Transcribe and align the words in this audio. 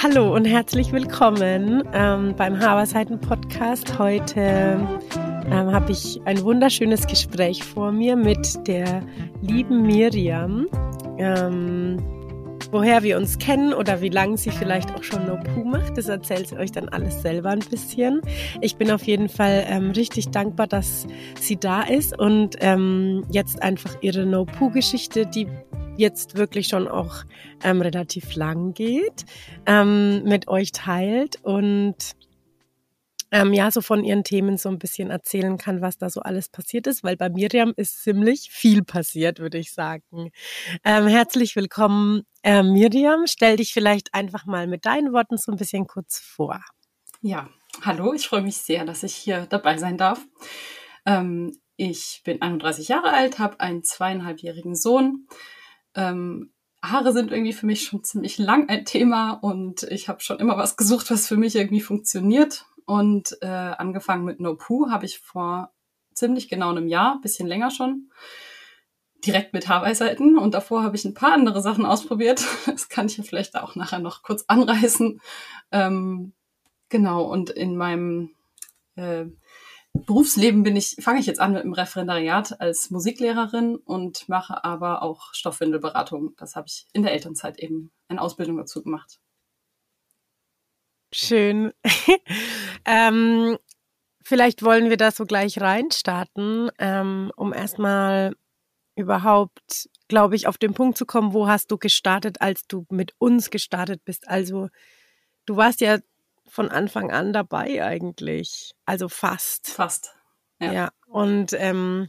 Hallo 0.00 0.32
und 0.32 0.44
herzlich 0.44 0.92
willkommen 0.92 1.82
ähm, 1.92 2.32
beim 2.36 2.60
Haberseiten 2.60 3.20
Podcast. 3.20 3.98
Heute 3.98 4.40
ähm, 5.50 5.72
habe 5.72 5.90
ich 5.90 6.20
ein 6.24 6.40
wunderschönes 6.44 7.04
Gespräch 7.08 7.64
vor 7.64 7.90
mir 7.90 8.14
mit 8.14 8.64
der 8.68 9.02
lieben 9.42 9.82
Miriam. 9.82 10.68
Ähm, 11.18 11.96
woher 12.70 13.02
wir 13.02 13.16
uns 13.16 13.38
kennen 13.38 13.72
oder 13.72 14.00
wie 14.00 14.08
lange 14.08 14.36
sie 14.36 14.50
vielleicht 14.50 14.94
auch 14.94 15.02
schon 15.02 15.26
No 15.26 15.36
Poo 15.36 15.64
macht, 15.64 15.96
das 15.96 16.08
erzählt 16.08 16.48
sie 16.48 16.56
euch 16.56 16.72
dann 16.72 16.88
alles 16.88 17.22
selber 17.22 17.50
ein 17.50 17.60
bisschen. 17.60 18.20
Ich 18.60 18.76
bin 18.76 18.90
auf 18.90 19.04
jeden 19.04 19.28
Fall 19.28 19.64
ähm, 19.68 19.90
richtig 19.92 20.30
dankbar, 20.30 20.66
dass 20.66 21.06
sie 21.40 21.56
da 21.56 21.82
ist 21.82 22.18
und 22.18 22.56
ähm, 22.60 23.24
jetzt 23.30 23.62
einfach 23.62 23.96
ihre 24.00 24.26
No 24.26 24.44
Poo 24.44 24.70
Geschichte, 24.70 25.26
die 25.26 25.46
jetzt 25.96 26.36
wirklich 26.36 26.68
schon 26.68 26.88
auch 26.88 27.24
ähm, 27.64 27.82
relativ 27.82 28.34
lang 28.36 28.72
geht, 28.72 29.24
ähm, 29.66 30.22
mit 30.24 30.48
euch 30.48 30.72
teilt 30.72 31.38
und 31.42 31.96
ähm, 33.30 33.52
ja, 33.52 33.70
so 33.70 33.80
von 33.80 34.04
ihren 34.04 34.24
Themen 34.24 34.56
so 34.56 34.68
ein 34.68 34.78
bisschen 34.78 35.10
erzählen 35.10 35.58
kann, 35.58 35.80
was 35.80 35.98
da 35.98 36.10
so 36.10 36.20
alles 36.20 36.48
passiert 36.48 36.86
ist, 36.86 37.04
weil 37.04 37.16
bei 37.16 37.28
Miriam 37.28 37.72
ist 37.76 38.02
ziemlich 38.02 38.50
viel 38.50 38.82
passiert, 38.82 39.38
würde 39.38 39.58
ich 39.58 39.72
sagen. 39.72 40.30
Ähm, 40.84 41.06
herzlich 41.06 41.56
willkommen, 41.56 42.22
äh, 42.42 42.62
Miriam. 42.62 43.26
Stell 43.26 43.56
dich 43.56 43.72
vielleicht 43.72 44.14
einfach 44.14 44.46
mal 44.46 44.66
mit 44.66 44.86
deinen 44.86 45.12
Worten 45.12 45.36
so 45.36 45.52
ein 45.52 45.58
bisschen 45.58 45.86
kurz 45.86 46.18
vor. 46.18 46.60
Ja, 47.20 47.48
hallo, 47.82 48.12
ich 48.12 48.28
freue 48.28 48.42
mich 48.42 48.56
sehr, 48.58 48.84
dass 48.84 49.02
ich 49.02 49.14
hier 49.14 49.46
dabei 49.46 49.76
sein 49.78 49.98
darf. 49.98 50.24
Ähm, 51.06 51.58
ich 51.76 52.22
bin 52.24 52.42
31 52.42 52.88
Jahre 52.88 53.12
alt, 53.12 53.38
habe 53.38 53.60
einen 53.60 53.84
zweieinhalbjährigen 53.84 54.74
Sohn 54.74 55.26
ähm, 55.94 56.52
Haare 56.82 57.12
sind 57.12 57.32
irgendwie 57.32 57.52
für 57.52 57.66
mich 57.66 57.84
schon 57.84 58.04
ziemlich 58.04 58.38
lang 58.38 58.68
ein 58.68 58.84
Thema 58.84 59.32
und 59.32 59.82
ich 59.84 60.08
habe 60.08 60.20
schon 60.20 60.38
immer 60.38 60.56
was 60.56 60.76
gesucht, 60.76 61.10
was 61.10 61.26
für 61.26 61.36
mich 61.36 61.56
irgendwie 61.56 61.80
funktioniert. 61.80 62.66
Und 62.88 63.36
äh, 63.42 63.46
angefangen 63.46 64.24
mit 64.24 64.40
No 64.40 64.54
Poo 64.54 64.88
habe 64.88 65.04
ich 65.04 65.18
vor 65.18 65.74
ziemlich 66.14 66.48
genau 66.48 66.70
einem 66.70 66.88
Jahr, 66.88 67.20
bisschen 67.20 67.46
länger 67.46 67.70
schon, 67.70 68.10
direkt 69.26 69.52
mit 69.52 69.68
Haarweisheiten. 69.68 70.38
Und 70.38 70.54
davor 70.54 70.82
habe 70.82 70.96
ich 70.96 71.04
ein 71.04 71.12
paar 71.12 71.34
andere 71.34 71.60
Sachen 71.60 71.84
ausprobiert. 71.84 72.42
Das 72.66 72.88
kann 72.88 73.04
ich 73.04 73.18
ja 73.18 73.24
vielleicht 73.24 73.56
auch 73.56 73.76
nachher 73.76 73.98
noch 73.98 74.22
kurz 74.22 74.44
anreißen. 74.46 75.20
Ähm, 75.70 76.32
genau, 76.88 77.24
und 77.24 77.50
in 77.50 77.76
meinem 77.76 78.30
äh, 78.96 79.26
Berufsleben 79.92 80.62
bin 80.62 80.74
ich, 80.74 80.96
fange 80.98 81.20
ich 81.20 81.26
jetzt 81.26 81.40
an 81.40 81.52
mit 81.52 81.64
dem 81.64 81.74
Referendariat 81.74 82.58
als 82.58 82.88
Musiklehrerin 82.88 83.76
und 83.76 84.30
mache 84.30 84.64
aber 84.64 85.02
auch 85.02 85.34
Stoffwindelberatung. 85.34 86.34
Das 86.38 86.56
habe 86.56 86.68
ich 86.68 86.86
in 86.94 87.02
der 87.02 87.12
Elternzeit 87.12 87.58
eben 87.58 87.90
eine 88.08 88.22
Ausbildung 88.22 88.56
dazu 88.56 88.82
gemacht. 88.82 89.20
Schön. 91.12 91.72
ähm, 92.88 93.58
vielleicht 94.24 94.62
wollen 94.62 94.88
wir 94.88 94.96
da 94.96 95.10
so 95.10 95.26
gleich 95.26 95.60
reinstarten, 95.60 96.70
ähm, 96.78 97.30
um 97.36 97.52
erstmal 97.52 98.34
überhaupt, 98.96 99.88
glaube 100.08 100.36
ich, 100.36 100.48
auf 100.48 100.58
den 100.58 100.74
Punkt 100.74 100.98
zu 100.98 101.06
kommen, 101.06 101.32
wo 101.32 101.46
hast 101.48 101.70
du 101.70 101.78
gestartet, 101.78 102.40
als 102.40 102.66
du 102.66 102.86
mit 102.90 103.14
uns 103.18 103.50
gestartet 103.50 104.04
bist. 104.04 104.26
Also 104.26 104.68
du 105.46 105.56
warst 105.56 105.80
ja 105.80 105.98
von 106.48 106.70
Anfang 106.70 107.10
an 107.10 107.32
dabei 107.32 107.84
eigentlich. 107.84 108.74
Also 108.86 109.08
fast. 109.08 109.68
Fast. 109.68 110.14
Ja. 110.60 110.72
ja. 110.72 110.88
Und 111.06 111.52
ähm, 111.52 112.08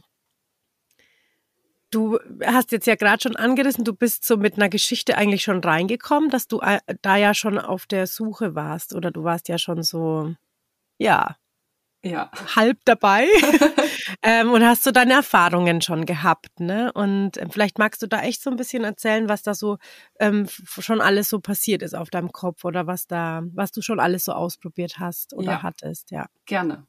du 1.90 2.18
hast 2.44 2.72
jetzt 2.72 2.86
ja 2.86 2.94
gerade 2.94 3.22
schon 3.22 3.36
angerissen, 3.36 3.84
du 3.84 3.94
bist 3.94 4.24
so 4.24 4.36
mit 4.36 4.56
einer 4.56 4.68
Geschichte 4.68 5.16
eigentlich 5.16 5.42
schon 5.42 5.62
reingekommen, 5.62 6.30
dass 6.30 6.48
du 6.48 6.60
äh, 6.60 6.80
da 7.02 7.16
ja 7.16 7.34
schon 7.34 7.58
auf 7.58 7.86
der 7.86 8.06
Suche 8.06 8.54
warst 8.54 8.94
oder 8.94 9.10
du 9.10 9.24
warst 9.24 9.48
ja 9.48 9.58
schon 9.58 9.82
so, 9.82 10.34
ja, 11.00 11.36
ja. 12.02 12.30
halb 12.54 12.78
dabei 12.84 13.26
ähm, 14.22 14.52
und 14.52 14.64
hast 14.64 14.84
so 14.84 14.90
deine 14.90 15.14
Erfahrungen 15.14 15.80
schon 15.80 16.06
gehabt, 16.06 16.60
ne? 16.60 16.92
Und 16.92 17.36
ähm, 17.36 17.50
vielleicht 17.50 17.78
magst 17.78 18.02
du 18.02 18.06
da 18.06 18.22
echt 18.22 18.42
so 18.42 18.50
ein 18.50 18.56
bisschen 18.56 18.84
erzählen, 18.84 19.28
was 19.28 19.42
da 19.42 19.54
so 19.54 19.78
ähm, 20.18 20.46
schon 20.48 21.00
alles 21.00 21.28
so 21.28 21.40
passiert 21.40 21.82
ist 21.82 21.94
auf 21.94 22.10
deinem 22.10 22.32
Kopf 22.32 22.64
oder 22.64 22.86
was 22.86 23.06
da, 23.06 23.42
was 23.52 23.72
du 23.72 23.82
schon 23.82 24.00
alles 24.00 24.24
so 24.24 24.32
ausprobiert 24.32 24.98
hast 24.98 25.34
oder 25.34 25.52
ja. 25.52 25.62
hattest, 25.62 26.10
ja. 26.10 26.26
Gerne. 26.46 26.86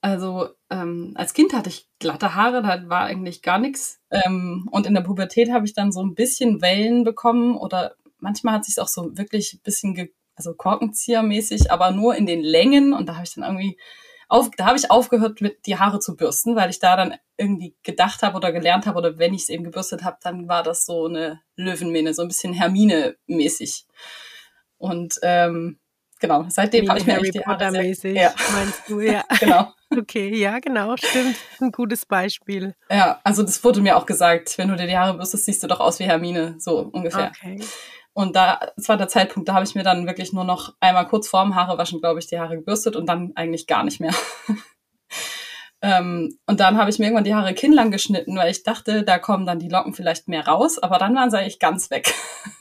Also 0.00 0.48
ähm, 0.68 1.12
als 1.14 1.32
Kind 1.32 1.52
hatte 1.52 1.68
ich 1.70 1.88
glatte 2.00 2.34
Haare, 2.34 2.62
da 2.62 2.88
war 2.88 3.04
eigentlich 3.04 3.42
gar 3.42 3.58
nichts. 3.58 4.00
Ähm, 4.10 4.68
und 4.72 4.86
in 4.86 4.94
der 4.94 5.02
Pubertät 5.02 5.52
habe 5.52 5.64
ich 5.64 5.74
dann 5.74 5.92
so 5.92 6.02
ein 6.02 6.14
bisschen 6.14 6.60
Wellen 6.60 7.04
bekommen 7.04 7.56
oder 7.56 7.94
manchmal 8.18 8.54
hat 8.54 8.64
sich 8.64 8.80
auch 8.80 8.88
so 8.88 9.16
wirklich 9.16 9.54
ein 9.54 9.60
bisschen, 9.62 9.94
also 10.34 10.54
Korkenziehermäßig, 10.54 11.70
aber 11.70 11.90
nur 11.90 12.14
in 12.16 12.26
den 12.26 12.40
Längen. 12.40 12.92
Und 12.92 13.08
da 13.08 13.14
habe 13.14 13.24
ich 13.24 13.34
dann 13.34 13.44
irgendwie 13.44 13.78
auf, 14.28 14.50
da 14.56 14.64
habe 14.64 14.78
ich 14.78 14.90
aufgehört, 14.90 15.42
mit 15.42 15.66
die 15.66 15.78
Haare 15.78 16.00
zu 16.00 16.16
bürsten, 16.16 16.56
weil 16.56 16.70
ich 16.70 16.78
da 16.78 16.96
dann 16.96 17.14
irgendwie 17.36 17.76
gedacht 17.82 18.22
habe 18.22 18.36
oder 18.36 18.50
gelernt 18.50 18.86
habe 18.86 18.98
oder 18.98 19.18
wenn 19.18 19.34
ich 19.34 19.42
es 19.42 19.48
eben 19.50 19.62
gebürstet 19.62 20.04
habe, 20.04 20.16
dann 20.22 20.48
war 20.48 20.62
das 20.62 20.86
so 20.86 21.06
eine 21.06 21.40
Löwenmähne, 21.56 22.14
so 22.14 22.22
ein 22.22 22.28
bisschen 22.28 22.54
Hermine-mäßig. 22.54 23.84
Und 24.78 25.18
ähm, 25.22 25.78
genau, 26.18 26.46
seitdem 26.48 26.88
habe 26.88 26.98
ich 26.98 27.06
mir 27.06 27.16
Harry 27.16 27.30
Potter 27.30 27.72
mäßig, 27.72 28.16
ja. 28.16 28.32
meinst 28.52 28.88
du, 28.88 29.00
ja. 29.00 29.22
genau. 29.38 29.70
Okay, 29.90 30.34
ja, 30.34 30.58
genau, 30.60 30.96
stimmt. 30.96 31.36
Ein 31.60 31.70
gutes 31.70 32.06
Beispiel. 32.06 32.74
Ja, 32.90 33.20
also 33.24 33.42
das 33.42 33.62
wurde 33.62 33.82
mir 33.82 33.98
auch 33.98 34.06
gesagt, 34.06 34.56
wenn 34.56 34.68
du 34.68 34.76
dir 34.76 34.86
die 34.86 34.96
Haare 34.96 35.14
bürstest, 35.14 35.44
siehst 35.44 35.62
du 35.62 35.66
doch 35.66 35.80
aus 35.80 35.98
wie 35.98 36.04
Hermine, 36.04 36.54
so 36.58 36.78
ungefähr. 36.78 37.32
Okay. 37.36 37.60
Und 38.14 38.36
da, 38.36 38.60
das 38.76 38.88
war 38.88 38.96
der 38.96 39.08
Zeitpunkt, 39.08 39.48
da 39.48 39.54
habe 39.54 39.64
ich 39.64 39.74
mir 39.74 39.84
dann 39.84 40.06
wirklich 40.06 40.32
nur 40.32 40.44
noch 40.44 40.74
einmal 40.80 41.06
kurz 41.06 41.28
vorm 41.28 41.54
Haare 41.54 41.78
waschen, 41.78 42.00
glaube 42.00 42.18
ich, 42.20 42.26
die 42.26 42.38
Haare 42.38 42.56
gebürstet 42.56 42.94
und 42.94 43.06
dann 43.06 43.32
eigentlich 43.36 43.66
gar 43.66 43.84
nicht 43.84 44.00
mehr. 44.00 44.14
ähm, 45.82 46.38
und 46.46 46.60
dann 46.60 46.76
habe 46.76 46.90
ich 46.90 46.98
mir 46.98 47.06
irgendwann 47.06 47.24
die 47.24 47.34
Haare 47.34 47.54
kinnlang 47.54 47.90
geschnitten, 47.90 48.36
weil 48.36 48.50
ich 48.50 48.64
dachte, 48.64 49.02
da 49.02 49.18
kommen 49.18 49.46
dann 49.46 49.60
die 49.60 49.70
Locken 49.70 49.94
vielleicht 49.94 50.28
mehr 50.28 50.46
raus, 50.46 50.78
aber 50.78 50.98
dann 50.98 51.14
waren 51.14 51.30
sie 51.30 51.38
eigentlich 51.38 51.58
ganz 51.58 51.90
weg. 51.90 52.12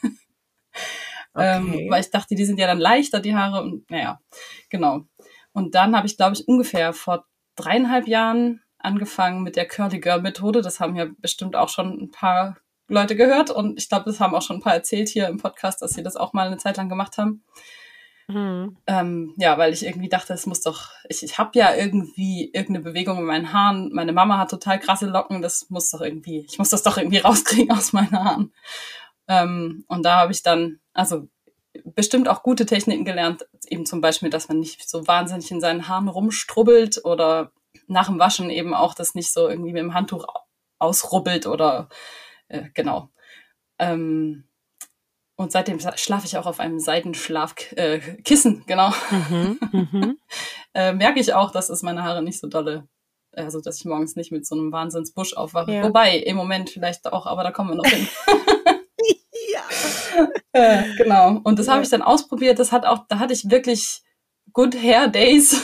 Ähm, 1.35 1.69
okay. 1.69 1.83
ähm, 1.83 1.91
weil 1.91 2.01
ich 2.01 2.11
dachte, 2.11 2.35
die 2.35 2.45
sind 2.45 2.59
ja 2.59 2.67
dann 2.67 2.79
leichter, 2.79 3.19
die 3.19 3.35
Haare. 3.35 3.61
Und 3.61 3.89
naja, 3.89 4.19
genau. 4.69 5.05
Und 5.53 5.75
dann 5.75 5.95
habe 5.95 6.07
ich, 6.07 6.17
glaube 6.17 6.35
ich, 6.35 6.47
ungefähr 6.47 6.93
vor 6.93 7.25
dreieinhalb 7.55 8.07
Jahren 8.07 8.61
angefangen 8.77 9.43
mit 9.43 9.55
der 9.55 9.67
Curly 9.67 9.99
Girl 9.99 10.21
Methode. 10.21 10.61
Das 10.61 10.79
haben 10.79 10.95
ja 10.95 11.07
bestimmt 11.19 11.55
auch 11.55 11.69
schon 11.69 11.99
ein 12.01 12.11
paar 12.11 12.57
Leute 12.91 13.15
gehört 13.15 13.49
und 13.49 13.77
ich 13.77 13.89
glaube, 13.89 14.05
das 14.05 14.19
haben 14.19 14.35
auch 14.35 14.41
schon 14.41 14.57
ein 14.57 14.61
paar 14.61 14.73
erzählt 14.73 15.09
hier 15.09 15.27
im 15.27 15.37
Podcast, 15.37 15.81
dass 15.81 15.91
sie 15.91 16.03
das 16.03 16.15
auch 16.15 16.33
mal 16.33 16.47
eine 16.47 16.57
Zeit 16.57 16.77
lang 16.77 16.89
gemacht 16.89 17.17
haben. 17.17 17.43
Mhm. 18.27 18.77
Ähm, 18.87 19.33
ja, 19.37 19.57
weil 19.57 19.73
ich 19.73 19.85
irgendwie 19.85 20.09
dachte, 20.09 20.33
es 20.33 20.45
muss 20.45 20.61
doch, 20.61 20.89
ich, 21.09 21.23
ich 21.23 21.37
habe 21.37 21.51
ja 21.55 21.73
irgendwie 21.75 22.51
irgendeine 22.53 22.81
Bewegung 22.81 23.19
in 23.19 23.25
meinen 23.25 23.53
Haaren. 23.53 23.91
Meine 23.93 24.13
Mama 24.13 24.37
hat 24.37 24.51
total 24.51 24.79
krasse 24.79 25.07
Locken, 25.07 25.41
das 25.41 25.69
muss 25.69 25.89
doch 25.89 26.01
irgendwie, 26.01 26.45
ich 26.49 26.57
muss 26.57 26.69
das 26.69 26.83
doch 26.83 26.97
irgendwie 26.97 27.17
rauskriegen 27.19 27.71
aus 27.71 27.93
meinen 27.93 28.11
Haaren. 28.11 28.53
Ähm, 29.27 29.85
und 29.87 30.03
da 30.03 30.17
habe 30.17 30.31
ich 30.31 30.43
dann, 30.43 30.79
also 30.93 31.27
bestimmt 31.85 32.27
auch 32.27 32.43
gute 32.43 32.65
Techniken 32.65 33.05
gelernt, 33.05 33.45
eben 33.67 33.85
zum 33.85 34.01
Beispiel, 34.01 34.29
dass 34.29 34.49
man 34.49 34.59
nicht 34.59 34.89
so 34.89 35.07
wahnsinnig 35.07 35.49
in 35.51 35.61
seinen 35.61 35.87
Haaren 35.87 36.09
rumstrubbelt 36.09 37.05
oder 37.05 37.51
nach 37.87 38.07
dem 38.07 38.19
Waschen 38.19 38.49
eben 38.49 38.73
auch 38.73 38.93
das 38.93 39.15
nicht 39.15 39.31
so 39.31 39.47
irgendwie 39.47 39.71
mit 39.71 39.81
dem 39.81 39.93
Handtuch 39.93 40.25
ausrubbelt 40.79 41.47
oder 41.47 41.87
äh, 42.51 42.69
genau. 42.73 43.09
Ähm, 43.79 44.43
und 45.35 45.51
seitdem 45.51 45.79
schlafe 45.79 46.27
ich 46.27 46.37
auch 46.37 46.45
auf 46.45 46.59
einem 46.59 46.79
Seidenschlafkissen, 46.79 48.61
äh, 48.61 48.63
genau. 48.67 48.93
Mhm, 49.09 49.59
mhm. 49.71 50.17
äh, 50.73 50.93
merke 50.93 51.19
ich 51.19 51.33
auch, 51.33 51.51
dass 51.51 51.69
es 51.69 51.81
meine 51.81 52.03
Haare 52.03 52.21
nicht 52.21 52.39
so 52.39 52.47
dolle, 52.47 52.87
also 53.31 53.59
dass 53.59 53.77
ich 53.77 53.85
morgens 53.85 54.15
nicht 54.15 54.31
mit 54.31 54.45
so 54.45 54.55
einem 54.55 54.71
Wahnsinnsbusch 54.71 55.33
aufwache. 55.33 55.71
Ja. 55.71 55.83
Wobei, 55.83 56.17
im 56.17 56.35
Moment 56.35 56.69
vielleicht 56.69 57.11
auch, 57.11 57.25
aber 57.25 57.43
da 57.43 57.51
kommen 57.51 57.71
wir 57.71 57.75
noch 57.75 57.85
hin. 57.85 58.07
ja. 59.51 60.27
äh, 60.51 60.83
genau. 60.97 61.39
Und 61.43 61.57
das 61.57 61.67
ja. 61.67 61.73
habe 61.73 61.83
ich 61.83 61.89
dann 61.89 62.01
ausprobiert. 62.01 62.59
Das 62.59 62.71
hat 62.71 62.85
auch, 62.85 63.05
da 63.07 63.19
hatte 63.19 63.33
ich 63.33 63.49
wirklich 63.49 64.01
Good 64.53 64.75
Hair 64.75 65.07
Days. 65.07 65.59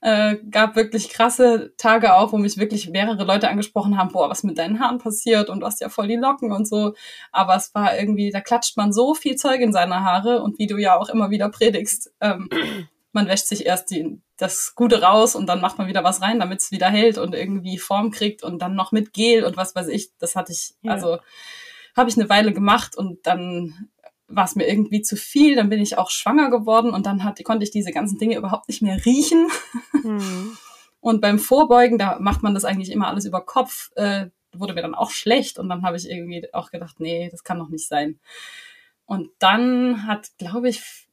Äh, 0.00 0.36
gab 0.50 0.76
wirklich 0.76 1.08
krasse 1.08 1.74
Tage 1.76 2.14
auch, 2.14 2.32
wo 2.32 2.38
mich 2.38 2.56
wirklich 2.56 2.88
mehrere 2.88 3.24
Leute 3.24 3.48
angesprochen 3.48 3.96
haben, 3.98 4.12
boah, 4.12 4.28
was 4.28 4.42
mit 4.42 4.58
deinen 4.58 4.80
Haaren 4.80 4.98
passiert 4.98 5.50
und 5.50 5.60
du 5.60 5.66
hast 5.66 5.80
ja 5.80 5.88
voll 5.88 6.08
die 6.08 6.16
Locken 6.16 6.52
und 6.52 6.68
so. 6.68 6.94
Aber 7.32 7.56
es 7.56 7.74
war 7.74 7.98
irgendwie, 7.98 8.30
da 8.30 8.40
klatscht 8.40 8.76
man 8.76 8.92
so 8.92 9.14
viel 9.14 9.36
Zeug 9.36 9.60
in 9.60 9.72
seine 9.72 10.04
Haare 10.04 10.42
und 10.42 10.58
wie 10.58 10.66
du 10.66 10.76
ja 10.76 10.96
auch 10.96 11.08
immer 11.08 11.30
wieder 11.30 11.48
predigst, 11.48 12.12
ähm, 12.20 12.48
man 13.12 13.28
wäscht 13.28 13.46
sich 13.46 13.64
erst 13.64 13.90
die, 13.90 14.20
das 14.36 14.74
Gute 14.74 15.00
raus 15.00 15.34
und 15.34 15.46
dann 15.46 15.60
macht 15.60 15.78
man 15.78 15.88
wieder 15.88 16.04
was 16.04 16.20
rein, 16.20 16.38
damit 16.38 16.60
es 16.60 16.70
wieder 16.70 16.88
hält 16.88 17.16
und 17.16 17.34
irgendwie 17.34 17.78
Form 17.78 18.10
kriegt 18.10 18.42
und 18.42 18.60
dann 18.60 18.74
noch 18.74 18.92
mit 18.92 19.12
Gel 19.14 19.44
und 19.44 19.56
was 19.56 19.74
weiß 19.74 19.88
ich. 19.88 20.10
Das 20.18 20.36
hatte 20.36 20.52
ich, 20.52 20.74
ja. 20.82 20.92
also 20.92 21.18
habe 21.96 22.10
ich 22.10 22.18
eine 22.18 22.28
Weile 22.28 22.52
gemacht 22.52 22.96
und 22.96 23.26
dann 23.26 23.88
war 24.28 24.44
es 24.44 24.56
mir 24.56 24.66
irgendwie 24.68 25.02
zu 25.02 25.16
viel. 25.16 25.56
Dann 25.56 25.68
bin 25.68 25.80
ich 25.80 25.98
auch 25.98 26.10
schwanger 26.10 26.50
geworden 26.50 26.90
und 26.90 27.06
dann 27.06 27.24
hat, 27.24 27.42
konnte 27.44 27.64
ich 27.64 27.70
diese 27.70 27.92
ganzen 27.92 28.18
Dinge 28.18 28.36
überhaupt 28.36 28.68
nicht 28.68 28.82
mehr 28.82 29.04
riechen. 29.04 29.48
Mhm. 30.02 30.56
Und 31.00 31.20
beim 31.20 31.38
Vorbeugen, 31.38 31.98
da 31.98 32.18
macht 32.18 32.42
man 32.42 32.52
das 32.52 32.64
eigentlich 32.64 32.90
immer 32.90 33.06
alles 33.06 33.26
über 33.26 33.40
Kopf, 33.40 33.92
äh, 33.94 34.26
wurde 34.52 34.74
mir 34.74 34.82
dann 34.82 34.96
auch 34.96 35.10
schlecht 35.10 35.56
und 35.56 35.68
dann 35.68 35.82
habe 35.82 35.96
ich 35.96 36.10
irgendwie 36.10 36.52
auch 36.52 36.72
gedacht, 36.72 36.98
nee, 36.98 37.28
das 37.30 37.44
kann 37.44 37.60
doch 37.60 37.68
nicht 37.68 37.86
sein. 37.86 38.18
Und 39.04 39.30
dann 39.38 40.08
hat, 40.08 40.30
glaube 40.38 40.68
ich, 40.68 41.05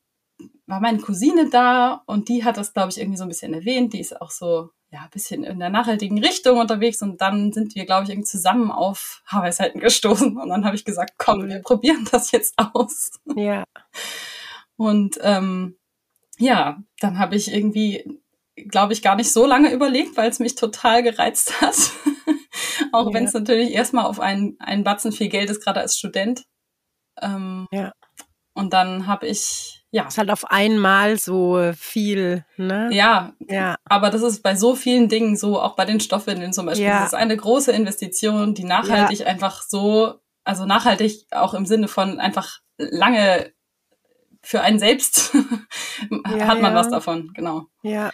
war 0.66 0.80
meine 0.80 1.00
Cousine 1.00 1.50
da 1.50 2.04
und 2.06 2.30
die 2.30 2.44
hat 2.44 2.58
das, 2.58 2.74
glaube 2.74 2.90
ich, 2.90 3.00
irgendwie 3.00 3.18
so 3.18 3.24
ein 3.24 3.30
bisschen 3.30 3.54
erwähnt. 3.54 3.94
Die 3.94 4.00
ist 4.00 4.20
auch 4.22 4.32
so 4.32 4.70
ja, 4.94 5.02
ein 5.02 5.10
bisschen 5.10 5.44
in 5.44 5.60
der 5.60 5.72
nachhaltigen 5.72 6.24
Richtung 6.24 6.60
unterwegs 6.60 7.02
und 7.02 7.20
dann 7.20 7.52
sind 7.52 7.74
wir, 7.74 7.86
glaube 7.86 8.04
ich, 8.04 8.10
irgendwie 8.12 8.30
zusammen 8.30 8.72
auf 8.72 9.24
Haarweisheiten 9.26 9.82
gestoßen 9.82 10.38
und 10.38 10.50
dann 10.50 10.66
habe 10.66 10.76
ich 10.76 10.86
gesagt, 10.86 11.14
komm, 11.18 11.50
wir 11.50 11.62
probieren 11.62 12.08
das 12.12 12.32
jetzt 12.32 12.54
aus. 12.58 13.12
Ja. 13.36 13.64
Und 14.78 15.20
ähm, 15.22 15.78
ja, 16.38 16.78
dann 17.00 17.18
habe 17.18 17.36
ich 17.36 17.52
irgendwie, 17.52 18.20
glaube 18.56 18.94
ich, 18.94 19.02
gar 19.02 19.16
nicht 19.16 19.34
so 19.34 19.46
lange 19.46 19.74
überlegt, 19.74 20.16
weil 20.16 20.30
es 20.30 20.40
mich 20.40 20.56
total 20.56 21.02
gereizt 21.02 21.60
hat. 21.62 21.76
Auch 22.92 23.08
ja. 23.08 23.14
wenn 23.14 23.26
es 23.26 23.34
natürlich 23.34 23.72
erstmal 23.72 24.06
auf 24.06 24.20
einen, 24.20 24.58
einen 24.60 24.84
Batzen 24.84 25.12
viel 25.12 25.30
Geld 25.30 25.50
ist, 25.50 25.64
gerade 25.64 25.80
als 25.80 25.98
Student. 25.98 26.46
Ähm, 27.20 27.68
ja. 27.72 27.94
Und 28.54 28.74
dann 28.74 29.08
habe 29.08 29.28
ich 29.28 29.83
ja. 29.94 30.08
Ist 30.08 30.18
halt 30.18 30.32
auf 30.32 30.50
einmal 30.50 31.20
so 31.20 31.72
viel, 31.78 32.44
ne? 32.58 32.90
Ja, 32.92 33.34
ja. 33.48 33.76
Aber 33.86 34.10
das 34.10 34.24
ist 34.24 34.42
bei 34.42 34.56
so 34.56 34.76
vielen 34.76 35.08
Dingen 35.08 35.38
so, 35.38 35.62
auch 35.62 35.76
bei 35.76 35.86
den 35.86 36.00
Stoffwindeln 36.00 36.52
zum 36.52 36.66
Beispiel. 36.66 36.88
Ja. 36.88 37.02
Das 37.02 37.10
ist 37.10 37.14
eine 37.14 37.38
große 37.38 37.72
Investition, 37.72 38.56
die 38.56 38.64
nachhaltig 38.64 39.20
ja. 39.20 39.28
einfach 39.28 39.62
so, 39.62 40.16
also 40.44 40.66
nachhaltig 40.66 41.28
auch 41.30 41.54
im 41.54 41.68
Sinne 41.68 41.88
von 41.88 42.20
einfach 42.20 42.62
lange 42.78 43.54
für 44.42 44.62
einen 44.62 44.80
selbst 44.80 45.32
ja, 46.36 46.48
hat 46.48 46.60
man 46.60 46.74
was 46.74 46.90
davon, 46.90 47.32
genau. 47.36 47.68
Ja. 47.84 48.10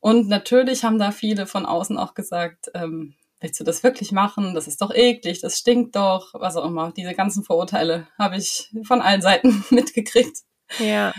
Und 0.00 0.26
natürlich 0.26 0.82
haben 0.82 0.98
da 0.98 1.12
viele 1.12 1.46
von 1.46 1.66
außen 1.66 1.98
auch 1.98 2.14
gesagt, 2.14 2.68
ähm, 2.74 3.14
willst 3.40 3.60
du 3.60 3.64
das 3.64 3.84
wirklich 3.84 4.10
machen? 4.10 4.56
Das 4.56 4.66
ist 4.66 4.82
doch 4.82 4.92
eklig, 4.92 5.40
das 5.40 5.56
stinkt 5.56 5.94
doch, 5.94 6.34
was 6.34 6.56
auch 6.56 6.64
immer. 6.64 6.90
Diese 6.90 7.14
ganzen 7.14 7.44
Vorurteile 7.44 8.08
habe 8.18 8.38
ich 8.38 8.72
von 8.82 9.00
allen 9.00 9.22
Seiten 9.22 9.64
mitgekriegt. 9.70 10.38
Ja, 10.78 11.12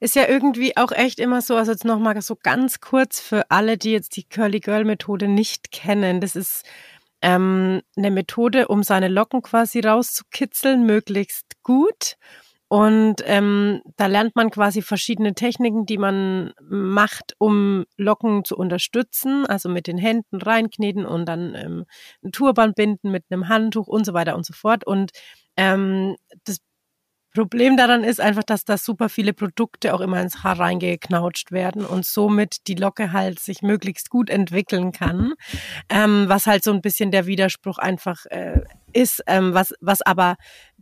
ist 0.00 0.16
ja 0.16 0.28
irgendwie 0.28 0.76
auch 0.76 0.92
echt 0.92 1.20
immer 1.20 1.40
so, 1.40 1.56
also 1.56 1.72
jetzt 1.72 1.84
nochmal 1.84 2.20
so 2.22 2.36
ganz 2.42 2.80
kurz 2.80 3.20
für 3.20 3.50
alle, 3.50 3.78
die 3.78 3.92
jetzt 3.92 4.16
die 4.16 4.24
Curly 4.24 4.60
Girl 4.60 4.84
Methode 4.84 5.28
nicht 5.28 5.70
kennen. 5.70 6.20
Das 6.20 6.34
ist 6.34 6.64
ähm, 7.22 7.82
eine 7.96 8.10
Methode, 8.10 8.68
um 8.68 8.82
seine 8.82 9.08
Locken 9.08 9.42
quasi 9.42 9.80
rauszukitzeln, 9.80 10.84
möglichst 10.86 11.62
gut. 11.62 12.16
Und 12.68 13.22
ähm, 13.26 13.80
da 13.96 14.06
lernt 14.06 14.34
man 14.34 14.50
quasi 14.50 14.82
verschiedene 14.82 15.34
Techniken, 15.34 15.86
die 15.86 15.98
man 15.98 16.52
macht, 16.68 17.34
um 17.38 17.84
Locken 17.96 18.44
zu 18.44 18.56
unterstützen. 18.56 19.46
Also 19.46 19.68
mit 19.68 19.86
den 19.86 19.98
Händen 19.98 20.42
reinkneten 20.42 21.06
und 21.06 21.26
dann 21.26 21.54
ähm, 21.54 21.84
ein 22.24 22.32
Turban 22.32 22.74
binden 22.74 23.12
mit 23.12 23.24
einem 23.30 23.48
Handtuch 23.48 23.86
und 23.86 24.04
so 24.04 24.14
weiter 24.14 24.34
und 24.34 24.44
so 24.44 24.52
fort. 24.52 24.84
Und 24.84 25.12
ähm, 25.56 26.16
das 26.44 26.58
Problem 27.36 27.76
daran 27.76 28.02
ist 28.02 28.20
einfach, 28.20 28.42
dass 28.42 28.64
da 28.64 28.78
super 28.78 29.10
viele 29.10 29.34
Produkte 29.34 29.94
auch 29.94 30.00
immer 30.00 30.20
ins 30.22 30.42
Haar 30.42 30.58
reingeknautscht 30.58 31.52
werden 31.52 31.84
und 31.84 32.06
somit 32.06 32.66
die 32.66 32.74
Locke 32.74 33.12
halt 33.12 33.38
sich 33.38 33.60
möglichst 33.60 34.08
gut 34.08 34.30
entwickeln 34.30 34.90
kann. 34.90 35.34
Ähm, 35.90 36.24
was 36.28 36.46
halt 36.46 36.64
so 36.64 36.72
ein 36.72 36.80
bisschen 36.80 37.10
der 37.10 37.26
Widerspruch 37.26 37.76
einfach 37.78 38.24
äh, 38.30 38.62
ist. 38.94 39.22
Ähm, 39.26 39.52
was, 39.52 39.74
was 39.80 40.00
aber 40.00 40.36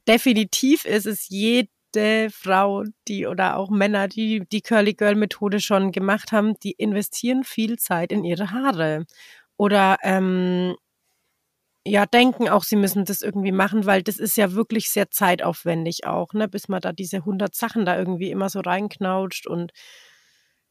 definitiv 0.06 0.84
ist, 0.84 1.06
ist 1.06 1.28
jede 1.28 2.30
Frau, 2.30 2.84
die 3.08 3.26
oder 3.26 3.56
auch 3.56 3.70
Männer, 3.70 4.06
die 4.06 4.44
die 4.52 4.62
Curly 4.62 4.94
Girl 4.94 5.16
Methode 5.16 5.58
schon 5.58 5.90
gemacht 5.90 6.30
haben, 6.30 6.54
die 6.62 6.72
investieren 6.72 7.42
viel 7.42 7.78
Zeit 7.78 8.12
in 8.12 8.22
ihre 8.24 8.52
Haare. 8.52 9.06
Oder 9.56 9.98
ähm, 10.02 10.76
ja 11.86 12.06
denken 12.06 12.48
auch, 12.48 12.64
sie 12.64 12.76
müssen 12.76 13.04
das 13.04 13.22
irgendwie 13.22 13.52
machen, 13.52 13.86
weil 13.86 14.02
das 14.02 14.19
ist 14.19 14.36
ja 14.36 14.52
wirklich 14.52 14.90
sehr 14.90 15.10
zeitaufwendig 15.10 16.06
auch, 16.06 16.32
ne, 16.32 16.48
bis 16.48 16.69
man 16.69 16.81
da 16.81 16.92
diese 16.92 17.19
100 17.19 17.54
Sachen 17.54 17.84
da 17.84 17.98
irgendwie 17.98 18.31
immer 18.31 18.48
so 18.48 18.60
reinknautscht 18.60 19.46
und 19.46 19.72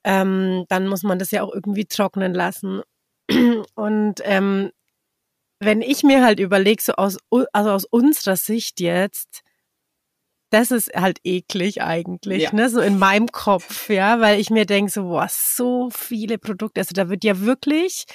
ähm, 0.03 0.65
dann 0.69 0.87
muss 0.87 1.03
man 1.03 1.19
das 1.19 1.31
ja 1.31 1.43
auch 1.43 1.53
irgendwie 1.53 1.85
trocknen 1.85 2.33
lassen. 2.33 2.81
Und 3.75 4.15
ähm, 4.23 4.71
wenn 5.59 5.81
ich 5.81 6.03
mir 6.03 6.23
halt 6.23 6.39
überlege, 6.39 6.81
so 6.83 6.93
aus, 6.93 7.17
also 7.53 7.71
aus 7.71 7.85
unserer 7.85 8.35
Sicht 8.35 8.81
jetzt, 8.81 9.43
das 10.49 10.71
ist 10.71 10.93
halt 10.93 11.19
eklig 11.23 11.81
eigentlich, 11.81 12.43
ja. 12.43 12.53
ne, 12.53 12.69
so 12.69 12.79
in 12.79 12.99
meinem 12.99 13.31
Kopf, 13.31 13.89
ja, 13.89 14.19
weil 14.19 14.39
ich 14.39 14.51
mir 14.51 14.65
denke 14.65 14.91
so, 14.91 15.03
boah, 15.03 15.27
so 15.29 15.89
viele 15.89 16.37
Produkte, 16.37 16.81
also 16.81 16.93
da 16.93 17.09
wird 17.09 17.23
ja 17.23 17.39
wirklich 17.39 18.05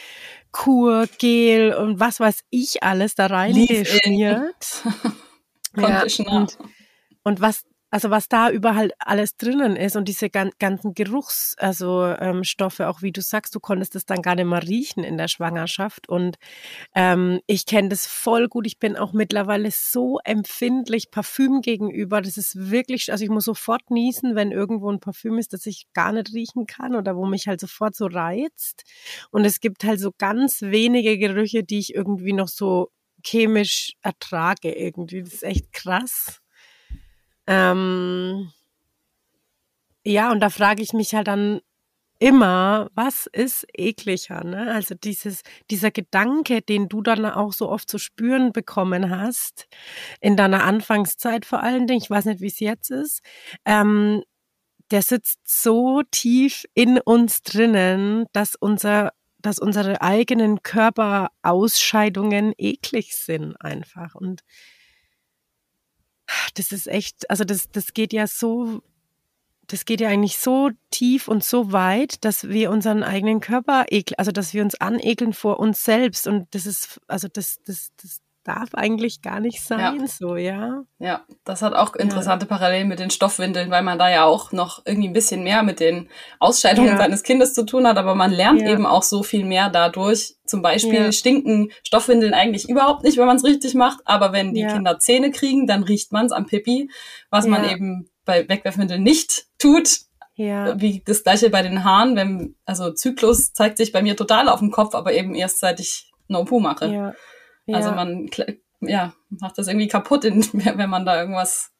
Kur, 0.53 1.07
Gel 1.19 1.75
und 1.75 2.01
was 2.01 2.21
weiß 2.21 2.45
ich 2.51 2.83
alles 2.83 3.15
da 3.15 3.27
reingeschmiert. 3.27 4.83
ja, 5.77 6.05
und, 6.27 6.59
und 7.23 7.41
was 7.41 7.65
also 7.91 8.11
was 8.11 8.29
da 8.29 8.51
überall 8.51 8.93
alles 8.99 9.37
drinnen 9.37 9.75
ist 9.77 9.97
und 9.97 10.09
diese 10.09 10.29
ganzen 10.29 10.93
Geruchs, 10.95 11.55
also 11.59 12.05
ähm, 12.05 12.45
Stoffe, 12.45 12.89
auch 12.89 13.01
wie 13.01 13.13
du 13.13 13.23
sagst, 13.23 13.55
du 13.55 13.61
konntest 13.61 13.97
es 13.97 14.05
dann 14.05 14.21
gar 14.21 14.35
nicht 14.35 14.45
mehr 14.47 14.63
riechen 14.63 15.05
in 15.05 15.17
der 15.17 15.29
Schwangerschaft. 15.29 16.09
Und 16.09 16.37
ähm, 16.95 17.41
ich 17.47 17.65
kenne 17.65 17.89
das 17.89 18.07
voll 18.07 18.49
gut. 18.49 18.67
Ich 18.67 18.79
bin 18.79 18.97
auch 18.97 19.15
mittlerweile 19.15 19.71
so 19.71 20.19
empfindlich 20.25 21.11
Parfüm 21.11 21.63
gegenüber. 21.63 22.21
Das 22.21 22.37
ist 22.37 22.71
wirklich, 22.71 23.11
also 23.11 23.25
ich 23.25 23.31
muss 23.31 23.47
sofort 23.47 23.91
niesen, 23.91 24.35
wenn 24.35 24.53
irgendwo 24.53 24.91
ein 24.91 25.01
Parfüm 25.01 25.39
ist, 25.39 25.55
das 25.55 25.65
ich 25.65 25.87
gar 25.95 26.13
nicht 26.13 26.35
riechen 26.35 26.67
kann 26.67 26.95
oder 26.95 27.17
wo 27.17 27.25
mich 27.25 27.49
halt 27.49 27.61
sofort 27.61 27.97
so 27.97 28.07
reizt. 28.07 28.85
Und 29.31 29.47
es 29.47 29.61
gibt 29.61 29.85
halt 29.85 30.01
so 30.01 30.13
ganz 30.17 30.61
wenige 30.61 31.17
Gerüche, 31.19 31.65
die 31.65 31.79
ich 31.79 31.95
irgendwie 31.95 32.35
noch 32.35 32.49
so 32.49 32.91
chemisch 33.25 33.95
ertrage 34.03 34.73
irgendwie. 34.73 35.23
Das 35.23 35.33
ist 35.35 35.43
echt 35.43 35.73
krass. 35.73 36.41
Ähm, 37.49 38.53
ja, 40.05 40.31
und 40.31 40.41
da 40.41 40.51
frage 40.51 40.83
ich 40.83 40.93
mich 40.93 41.15
halt 41.15 41.29
dann 41.29 41.61
immer, 42.21 42.91
was 42.95 43.27
ist 43.33 43.67
ekliger, 43.75 44.45
ne? 44.45 44.73
Also 44.73 44.95
dieses, 44.95 45.43
dieser 45.71 45.91
Gedanke, 45.91 46.63
den 46.63 46.89
du 46.89 47.03
dann 47.03 47.25
auch 47.27 47.53
so 47.53 47.71
oft 47.71 47.91
zu 47.91 47.99
spüren 47.99 48.53
bekommen 48.53 49.11
hast, 49.11 49.69
in 50.21 50.37
deiner 50.37 50.65
Anfangszeit 50.65 51.47
vor 51.47 51.63
allen 51.63 51.87
Dingen, 51.87 52.03
ich 52.03 52.11
weiß 52.11 52.27
nicht, 52.27 52.41
wie 52.41 52.49
es 52.49 52.61
jetzt 52.61 52.91
ist, 52.91 53.23
ähm, 53.65 54.23
der 54.91 55.03
sitzt 55.03 55.41
so 55.47 56.03
tief 56.11 56.67
in 56.75 57.01
uns 57.01 57.43
drinnen, 57.43 58.27
dass 58.33 58.55
unser 58.57 59.13
dass 59.41 59.59
unsere 59.61 60.03
eigenen 60.03 60.63
Körperausscheidungen 60.65 62.55
eklig 62.59 63.17
sind 63.17 63.55
einfach. 63.61 64.15
Und 64.17 64.43
das 66.55 66.73
ist 66.73 66.87
echt, 66.87 67.31
also 67.31 67.45
das, 67.45 67.71
das 67.71 67.95
geht 67.95 68.13
ja 68.13 68.27
so, 68.27 68.83
das 69.67 69.85
geht 69.85 70.01
ja 70.01 70.09
eigentlich 70.09 70.39
so 70.39 70.71
tief 70.91 71.29
und 71.29 71.45
so 71.45 71.73
weit, 71.73 72.25
dass 72.25 72.49
wir 72.49 72.71
unseren 72.71 73.03
eigenen 73.03 73.41
Körper 73.41 73.87
ekeln, 73.91 74.19
also 74.19 74.33
dass 74.33 74.55
wir 74.55 74.63
uns 74.63 74.75
anekeln 74.77 75.33
vor 75.33 75.61
uns 75.61 75.85
selbst. 75.85 76.27
Und 76.27 76.55
das 76.55 76.67
ist, 76.67 77.01
also 77.07 77.29
das, 77.29 77.59
das, 77.65 77.91
das, 78.01 78.21
darf 78.49 78.75
eigentlich 78.75 79.21
gar 79.21 79.41
nicht 79.41 79.63
sein, 79.63 80.01
ja. 80.01 80.07
so, 80.07 80.37
ja. 80.37 80.85
Ja, 80.99 81.25
das 81.45 81.61
hat 81.61 81.75
auch 81.75 81.95
interessante 81.95 82.47
ja. 82.47 82.49
Parallelen 82.49 82.89
mit 82.89 82.99
den 82.99 83.11
Stoffwindeln, 83.11 83.71
weil 83.71 83.83
man 83.83 83.99
da 83.99 84.11
ja 84.11 84.25
auch 84.25 84.53
noch 84.53 84.83
irgendwie 84.87 85.09
ein 85.09 85.13
bisschen 85.13 85.43
mehr 85.43 85.63
mit 85.63 85.81
den 85.81 86.09
Ausscheidungen 86.41 86.89
ja. 86.89 86.97
seines 86.97 87.23
Kindes 87.23 87.53
zu 87.53 87.67
tun 87.67 87.87
hat, 87.87 87.99
aber 87.99 88.15
man 88.15 88.31
lernt 88.31 88.63
eben 88.63 88.87
auch 88.87 89.03
so 89.03 89.23
viel 89.23 89.45
mehr 89.45 89.69
dadurch. 89.69 90.37
Zum 90.47 90.63
Beispiel 90.63 91.13
stinken 91.13 91.71
Stoffwindeln 91.83 92.33
eigentlich 92.33 92.69
überhaupt 92.71 93.05
nicht, 93.05 93.19
wenn 93.19 93.27
man 93.27 93.37
es 93.37 93.45
richtig 93.45 93.75
macht, 93.75 94.01
aber 94.07 94.33
wenn 94.33 94.55
die 94.55 94.67
Kinder 94.67 94.99
Zähne 94.99 95.31
kriegen, 95.31 95.67
dann 95.67 95.83
riecht 95.83 96.13
man 96.13 96.27
es 96.27 96.33
am 96.33 96.47
Pipi, 96.47 96.91
was 97.31 97.47
man 97.47 97.69
eben 97.69 98.09
bei 98.25 98.49
Wegwerfwindeln 98.49 99.03
nicht 99.03 99.47
tut. 99.59 100.01
Ja. 100.37 100.81
Wie 100.81 101.03
das 101.05 101.25
gleiche 101.25 101.51
bei 101.51 101.63
den 101.63 101.83
Haaren, 101.83 102.15
wenn, 102.15 102.55
also 102.65 102.93
Zyklus 102.93 103.53
zeigt 103.53 103.77
sich 103.77 103.91
bei 103.91 104.03
mir 104.03 104.17
total 104.17 104.49
auf 104.49 104.61
dem 104.61 104.71
Kopf, 104.71 104.95
aber 104.95 105.13
eben 105.13 105.35
erst 105.35 105.59
seit 105.59 105.81
ich 105.81 106.13
No-Poo 106.29 106.61
mache. 106.61 106.87
Ja. 106.87 107.15
Also 107.69 107.91
ja. 107.91 107.97
Also 107.97 108.13
man 108.13 108.31
ja, 108.81 109.13
macht 109.29 109.59
das 109.59 109.69
irgendwie 109.69 109.89
kaputt, 109.89 110.25
in, 110.25 110.43
wenn 110.53 110.91
man 110.91 111.05
da 111.05 111.21
irgendwas. 111.21 111.71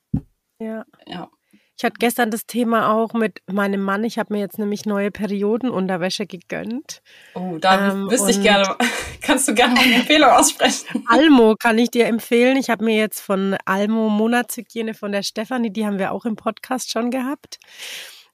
Ja. 0.61 0.85
ja. 1.07 1.31
Ich 1.77 1.85
hatte 1.85 1.99
gestern 2.01 2.33
das 2.33 2.45
Thema 2.45 2.93
auch 2.93 3.13
mit 3.13 3.41
meinem 3.47 3.81
Mann. 3.81 4.03
Ich 4.03 4.19
habe 4.19 4.35
mir 4.35 4.41
jetzt 4.41 4.59
nämlich 4.59 4.85
neue 4.85 5.13
Periodenunterwäsche 5.13 6.27
gegönnt. 6.27 7.03
Oh, 7.35 7.59
da 7.61 7.93
ähm, 7.93 8.11
wüsste 8.11 8.33
ich 8.33 8.43
gerne, 8.43 8.75
kannst 9.23 9.47
du 9.47 9.55
gerne 9.55 9.79
eine 9.79 9.95
Empfehlung 9.95 10.31
aussprechen? 10.31 11.05
Almo 11.09 11.55
kann 11.57 11.79
ich 11.79 11.93
dir 11.93 12.07
empfehlen. 12.07 12.57
Ich 12.57 12.69
habe 12.69 12.85
mir 12.85 12.97
jetzt 12.97 13.21
von 13.21 13.57
Almo 13.65 14.09
Monatshygiene 14.09 14.93
von 14.95 15.13
der 15.13 15.23
Stefanie, 15.23 15.71
die 15.71 15.87
haben 15.87 16.01
wir 16.01 16.11
auch 16.11 16.25
im 16.25 16.35
Podcast 16.35 16.91
schon 16.91 17.13
gehabt. 17.13 17.61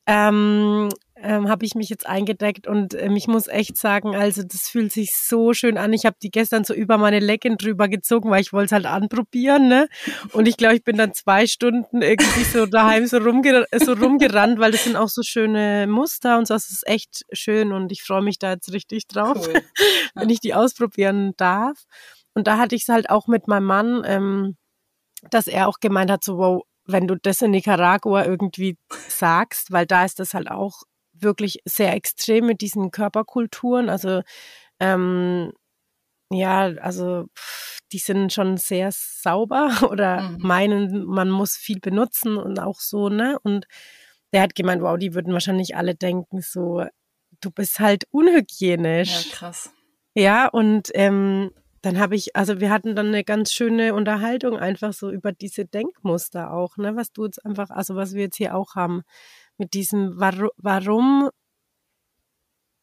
Ähm, 0.06 0.90
ähm, 1.24 1.48
habe 1.48 1.64
ich 1.64 1.74
mich 1.74 1.88
jetzt 1.88 2.06
eingedeckt 2.06 2.66
und 2.66 2.92
ähm, 2.94 3.16
ich 3.16 3.28
muss 3.28 3.48
echt 3.48 3.78
sagen, 3.78 4.14
also 4.14 4.42
das 4.42 4.68
fühlt 4.68 4.92
sich 4.92 5.16
so 5.16 5.54
schön 5.54 5.78
an. 5.78 5.94
Ich 5.94 6.04
habe 6.04 6.16
die 6.22 6.30
gestern 6.30 6.64
so 6.64 6.74
über 6.74 6.98
meine 6.98 7.18
Legging 7.18 7.56
drüber 7.56 7.88
gezogen, 7.88 8.30
weil 8.30 8.42
ich 8.42 8.52
wollte 8.52 8.66
es 8.66 8.72
halt 8.72 8.84
anprobieren, 8.84 9.68
ne? 9.68 9.88
Und 10.32 10.46
ich 10.46 10.58
glaube, 10.58 10.74
ich 10.76 10.84
bin 10.84 10.98
dann 10.98 11.14
zwei 11.14 11.46
Stunden 11.46 12.02
irgendwie 12.02 12.44
so 12.44 12.66
daheim 12.66 13.06
so, 13.06 13.16
rumger 13.16 13.64
so 13.74 13.94
rumgerannt, 13.94 14.58
weil 14.58 14.72
das 14.72 14.84
sind 14.84 14.96
auch 14.96 15.08
so 15.08 15.22
schöne 15.22 15.86
Muster 15.86 16.36
und 16.36 16.46
so. 16.46 16.54
Das 16.54 16.68
ist 16.70 16.86
echt 16.86 17.24
schön 17.32 17.72
und 17.72 17.90
ich 17.90 18.02
freue 18.02 18.22
mich 18.22 18.38
da 18.38 18.52
jetzt 18.52 18.72
richtig 18.72 19.06
drauf, 19.06 19.48
cool. 19.48 19.62
wenn 20.14 20.28
ich 20.28 20.40
die 20.40 20.52
ausprobieren 20.52 21.32
darf. 21.38 21.84
Und 22.34 22.46
da 22.48 22.58
hatte 22.58 22.74
ich 22.74 22.82
es 22.82 22.88
halt 22.88 23.08
auch 23.08 23.28
mit 23.28 23.48
meinem 23.48 23.64
Mann, 23.64 24.02
ähm, 24.04 24.56
dass 25.30 25.46
er 25.46 25.68
auch 25.68 25.78
gemeint 25.80 26.10
hat, 26.10 26.22
so 26.22 26.36
wow, 26.36 26.62
wenn 26.86 27.06
du 27.06 27.16
das 27.16 27.42
in 27.42 27.52
Nicaragua 27.52 28.24
irgendwie 28.24 28.76
sagst, 29.08 29.72
weil 29.72 29.86
da 29.86 30.04
ist 30.04 30.20
das 30.20 30.34
halt 30.34 30.50
auch 30.50 30.82
wirklich 31.12 31.60
sehr 31.64 31.94
extrem 31.94 32.46
mit 32.46 32.60
diesen 32.60 32.90
Körperkulturen. 32.90 33.88
Also 33.88 34.22
ähm, 34.80 35.52
ja, 36.30 36.64
also 36.80 37.26
die 37.92 37.98
sind 37.98 38.32
schon 38.32 38.56
sehr 38.56 38.90
sauber 38.92 39.70
oder 39.90 40.22
mhm. 40.22 40.38
meinen, 40.40 41.04
man 41.04 41.30
muss 41.30 41.56
viel 41.56 41.80
benutzen 41.80 42.36
und 42.36 42.58
auch 42.58 42.80
so, 42.80 43.08
ne? 43.08 43.38
Und 43.42 43.66
der 44.32 44.42
hat 44.42 44.54
gemeint, 44.54 44.82
wow, 44.82 44.98
die 44.98 45.14
würden 45.14 45.32
wahrscheinlich 45.32 45.76
alle 45.76 45.94
denken, 45.94 46.40
so, 46.40 46.84
du 47.40 47.50
bist 47.50 47.78
halt 47.78 48.04
unhygienisch. 48.10 49.26
Ja, 49.26 49.32
krass. 49.32 49.72
Ja, 50.14 50.48
und 50.48 50.90
ähm, 50.94 51.50
dann 51.84 51.98
habe 51.98 52.16
ich, 52.16 52.34
also 52.34 52.60
wir 52.60 52.70
hatten 52.70 52.96
dann 52.96 53.08
eine 53.08 53.24
ganz 53.24 53.52
schöne 53.52 53.92
Unterhaltung 53.92 54.56
einfach 54.56 54.94
so 54.94 55.10
über 55.10 55.32
diese 55.32 55.66
Denkmuster 55.66 56.50
auch, 56.50 56.78
ne, 56.78 56.96
was 56.96 57.12
du 57.12 57.26
jetzt 57.26 57.44
einfach, 57.44 57.68
also 57.68 57.94
was 57.94 58.14
wir 58.14 58.22
jetzt 58.22 58.36
hier 58.36 58.56
auch 58.56 58.74
haben 58.74 59.02
mit 59.58 59.74
diesem, 59.74 60.18
warum, 60.18 60.48
warum 60.56 61.28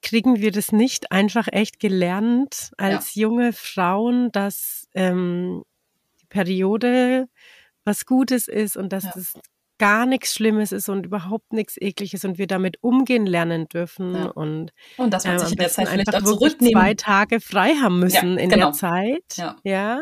kriegen 0.03 0.39
wir 0.39 0.51
das 0.51 0.71
nicht 0.71 1.11
einfach 1.11 1.47
echt 1.51 1.79
gelernt 1.79 2.73
als 2.77 3.15
ja. 3.15 3.23
junge 3.23 3.53
Frauen, 3.53 4.31
dass 4.31 4.87
ähm, 4.93 5.63
die 6.21 6.27
Periode 6.27 7.27
was 7.83 8.05
Gutes 8.05 8.47
ist 8.47 8.77
und 8.77 8.93
dass 8.93 9.05
ja. 9.05 9.11
das 9.15 9.33
gar 9.81 10.05
nichts 10.05 10.35
Schlimmes 10.35 10.71
ist 10.71 10.89
und 10.89 11.07
überhaupt 11.07 11.53
nichts 11.53 11.75
Ekliges 11.75 12.23
und 12.23 12.37
wir 12.37 12.45
damit 12.45 12.77
umgehen 12.83 13.25
lernen 13.25 13.67
dürfen 13.67 14.13
ja. 14.13 14.25
und, 14.25 14.73
und 14.97 15.11
dass 15.11 15.25
man 15.25 15.39
sich 15.39 15.53
in 15.53 15.57
der 15.57 15.69
Zeit 15.69 15.87
vielleicht 15.89 16.13
auch 16.13 16.21
zurücknehmen. 16.21 16.79
zwei 16.79 16.93
Tage 16.93 17.41
frei 17.41 17.73
haben 17.81 17.99
müssen 17.99 18.37
in 18.37 18.51
genau. 18.51 18.67
der 18.67 18.73
Zeit. 18.73 19.23
Ja. 19.37 19.55
ja. 19.63 20.01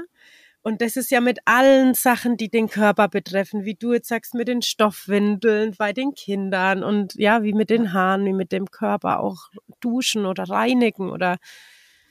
Und 0.63 0.81
das 0.81 0.98
ist 0.98 1.12
ja 1.12 1.21
mit 1.21 1.39
allen 1.45 1.93
Sachen, 1.93 2.36
die 2.36 2.50
den 2.50 2.67
Körper 2.67 3.07
betreffen, 3.07 3.63
wie 3.63 3.75
du 3.75 3.93
jetzt 3.93 4.09
sagst, 4.09 4.33
mit 4.33 4.50
den 4.50 4.62
Stoffwindeln 4.62 5.74
bei 5.77 5.93
den 5.93 6.13
Kindern 6.13 6.83
und 6.83 7.15
ja, 7.15 7.41
wie 7.43 7.53
mit 7.53 7.69
den 7.69 7.93
Haaren, 7.93 8.25
wie 8.25 8.33
mit 8.33 8.51
dem 8.51 8.69
Körper 8.69 9.21
auch 9.21 9.48
duschen 9.79 10.25
oder 10.25 10.50
reinigen 10.50 11.09
oder 11.09 11.38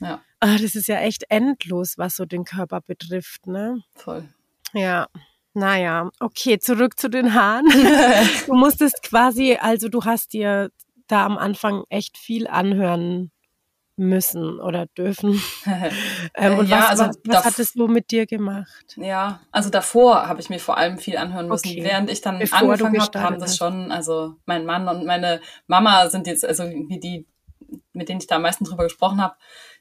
ja. 0.00 0.22
Ah, 0.40 0.56
das 0.56 0.74
ist 0.74 0.86
ja 0.86 1.00
echt 1.00 1.24
endlos, 1.28 1.98
was 1.98 2.16
so 2.16 2.24
den 2.24 2.44
Körper 2.44 2.80
betrifft, 2.80 3.46
ne? 3.46 3.82
Voll. 3.94 4.26
Ja. 4.72 5.08
Naja, 5.58 6.10
okay, 6.20 6.58
zurück 6.60 6.98
zu 6.98 7.10
den 7.10 7.34
Haaren. 7.34 7.66
du 8.46 8.54
musstest 8.54 9.02
quasi, 9.02 9.58
also 9.60 9.88
du 9.88 10.04
hast 10.04 10.32
dir 10.32 10.70
da 11.08 11.26
am 11.26 11.36
Anfang 11.36 11.82
echt 11.88 12.16
viel 12.16 12.46
anhören 12.46 13.32
müssen 13.96 14.60
oder 14.60 14.86
dürfen. 14.86 15.42
ähm, 16.34 16.58
und 16.58 16.68
ja, 16.68 16.78
was, 16.78 16.88
also 16.90 17.04
was, 17.06 17.18
was 17.24 17.44
hat 17.44 17.58
es 17.58 17.72
so 17.72 17.88
mit 17.88 18.12
dir 18.12 18.26
gemacht? 18.26 18.94
Ja, 18.96 19.40
also 19.50 19.68
davor 19.68 20.28
habe 20.28 20.40
ich 20.40 20.48
mir 20.48 20.60
vor 20.60 20.78
allem 20.78 20.98
viel 20.98 21.16
anhören 21.16 21.48
müssen. 21.48 21.70
Okay. 21.70 21.82
Während 21.82 22.08
ich 22.08 22.20
dann 22.20 22.38
Bevor 22.38 22.58
angefangen 22.58 23.00
habe, 23.00 23.20
haben 23.20 23.40
das 23.40 23.56
schon, 23.56 23.90
also 23.90 24.36
mein 24.46 24.64
Mann 24.64 24.86
und 24.86 25.04
meine 25.04 25.40
Mama 25.66 26.08
sind 26.08 26.28
jetzt, 26.28 26.44
also 26.44 26.64
wie 26.64 27.00
die, 27.00 27.26
mit 27.92 28.08
denen 28.08 28.20
ich 28.20 28.28
da 28.28 28.36
am 28.36 28.42
meisten 28.42 28.64
drüber 28.64 28.84
gesprochen 28.84 29.20
habe, 29.20 29.34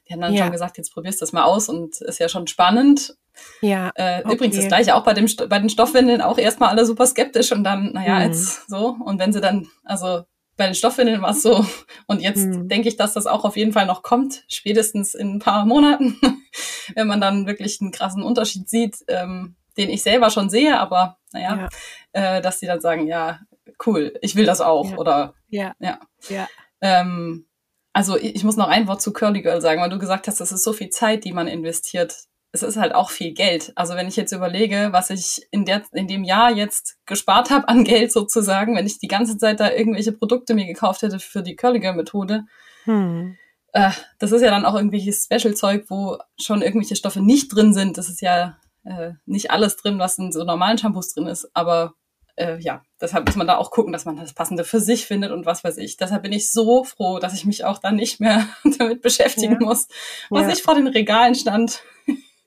die 0.08 0.12
haben 0.12 0.20
dann 0.20 0.34
ja. 0.34 0.42
schon 0.42 0.52
gesagt, 0.52 0.76
jetzt 0.76 0.92
probierst 0.92 1.20
du 1.20 1.22
das 1.22 1.32
mal 1.32 1.44
aus 1.44 1.68
und 1.68 2.00
ist 2.00 2.18
ja 2.18 2.28
schon 2.28 2.48
spannend. 2.48 3.16
Ja. 3.60 3.90
Äh, 3.94 4.22
okay. 4.24 4.34
Übrigens 4.34 4.56
das 4.56 4.68
gleiche 4.68 4.94
auch 4.94 5.04
bei 5.04 5.14
dem 5.14 5.26
bei 5.48 5.58
den 5.58 5.70
Stoffwindeln 5.70 6.20
auch 6.20 6.38
erstmal 6.38 6.70
alle 6.70 6.86
super 6.86 7.06
skeptisch 7.06 7.52
und 7.52 7.64
dann, 7.64 7.92
naja, 7.92 8.16
mhm. 8.16 8.26
jetzt 8.26 8.68
so. 8.68 8.96
Und 9.04 9.18
wenn 9.18 9.32
sie 9.32 9.40
dann, 9.40 9.68
also 9.84 10.22
bei 10.56 10.66
den 10.66 10.74
Stoffwindeln 10.74 11.22
war 11.22 11.30
es 11.30 11.42
so. 11.42 11.64
Und 12.06 12.20
jetzt 12.20 12.44
mhm. 12.44 12.68
denke 12.68 12.88
ich, 12.88 12.96
dass 12.96 13.14
das 13.14 13.26
auch 13.26 13.44
auf 13.44 13.56
jeden 13.56 13.72
Fall 13.72 13.86
noch 13.86 14.02
kommt, 14.02 14.44
spätestens 14.48 15.14
in 15.14 15.36
ein 15.36 15.38
paar 15.38 15.64
Monaten, 15.64 16.18
wenn 16.94 17.06
man 17.06 17.20
dann 17.20 17.46
wirklich 17.46 17.80
einen 17.80 17.92
krassen 17.92 18.22
Unterschied 18.22 18.68
sieht, 18.68 18.96
ähm, 19.08 19.56
den 19.76 19.88
ich 19.88 20.02
selber 20.02 20.30
schon 20.30 20.50
sehe, 20.50 20.78
aber 20.78 21.18
naja, 21.32 21.68
ja. 22.14 22.38
äh, 22.38 22.42
dass 22.42 22.58
die 22.58 22.66
dann 22.66 22.80
sagen, 22.80 23.06
ja, 23.06 23.38
cool, 23.86 24.14
ich 24.20 24.34
will 24.34 24.46
das 24.46 24.60
auch. 24.60 24.90
Ja. 24.90 24.96
Oder 24.96 25.34
ja. 25.48 25.74
ja. 25.78 26.00
ja. 26.28 26.48
Ähm, 26.80 27.46
also 27.92 28.16
ich 28.16 28.44
muss 28.44 28.56
noch 28.56 28.68
ein 28.68 28.88
Wort 28.88 29.00
zu 29.00 29.12
Curly 29.12 29.42
Girl 29.42 29.60
sagen, 29.60 29.80
weil 29.80 29.90
du 29.90 29.98
gesagt 29.98 30.26
hast, 30.26 30.40
das 30.40 30.52
ist 30.52 30.64
so 30.64 30.72
viel 30.72 30.90
Zeit, 30.90 31.24
die 31.24 31.32
man 31.32 31.46
investiert 31.46 32.14
es 32.52 32.62
ist 32.62 32.76
halt 32.76 32.94
auch 32.94 33.10
viel 33.10 33.32
Geld. 33.32 33.72
Also 33.74 33.94
wenn 33.94 34.08
ich 34.08 34.16
jetzt 34.16 34.32
überlege, 34.32 34.88
was 34.92 35.10
ich 35.10 35.46
in, 35.50 35.64
der, 35.64 35.82
in 35.92 36.06
dem 36.06 36.24
Jahr 36.24 36.50
jetzt 36.50 36.96
gespart 37.04 37.50
habe 37.50 37.68
an 37.68 37.84
Geld 37.84 38.12
sozusagen, 38.12 38.74
wenn 38.76 38.86
ich 38.86 38.98
die 38.98 39.08
ganze 39.08 39.36
Zeit 39.36 39.60
da 39.60 39.70
irgendwelche 39.70 40.12
Produkte 40.12 40.54
mir 40.54 40.66
gekauft 40.66 41.02
hätte 41.02 41.18
für 41.18 41.42
die 41.42 41.56
Curliger-Methode, 41.56 42.44
hm. 42.84 43.36
äh, 43.72 43.90
das 44.18 44.32
ist 44.32 44.42
ja 44.42 44.50
dann 44.50 44.64
auch 44.64 44.74
irgendwelches 44.74 45.24
Special-Zeug, 45.24 45.84
wo 45.88 46.16
schon 46.40 46.62
irgendwelche 46.62 46.96
Stoffe 46.96 47.20
nicht 47.20 47.54
drin 47.54 47.74
sind. 47.74 47.98
Das 47.98 48.08
ist 48.08 48.22
ja 48.22 48.56
äh, 48.84 49.12
nicht 49.26 49.50
alles 49.50 49.76
drin, 49.76 49.98
was 49.98 50.18
in 50.18 50.32
so 50.32 50.44
normalen 50.44 50.78
Shampoos 50.78 51.12
drin 51.12 51.26
ist, 51.26 51.50
aber 51.54 51.94
äh, 52.36 52.58
ja, 52.60 52.82
deshalb 53.00 53.26
muss 53.26 53.36
man 53.36 53.46
da 53.46 53.56
auch 53.56 53.70
gucken, 53.70 53.92
dass 53.92 54.04
man 54.04 54.16
das 54.16 54.32
Passende 54.32 54.64
für 54.64 54.80
sich 54.80 55.06
findet 55.06 55.32
und 55.32 55.44
was 55.44 55.64
weiß 55.64 55.76
ich. 55.76 55.96
Deshalb 55.96 56.22
bin 56.22 56.32
ich 56.32 56.50
so 56.50 56.84
froh, 56.84 57.18
dass 57.18 57.34
ich 57.34 57.44
mich 57.44 57.64
auch 57.64 57.78
dann 57.78 57.96
nicht 57.96 58.20
mehr 58.20 58.46
damit 58.78 59.02
beschäftigen 59.02 59.58
ja. 59.60 59.66
muss, 59.66 59.88
was 60.30 60.42
ja. 60.42 60.50
ich 60.50 60.62
vor 60.62 60.76
den 60.76 60.86
Regalen 60.86 61.34
stand. 61.34 61.82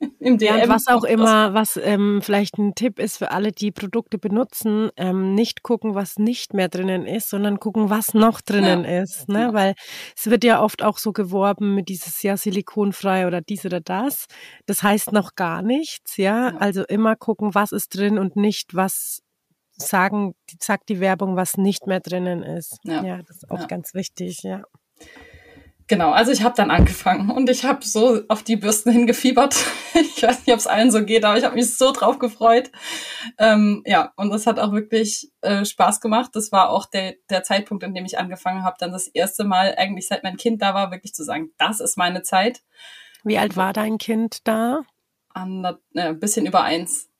Im 0.18 0.38
DM. 0.38 0.58
Ja, 0.58 0.68
was 0.68 0.86
auch 0.88 1.04
immer, 1.04 1.54
was 1.54 1.76
ähm, 1.76 2.20
vielleicht 2.22 2.58
ein 2.58 2.74
Tipp 2.74 2.98
ist 2.98 3.18
für 3.18 3.30
alle, 3.30 3.52
die 3.52 3.70
Produkte 3.70 4.18
benutzen, 4.18 4.90
ähm, 4.96 5.34
nicht 5.34 5.62
gucken, 5.62 5.94
was 5.94 6.18
nicht 6.18 6.54
mehr 6.54 6.68
drinnen 6.68 7.06
ist, 7.06 7.30
sondern 7.30 7.60
gucken, 7.60 7.90
was 7.90 8.14
noch 8.14 8.40
drinnen 8.40 8.84
ja. 8.84 9.02
ist. 9.02 9.28
Ne? 9.28 9.40
Ja. 9.40 9.52
Weil 9.52 9.74
es 10.16 10.28
wird 10.28 10.44
ja 10.44 10.62
oft 10.62 10.82
auch 10.82 10.98
so 10.98 11.12
geworben 11.12 11.74
mit 11.74 11.88
dieses 11.88 12.22
ja 12.22 12.36
silikonfrei 12.36 13.26
oder 13.26 13.40
dies 13.40 13.64
oder 13.64 13.80
das. 13.80 14.26
Das 14.66 14.82
heißt 14.82 15.12
noch 15.12 15.34
gar 15.34 15.62
nichts, 15.62 16.16
ja. 16.16 16.56
Also 16.58 16.84
immer 16.84 17.16
gucken, 17.16 17.54
was 17.54 17.72
ist 17.72 17.96
drin 17.96 18.18
und 18.18 18.36
nicht, 18.36 18.74
was 18.74 19.22
sagen, 19.72 20.34
sagt 20.60 20.88
die 20.88 21.00
Werbung, 21.00 21.36
was 21.36 21.56
nicht 21.56 21.86
mehr 21.86 22.00
drinnen 22.00 22.42
ist. 22.42 22.78
Ja 22.84 23.18
das 23.22 23.38
ist 23.38 23.50
auch 23.50 23.68
ganz 23.68 23.94
wichtig, 23.94 24.42
ja. 24.42 24.62
Genau, 25.92 26.12
also 26.12 26.32
ich 26.32 26.42
habe 26.42 26.54
dann 26.56 26.70
angefangen 26.70 27.30
und 27.30 27.50
ich 27.50 27.66
habe 27.66 27.84
so 27.84 28.22
auf 28.28 28.42
die 28.42 28.56
Bürsten 28.56 28.90
hingefiebert. 28.92 29.54
Ich 29.94 30.22
weiß 30.22 30.46
nicht, 30.46 30.52
ob 30.54 30.58
es 30.58 30.66
allen 30.66 30.90
so 30.90 31.04
geht, 31.04 31.24
aber 31.24 31.36
ich 31.36 31.44
habe 31.44 31.56
mich 31.56 31.76
so 31.76 31.92
drauf 31.92 32.18
gefreut. 32.18 32.70
Ähm, 33.36 33.82
ja, 33.84 34.12
und 34.16 34.30
das 34.30 34.46
hat 34.46 34.58
auch 34.58 34.72
wirklich 34.72 35.30
äh, 35.42 35.66
Spaß 35.66 36.00
gemacht. 36.00 36.30
Das 36.34 36.50
war 36.50 36.70
auch 36.70 36.86
der, 36.86 37.16
der 37.28 37.42
Zeitpunkt, 37.42 37.82
in 37.84 37.92
dem 37.92 38.06
ich 38.06 38.18
angefangen 38.18 38.62
habe, 38.62 38.76
dann 38.78 38.92
das 38.92 39.08
erste 39.08 39.44
Mal 39.44 39.74
eigentlich 39.76 40.06
seit 40.06 40.22
mein 40.22 40.38
Kind 40.38 40.62
da 40.62 40.72
war, 40.72 40.92
wirklich 40.92 41.12
zu 41.12 41.24
sagen, 41.24 41.50
das 41.58 41.80
ist 41.80 41.98
meine 41.98 42.22
Zeit. 42.22 42.62
Wie 43.24 43.36
alt 43.36 43.56
war 43.56 43.74
dein 43.74 43.98
Kind 43.98 44.46
da? 44.48 44.82
An, 45.34 45.64
äh, 45.94 46.00
ein 46.00 46.20
bisschen 46.20 46.46
über 46.46 46.62
eins. 46.62 47.10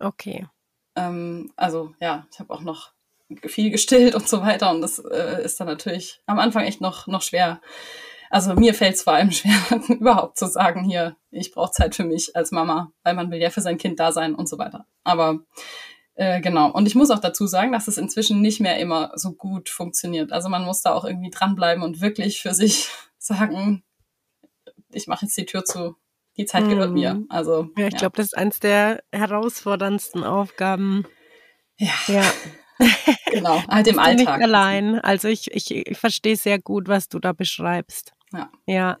Okay. 0.00 0.46
Ähm, 0.96 1.50
also 1.56 1.94
ja, 1.98 2.26
ich 2.30 2.40
habe 2.40 2.52
auch 2.52 2.62
noch 2.62 2.92
viel 3.46 3.70
gestillt 3.70 4.14
und 4.14 4.28
so 4.28 4.42
weiter 4.42 4.70
und 4.70 4.82
das 4.82 4.98
äh, 4.98 5.42
ist 5.42 5.60
dann 5.60 5.68
natürlich 5.68 6.20
am 6.26 6.38
Anfang 6.38 6.64
echt 6.64 6.82
noch, 6.82 7.06
noch 7.06 7.22
schwer 7.22 7.62
also 8.30 8.54
mir 8.54 8.74
fällt 8.74 8.96
es 8.96 9.02
vor 9.02 9.14
allem 9.14 9.32
schwer, 9.32 9.54
überhaupt 9.88 10.38
zu 10.38 10.46
sagen, 10.46 10.84
hier, 10.84 11.16
ich 11.30 11.52
brauche 11.52 11.72
Zeit 11.72 11.94
für 11.94 12.04
mich 12.04 12.36
als 12.36 12.50
Mama, 12.50 12.92
weil 13.02 13.14
man 13.14 13.30
will 13.30 13.40
ja 13.40 13.50
für 13.50 13.60
sein 13.60 13.78
Kind 13.78 14.00
da 14.00 14.12
sein 14.12 14.34
und 14.34 14.48
so 14.48 14.58
weiter. 14.58 14.86
Aber 15.04 15.40
äh, 16.18 16.40
genau. 16.40 16.70
Und 16.72 16.86
ich 16.86 16.96
muss 16.96 17.10
auch 17.10 17.20
dazu 17.20 17.46
sagen, 17.46 17.70
dass 17.70 17.86
es 17.86 17.96
inzwischen 17.96 18.40
nicht 18.40 18.60
mehr 18.60 18.78
immer 18.78 19.12
so 19.14 19.32
gut 19.32 19.68
funktioniert. 19.68 20.32
Also 20.32 20.48
man 20.48 20.64
muss 20.64 20.82
da 20.82 20.92
auch 20.92 21.04
irgendwie 21.04 21.30
dranbleiben 21.30 21.84
und 21.84 22.00
wirklich 22.00 22.42
für 22.42 22.54
sich 22.54 22.88
sagen, 23.18 23.84
ich 24.90 25.06
mache 25.06 25.26
jetzt 25.26 25.36
die 25.36 25.46
Tür 25.46 25.64
zu, 25.64 25.96
die 26.36 26.44
Zeit 26.44 26.68
gehört 26.68 26.92
mir. 26.92 27.22
Also 27.28 27.68
ja, 27.76 27.86
ich 27.86 27.92
ja. 27.92 27.98
glaube, 28.00 28.16
das 28.16 28.26
ist 28.26 28.36
eins 28.36 28.58
der 28.58 29.02
herausforderndsten 29.12 30.24
Aufgaben. 30.24 31.06
Ja. 31.76 31.92
ja. 32.08 32.24
genau, 33.30 33.62
halt 33.68 33.86
im 33.86 34.00
Alltag. 34.00 34.38
Nicht 34.38 34.44
allein. 34.44 34.98
Also 34.98 35.28
ich, 35.28 35.52
ich, 35.52 35.70
ich 35.70 35.98
verstehe 35.98 36.36
sehr 36.36 36.58
gut, 36.58 36.88
was 36.88 37.08
du 37.08 37.20
da 37.20 37.32
beschreibst. 37.32 38.12
Ja. 38.32 38.50
Ja. 38.66 38.98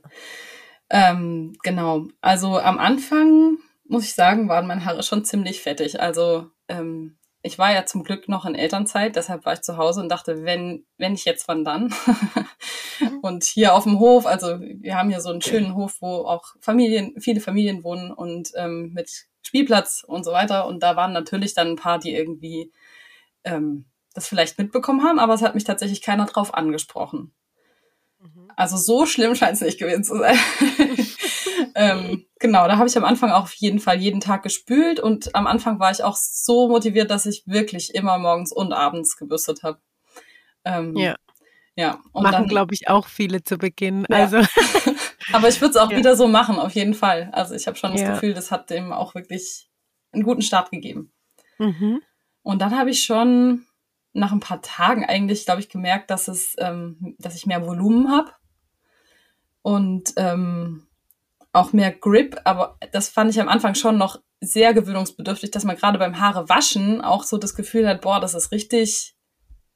Ähm, 0.90 1.56
genau. 1.62 2.06
Also 2.20 2.58
am 2.58 2.78
Anfang, 2.78 3.58
muss 3.86 4.04
ich 4.04 4.14
sagen, 4.14 4.48
waren 4.48 4.66
meine 4.66 4.84
Haare 4.84 5.02
schon 5.02 5.24
ziemlich 5.24 5.60
fettig. 5.60 6.00
Also 6.00 6.50
ähm, 6.68 7.18
ich 7.42 7.58
war 7.58 7.72
ja 7.72 7.86
zum 7.86 8.04
Glück 8.04 8.28
noch 8.28 8.44
in 8.44 8.54
Elternzeit, 8.54 9.16
deshalb 9.16 9.44
war 9.44 9.52
ich 9.54 9.62
zu 9.62 9.76
Hause 9.76 10.00
und 10.00 10.08
dachte, 10.08 10.44
wenn, 10.44 10.84
wenn 10.96 11.14
ich 11.14 11.24
jetzt, 11.24 11.46
wann 11.46 11.64
dann? 11.64 11.94
und 13.22 13.44
hier 13.44 13.74
auf 13.74 13.84
dem 13.84 14.00
Hof, 14.00 14.26
also 14.26 14.58
wir 14.60 14.96
haben 14.96 15.08
hier 15.08 15.20
so 15.20 15.30
einen 15.30 15.42
schönen 15.42 15.74
Hof, 15.74 15.98
wo 16.00 16.24
auch 16.26 16.54
Familien, 16.60 17.14
viele 17.20 17.40
Familien 17.40 17.84
wohnen 17.84 18.12
und 18.12 18.50
ähm, 18.56 18.92
mit 18.92 19.28
Spielplatz 19.42 20.04
und 20.06 20.24
so 20.24 20.32
weiter. 20.32 20.66
Und 20.66 20.82
da 20.82 20.96
waren 20.96 21.12
natürlich 21.12 21.54
dann 21.54 21.68
ein 21.68 21.76
paar, 21.76 21.98
die 21.98 22.14
irgendwie 22.14 22.72
ähm, 23.44 23.86
das 24.14 24.26
vielleicht 24.28 24.58
mitbekommen 24.58 25.04
haben, 25.04 25.18
aber 25.18 25.34
es 25.34 25.42
hat 25.42 25.54
mich 25.54 25.64
tatsächlich 25.64 26.02
keiner 26.02 26.26
drauf 26.26 26.54
angesprochen. 26.54 27.32
Mhm. 28.20 28.50
Also 28.56 28.76
so 28.76 29.06
schlimm 29.06 29.34
scheint 29.34 29.54
es 29.54 29.60
nicht 29.60 29.78
gewesen 29.78 30.04
zu 30.04 30.18
sein. 30.18 30.36
ähm, 31.74 32.26
genau, 32.38 32.66
da 32.66 32.76
habe 32.76 32.88
ich 32.88 32.96
am 32.96 33.04
Anfang 33.04 33.30
auch 33.30 33.44
auf 33.44 33.54
jeden 33.54 33.78
Fall 33.78 33.98
jeden 33.98 34.20
Tag 34.20 34.42
gespült 34.42 35.00
und 35.00 35.34
am 35.34 35.46
Anfang 35.46 35.78
war 35.78 35.90
ich 35.90 36.02
auch 36.02 36.16
so 36.16 36.68
motiviert, 36.68 37.10
dass 37.10 37.26
ich 37.26 37.44
wirklich 37.46 37.94
immer 37.94 38.18
morgens 38.18 38.52
und 38.52 38.72
abends 38.72 39.16
gebürstet 39.16 39.62
habe. 39.62 39.80
Ähm, 40.64 40.96
ja. 40.96 41.14
Ja. 41.76 42.00
Und 42.10 42.24
machen, 42.24 42.48
glaube 42.48 42.74
ich, 42.74 42.88
auch 42.88 43.06
viele 43.06 43.44
zu 43.44 43.56
Beginn. 43.56 44.04
Ja. 44.10 44.16
Also. 44.16 44.38
Aber 45.32 45.48
ich 45.48 45.60
würde 45.60 45.70
es 45.70 45.76
auch 45.76 45.92
ja. 45.92 45.98
wieder 45.98 46.16
so 46.16 46.26
machen, 46.26 46.58
auf 46.58 46.72
jeden 46.72 46.94
Fall. 46.94 47.30
Also 47.32 47.54
ich 47.54 47.68
habe 47.68 47.76
schon 47.76 47.92
das 47.92 48.00
ja. 48.00 48.14
Gefühl, 48.14 48.34
das 48.34 48.50
hat 48.50 48.70
dem 48.70 48.92
auch 48.92 49.14
wirklich 49.14 49.70
einen 50.10 50.24
guten 50.24 50.42
Start 50.42 50.72
gegeben. 50.72 51.12
Mhm. 51.58 52.00
Und 52.42 52.62
dann 52.62 52.76
habe 52.76 52.90
ich 52.90 53.04
schon 53.04 53.66
nach 54.12 54.32
ein 54.32 54.40
paar 54.40 54.62
Tagen 54.62 55.04
eigentlich, 55.04 55.44
glaube 55.44 55.60
ich, 55.60 55.68
gemerkt, 55.68 56.10
dass 56.10 56.28
es, 56.28 56.54
ähm, 56.58 57.16
dass 57.18 57.36
ich 57.36 57.46
mehr 57.46 57.66
Volumen 57.66 58.10
habe 58.10 58.32
und 59.62 60.12
ähm, 60.16 60.86
auch 61.52 61.72
mehr 61.72 61.92
Grip. 61.92 62.40
Aber 62.44 62.78
das 62.92 63.08
fand 63.08 63.30
ich 63.30 63.40
am 63.40 63.48
Anfang 63.48 63.74
schon 63.74 63.98
noch 63.98 64.20
sehr 64.40 64.72
gewöhnungsbedürftig, 64.72 65.50
dass 65.50 65.64
man 65.64 65.76
gerade 65.76 65.98
beim 65.98 66.20
Haare 66.20 66.48
waschen 66.48 67.00
auch 67.00 67.24
so 67.24 67.38
das 67.38 67.54
Gefühl 67.54 67.88
hat, 67.88 68.02
boah, 68.02 68.20
das 68.20 68.34
ist 68.34 68.52
richtig. 68.52 69.14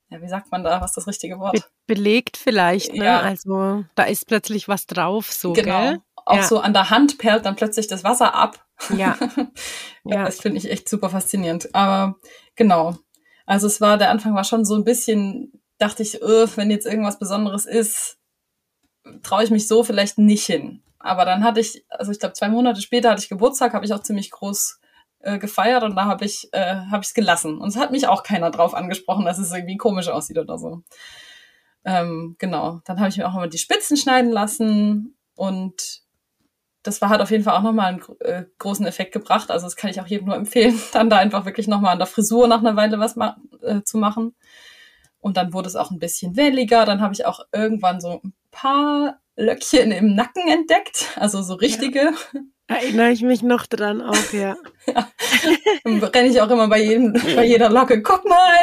Ja, 0.09 0.21
wie 0.21 0.29
sagt 0.29 0.53
man 0.53 0.62
da? 0.62 0.81
Was 0.81 0.91
ist 0.91 0.97
das 0.99 1.07
richtige 1.09 1.39
Wort? 1.39 1.55
Be 1.55 1.62
belegt 1.87 2.37
vielleicht, 2.37 2.95
ne? 2.95 3.05
Ja. 3.05 3.21
Also 3.21 3.85
da 3.95 4.05
ist 4.05 4.27
plötzlich 4.27 4.69
was 4.69 4.87
drauf, 4.87 5.33
so. 5.33 5.53
Genau. 5.53 5.81
Gell? 5.81 6.03
Auch 6.25 6.37
ja. 6.37 6.43
so 6.43 6.61
an 6.61 6.73
der 6.73 6.91
Hand 6.91 7.19
perlt 7.19 7.45
dann 7.45 7.57
plötzlich 7.57 7.89
das 7.89 8.05
Wasser 8.05 8.35
ab. 8.35 8.65
Ja. 8.97 9.19
ja. 10.05 10.25
Das 10.25 10.41
finde 10.41 10.59
ich 10.59 10.71
echt 10.71 10.89
super 10.89 11.11
faszinierend. 11.11 11.75
Aber 11.75 12.17
genau. 12.55 12.97
Also 13.47 13.67
es 13.67 13.81
war, 13.81 13.99
der 13.99 14.11
Anfang 14.11 14.35
war 14.35 14.45
schon 14.45 14.65
so 14.65 14.75
ein 14.75 14.85
bisschen, 14.85 15.53
dachte 15.79 16.03
ich, 16.03 16.15
wenn 16.15 16.71
jetzt 16.71 16.87
irgendwas 16.87 17.19
Besonderes 17.19 17.67
ist, 17.67 18.19
traue 19.23 19.45
ich 19.45 19.51
mich 19.51 19.69
so 19.69 19.83
vielleicht 19.83 20.19
nicht 20.19 20.47
hin. 20.47 20.83
Aber 20.99 21.25
dann 21.25 21.43
hatte 21.43 21.61
ich, 21.61 21.85
also 21.89 22.13
ich 22.13 22.21
glaube 22.21 22.35
zwei 22.35 22.49
Monate 22.49 22.81
später 22.81 23.11
hatte 23.11 23.23
ich 23.23 23.29
Geburtstag, 23.29 23.75
habe 23.75 23.85
ich 23.85 23.93
auch 23.93 24.03
ziemlich 24.03 24.31
groß 24.31 24.79
äh, 25.21 25.39
gefeiert 25.39 25.83
und 25.83 25.97
da 25.97 26.05
habe 26.05 26.25
ich 26.25 26.49
äh, 26.53 26.77
habe 26.91 27.03
ich 27.03 27.09
es 27.09 27.15
gelassen. 27.15 27.59
Und 27.59 27.69
es 27.69 27.77
hat 27.77 27.91
mich 27.91 28.07
auch 28.07 28.23
keiner 28.23 28.51
drauf 28.51 28.75
angesprochen, 28.75 29.25
dass 29.25 29.39
es 29.39 29.53
irgendwie 29.53 29.77
komisch 29.77 30.09
aussieht 30.09 30.39
oder 30.39 30.59
so. 30.59 30.83
Ähm, 31.85 32.37
genau. 32.39 32.81
Dann 32.85 33.01
habe 33.01 33.09
ich 33.09 33.17
mir 33.17 33.27
auch 33.27 33.33
mal 33.33 33.49
die 33.49 33.59
Spitzen 33.59 33.97
schneiden 33.97 34.31
lassen 34.31 35.17
und 35.35 36.03
das 36.83 37.01
war, 37.01 37.09
hat 37.09 37.21
auf 37.21 37.31
jeden 37.31 37.45
Fall 37.45 37.57
auch 37.57 37.62
nochmal 37.62 37.87
einen 37.87 38.03
äh, 38.21 38.45
großen 38.59 38.87
Effekt 38.87 39.12
gebracht. 39.12 39.51
Also 39.51 39.67
das 39.67 39.77
kann 39.77 39.91
ich 39.91 40.01
auch 40.01 40.07
jedem 40.07 40.27
nur 40.27 40.37
empfehlen, 40.37 40.81
dann 40.93 41.11
da 41.11 41.19
einfach 41.19 41.45
wirklich 41.45 41.69
nochmal 41.69 41.93
an 41.93 41.99
der 41.99 42.07
Frisur 42.07 42.49
nach 42.49 42.61
einer 42.61 42.77
Weile 42.77 42.99
was 42.99 43.17
ma 43.17 43.37
äh, 43.62 43.83
zu 43.83 43.99
machen. 43.99 44.35
Und 45.21 45.37
dann 45.37 45.53
wurde 45.53 45.69
es 45.69 45.77
auch 45.77 45.91
ein 45.91 46.01
bisschen 46.01 46.37
welliger. 46.37 46.85
Dann 46.85 47.01
habe 47.01 47.15
ich 47.15 47.27
auch 47.27 47.41
irgendwann 47.53 48.01
so 48.01 48.21
ein 48.25 48.35
paar 48.51 49.21
Löckchen 49.37 49.93
im 49.93 50.15
Nacken 50.15 50.49
entdeckt, 50.49 51.12
also 51.17 51.43
so 51.43 51.55
richtige. 51.55 52.12
Ja. 52.33 52.41
Erinnere 52.77 53.11
ich 53.11 53.23
mich 53.23 53.43
noch 53.43 53.67
dran 53.67 54.01
auch, 54.01 54.33
ja. 54.33 54.57
ja. 54.87 55.09
Dann 55.85 56.03
renne 56.03 56.29
ich 56.29 56.41
auch 56.41 56.51
immer 56.51 56.69
bei 56.69 56.83
jedem, 56.83 57.12
bei 57.12 57.45
jeder 57.45 57.71
Locke, 57.71 58.03
guck 58.03 58.25
mal. 58.25 58.55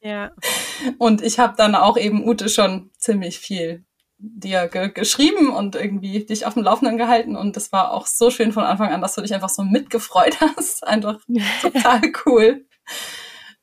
ja. 0.00 0.30
Und 0.98 1.22
ich 1.22 1.38
habe 1.38 1.54
dann 1.56 1.74
auch 1.74 1.96
eben 1.96 2.26
Ute 2.26 2.48
schon 2.48 2.90
ziemlich 2.98 3.38
viel 3.38 3.84
dir 4.32 4.68
ge 4.68 4.90
geschrieben 4.90 5.50
und 5.50 5.74
irgendwie 5.76 6.24
dich 6.24 6.46
auf 6.46 6.54
dem 6.54 6.62
Laufenden 6.62 6.96
gehalten 6.96 7.36
und 7.36 7.56
das 7.56 7.72
war 7.72 7.92
auch 7.92 8.06
so 8.06 8.30
schön 8.30 8.52
von 8.52 8.64
Anfang 8.64 8.92
an, 8.92 9.00
dass 9.00 9.14
du 9.14 9.20
dich 9.20 9.34
einfach 9.34 9.48
so 9.48 9.62
mitgefreut 9.62 10.40
hast. 10.56 10.86
Einfach 10.86 11.20
total 11.60 12.00
cool. 12.26 12.66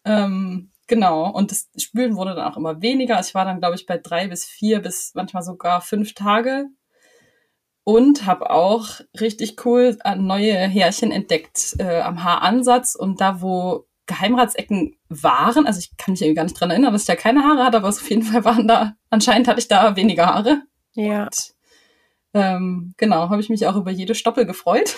ähm, 0.06 0.72
genau. 0.88 1.30
Und 1.32 1.51
das 1.51 1.70
Spülen 1.77 2.15
wurde 2.15 2.36
dann 2.36 2.51
auch 2.51 2.58
immer 2.58 2.82
weniger. 2.82 3.20
Ich 3.20 3.34
war 3.34 3.46
dann, 3.46 3.60
glaube 3.60 3.75
ich, 3.75 3.86
bei 3.86 3.98
drei 3.98 4.27
bis 4.27 4.46
vier 4.46 4.82
bis 4.82 5.13
manchmal 5.15 5.44
sogar 5.44 5.82
fünf 5.82 6.13
Tage 6.13 6.67
und 7.84 8.26
habe 8.26 8.52
auch 8.52 9.02
richtig 9.19 9.65
cool 9.65 9.97
neue 10.17 10.54
Härchen 10.56 11.12
entdeckt 11.12 11.76
äh, 11.80 12.02
am 12.02 12.24
Haaransatz 12.24 12.95
und 12.95 13.21
da, 13.21 13.41
wo 13.41 13.88
Geheimratsecken 14.12 14.97
waren. 15.10 15.65
Also 15.65 15.80
ich 15.80 15.95
kann 15.97 16.12
mich 16.13 16.21
irgendwie 16.21 16.36
gar 16.36 16.43
nicht 16.43 16.60
dran 16.60 16.69
erinnern, 16.69 16.91
dass 16.91 17.04
ich 17.04 17.08
da 17.08 17.15
keine 17.15 17.43
Haare 17.43 17.63
hatte, 17.63 17.78
aber 17.78 17.89
auf 17.89 18.10
jeden 18.10 18.24
Fall 18.24 18.43
waren 18.43 18.67
da, 18.67 18.95
anscheinend 19.10 19.47
hatte 19.47 19.60
ich 19.60 19.67
da 19.67 19.95
weniger 19.95 20.26
Haare. 20.26 20.63
Ja. 20.93 21.24
Und, 21.24 21.54
ähm, 22.34 22.93
genau, 22.97 23.30
habe 23.30 23.41
ich 23.41 23.50
mich 23.50 23.65
auch 23.65 23.76
über 23.76 23.91
jede 23.91 24.15
Stoppel 24.15 24.45
gefreut. 24.45 24.95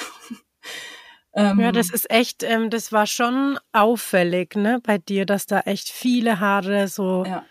ähm, 1.36 1.60
ja, 1.60 1.72
das 1.72 1.92
ist 1.92 2.10
echt, 2.10 2.44
ähm, 2.44 2.70
das 2.70 2.92
war 2.92 3.06
schon 3.06 3.60
auffällig, 3.72 4.56
ne, 4.56 4.80
bei 4.84 4.98
dir, 4.98 5.26
dass 5.26 5.46
da 5.46 5.60
echt 5.62 5.90
viele 5.90 6.40
Haare 6.40 6.88
so 6.88 7.24
ja, 7.26 7.46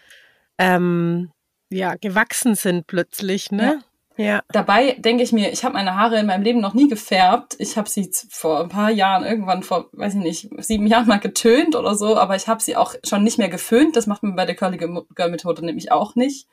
ähm, 0.58 1.30
ja 1.70 1.94
gewachsen 1.94 2.54
sind 2.54 2.86
plötzlich, 2.86 3.52
ne? 3.52 3.64
Ja. 3.64 3.91
Ja. 4.16 4.42
Dabei 4.48 4.92
denke 4.98 5.22
ich 5.22 5.32
mir, 5.32 5.52
ich 5.52 5.64
habe 5.64 5.74
meine 5.74 5.96
Haare 5.96 6.18
in 6.18 6.26
meinem 6.26 6.42
Leben 6.42 6.60
noch 6.60 6.74
nie 6.74 6.88
gefärbt. 6.88 7.56
Ich 7.58 7.76
habe 7.76 7.88
sie 7.88 8.10
vor 8.30 8.60
ein 8.60 8.68
paar 8.68 8.90
Jahren, 8.90 9.24
irgendwann 9.24 9.62
vor, 9.62 9.88
weiß 9.92 10.14
ich 10.14 10.20
nicht, 10.20 10.50
sieben 10.58 10.86
Jahren 10.86 11.06
mal 11.06 11.18
getönt 11.20 11.76
oder 11.76 11.94
so, 11.94 12.16
aber 12.16 12.36
ich 12.36 12.46
habe 12.48 12.62
sie 12.62 12.76
auch 12.76 12.94
schon 13.04 13.24
nicht 13.24 13.38
mehr 13.38 13.48
geföhnt. 13.48 13.96
Das 13.96 14.06
macht 14.06 14.22
man 14.22 14.36
bei 14.36 14.44
der 14.44 14.54
Curly 14.54 14.76
Girl 14.78 15.30
Methode 15.30 15.64
nämlich 15.64 15.90
auch 15.90 16.14
nicht. 16.14 16.46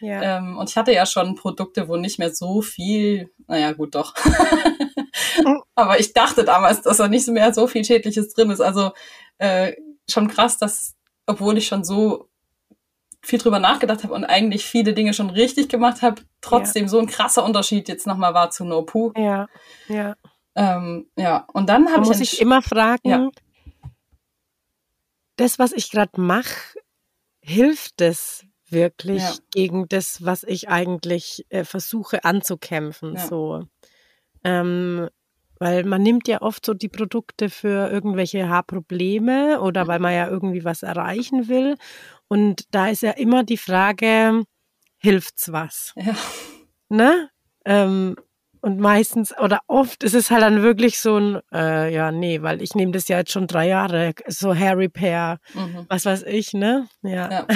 Ja. 0.00 0.38
Ähm, 0.38 0.56
und 0.56 0.70
ich 0.70 0.76
hatte 0.76 0.92
ja 0.92 1.06
schon 1.06 1.34
Produkte, 1.34 1.88
wo 1.88 1.96
nicht 1.96 2.18
mehr 2.18 2.34
so 2.34 2.62
viel, 2.62 3.30
naja, 3.46 3.72
gut, 3.72 3.94
doch. 3.94 4.14
aber 5.74 6.00
ich 6.00 6.12
dachte 6.12 6.44
damals, 6.44 6.82
dass 6.82 6.96
da 6.96 7.08
nicht 7.08 7.28
mehr 7.28 7.52
so 7.52 7.66
viel 7.66 7.84
Schädliches 7.84 8.32
drin 8.32 8.50
ist. 8.50 8.60
Also 8.60 8.92
äh, 9.38 9.72
schon 10.08 10.28
krass, 10.28 10.58
dass, 10.58 10.94
obwohl 11.26 11.58
ich 11.58 11.66
schon 11.66 11.84
so 11.84 12.28
viel 13.22 13.38
drüber 13.38 13.60
nachgedacht 13.60 14.02
habe 14.02 14.14
und 14.14 14.24
eigentlich 14.24 14.64
viele 14.64 14.94
Dinge 14.94 15.14
schon 15.14 15.30
richtig 15.30 15.68
gemacht 15.68 16.02
habe, 16.02 16.22
trotzdem 16.42 16.84
ja. 16.84 16.88
so 16.88 16.98
ein 16.98 17.06
krasser 17.06 17.44
Unterschied 17.44 17.88
jetzt 17.88 18.06
nochmal 18.06 18.34
war 18.34 18.50
zu 18.50 18.64
No 18.64 18.82
Poo. 18.82 19.12
Ja, 19.16 19.48
ja. 19.88 20.16
Ähm, 20.54 21.06
ja, 21.16 21.46
und 21.54 21.68
dann 21.68 21.90
habe 21.90 22.02
ich. 22.02 22.08
muss 22.08 22.20
ich 22.20 22.40
immer 22.40 22.60
fragen, 22.60 23.08
ja. 23.08 23.30
das, 25.36 25.58
was 25.58 25.72
ich 25.72 25.90
gerade 25.90 26.20
mache, 26.20 26.76
hilft 27.40 28.02
es 28.02 28.44
wirklich 28.68 29.22
ja. 29.22 29.34
gegen 29.50 29.88
das, 29.88 30.24
was 30.24 30.42
ich 30.44 30.68
eigentlich 30.68 31.46
äh, 31.48 31.64
versuche 31.64 32.24
anzukämpfen? 32.24 33.16
So. 33.16 33.64
Ähm, 34.44 35.08
weil 35.58 35.84
man 35.84 36.02
nimmt 36.02 36.26
ja 36.26 36.42
oft 36.42 36.66
so 36.66 36.74
die 36.74 36.88
Produkte 36.88 37.48
für 37.48 37.88
irgendwelche 37.88 38.48
Haarprobleme 38.48 39.60
oder 39.60 39.86
weil 39.86 40.00
man 40.00 40.12
ja 40.12 40.28
irgendwie 40.28 40.64
was 40.64 40.82
erreichen 40.82 41.48
will. 41.48 41.76
Und 42.26 42.64
da 42.74 42.88
ist 42.88 43.02
ja 43.02 43.12
immer 43.12 43.44
die 43.44 43.58
Frage, 43.58 44.42
hilft's 45.02 45.52
was? 45.52 45.92
Ja. 45.96 46.14
Ne? 46.88 47.30
Ähm, 47.64 48.16
und 48.60 48.78
meistens 48.78 49.36
oder 49.38 49.60
oft 49.66 50.04
ist 50.04 50.14
es 50.14 50.30
halt 50.30 50.42
dann 50.42 50.62
wirklich 50.62 51.00
so 51.00 51.16
ein, 51.18 51.40
äh, 51.52 51.92
ja, 51.92 52.12
nee, 52.12 52.42
weil 52.42 52.62
ich 52.62 52.74
nehme 52.74 52.92
das 52.92 53.08
ja 53.08 53.18
jetzt 53.18 53.32
schon 53.32 53.48
drei 53.48 53.66
Jahre, 53.66 54.14
so 54.28 54.54
Hair 54.54 54.78
Repair, 54.78 55.38
mhm. 55.54 55.86
was 55.88 56.06
weiß 56.06 56.22
ich, 56.24 56.52
ne? 56.52 56.88
Ja. 57.02 57.30
ja. 57.30 57.46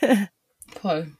Toll. 0.80 1.12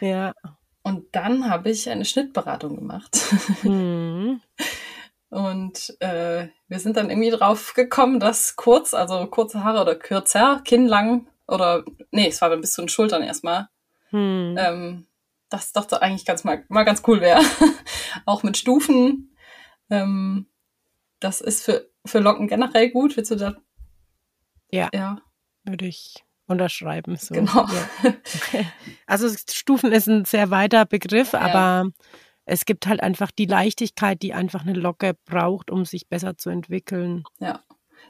Ja. 0.00 0.34
Und 0.82 1.14
dann 1.14 1.48
habe 1.48 1.70
ich 1.70 1.88
eine 1.88 2.04
Schnittberatung 2.04 2.76
gemacht. 2.76 3.18
Mhm. 3.62 4.40
Und 5.30 5.96
äh, 6.00 6.48
wir 6.68 6.78
sind 6.78 6.96
dann 6.96 7.10
irgendwie 7.10 7.30
drauf 7.30 7.74
gekommen, 7.74 8.20
dass 8.20 8.56
kurz, 8.56 8.94
also 8.94 9.26
kurze 9.26 9.64
Haare 9.64 9.80
oder 9.80 9.96
kürzer, 9.96 10.62
kinnlang 10.64 11.28
oder 11.48 11.84
nee, 12.10 12.28
es 12.28 12.40
war 12.40 12.48
dann 12.48 12.60
bis 12.60 12.72
zu 12.72 12.82
den 12.82 12.88
Schultern 12.88 13.22
erstmal, 13.22 13.68
hm. 14.16 14.56
ähm, 14.58 15.06
das 15.50 15.72
doch 15.72 15.90
eigentlich 15.92 16.24
ganz 16.24 16.44
mal, 16.44 16.64
mal 16.68 16.84
ganz 16.84 17.02
cool 17.06 17.20
wäre. 17.20 17.40
Auch 18.24 18.42
mit 18.42 18.56
Stufen. 18.56 19.36
Ähm, 19.90 20.46
das 21.20 21.40
ist 21.40 21.62
für, 21.62 21.88
für 22.04 22.18
Locken 22.18 22.48
generell 22.48 22.90
gut. 22.90 23.16
Willst 23.16 23.30
du 23.30 23.36
da? 23.36 23.56
Ja. 24.70 24.88
Ja. 24.92 25.18
Würde 25.64 25.86
ich 25.86 26.24
unterschreiben. 26.46 27.16
So. 27.16 27.34
Genau. 27.34 27.66
Ja. 28.02 28.12
Also 29.06 29.28
Stufen 29.28 29.92
ist 29.92 30.08
ein 30.08 30.24
sehr 30.24 30.50
weiter 30.50 30.84
Begriff, 30.84 31.32
ja. 31.32 31.40
aber 31.40 31.90
es 32.44 32.64
gibt 32.64 32.86
halt 32.86 33.00
einfach 33.02 33.30
die 33.30 33.46
Leichtigkeit, 33.46 34.22
die 34.22 34.34
einfach 34.34 34.62
eine 34.62 34.72
Locke 34.72 35.14
braucht, 35.26 35.70
um 35.70 35.84
sich 35.84 36.08
besser 36.08 36.36
zu 36.36 36.50
entwickeln. 36.50 37.24
Ja. 37.38 37.60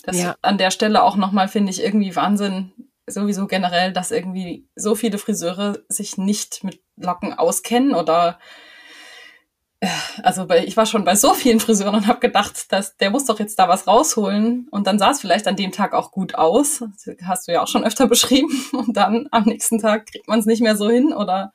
Das 0.05 0.19
ja. 0.19 0.37
an 0.42 0.57
der 0.57 0.71
Stelle 0.71 1.03
auch 1.03 1.16
nochmal 1.16 1.49
finde 1.49 1.71
ich 1.71 1.83
irgendwie 1.83 2.14
Wahnsinn, 2.14 2.73
sowieso 3.07 3.47
generell, 3.47 3.92
dass 3.92 4.11
irgendwie 4.11 4.69
so 4.75 4.95
viele 4.95 5.19
Friseure 5.19 5.79
sich 5.88 6.19
nicht 6.19 6.64
mit 6.64 6.81
Locken 6.97 7.33
auskennen 7.35 7.95
oder 7.95 8.38
also 10.23 10.47
bei, 10.47 10.64
ich 10.64 10.77
war 10.77 10.87
schon 10.87 11.05
bei 11.05 11.14
so 11.14 11.35
vielen 11.35 11.61
Friseuren 11.61 11.95
und 11.95 12.07
habe 12.07 12.21
gedacht, 12.21 12.73
dass 12.73 12.97
der 12.97 13.11
muss 13.11 13.27
doch 13.27 13.38
jetzt 13.38 13.59
da 13.59 13.69
was 13.69 13.87
rausholen 13.87 14.69
und 14.71 14.87
dann 14.87 14.99
sah 14.99 15.11
es 15.11 15.21
vielleicht 15.21 15.47
an 15.47 15.57
dem 15.57 15.71
Tag 15.71 15.92
auch 15.92 16.11
gut 16.11 16.35
aus. 16.35 16.83
Hast 17.23 17.49
du 17.49 17.53
ja 17.53 17.62
auch 17.62 17.69
schon 17.69 17.85
öfter 17.85 18.07
beschrieben 18.09 18.49
und 18.73 18.97
dann 18.97 19.29
am 19.31 19.45
nächsten 19.45 19.79
Tag 19.79 20.07
kriegt 20.07 20.29
man 20.29 20.38
es 20.38 20.47
nicht 20.47 20.62
mehr 20.62 20.77
so 20.77 20.88
hin 20.88 21.12
oder 21.12 21.53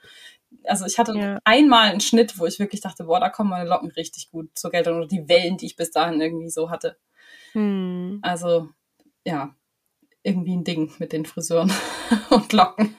also 0.66 0.86
ich 0.86 1.00
hatte 1.00 1.18
ja. 1.18 1.40
einmal 1.44 1.90
einen 1.90 2.02
Schnitt, 2.02 2.38
wo 2.38 2.46
ich 2.46 2.60
wirklich 2.60 2.82
dachte, 2.82 3.06
boah, 3.06 3.20
da 3.20 3.30
kommen 3.30 3.50
meine 3.50 3.68
Locken 3.68 3.90
richtig 3.92 4.30
gut 4.30 4.50
zur 4.54 4.70
Geltung 4.70 4.98
oder 4.98 5.08
die 5.08 5.28
Wellen, 5.28 5.58
die 5.58 5.66
ich 5.66 5.76
bis 5.76 5.92
dahin 5.92 6.22
irgendwie 6.22 6.50
so 6.50 6.70
hatte. 6.70 6.98
Hm. 7.54 8.20
Also 8.22 8.70
ja, 9.26 9.56
irgendwie 10.24 10.56
ein 10.56 10.64
Ding 10.64 10.92
mit 11.00 11.14
den 11.14 11.26
Friseuren 11.26 11.72
und 12.30 12.54
Locken. 12.54 12.96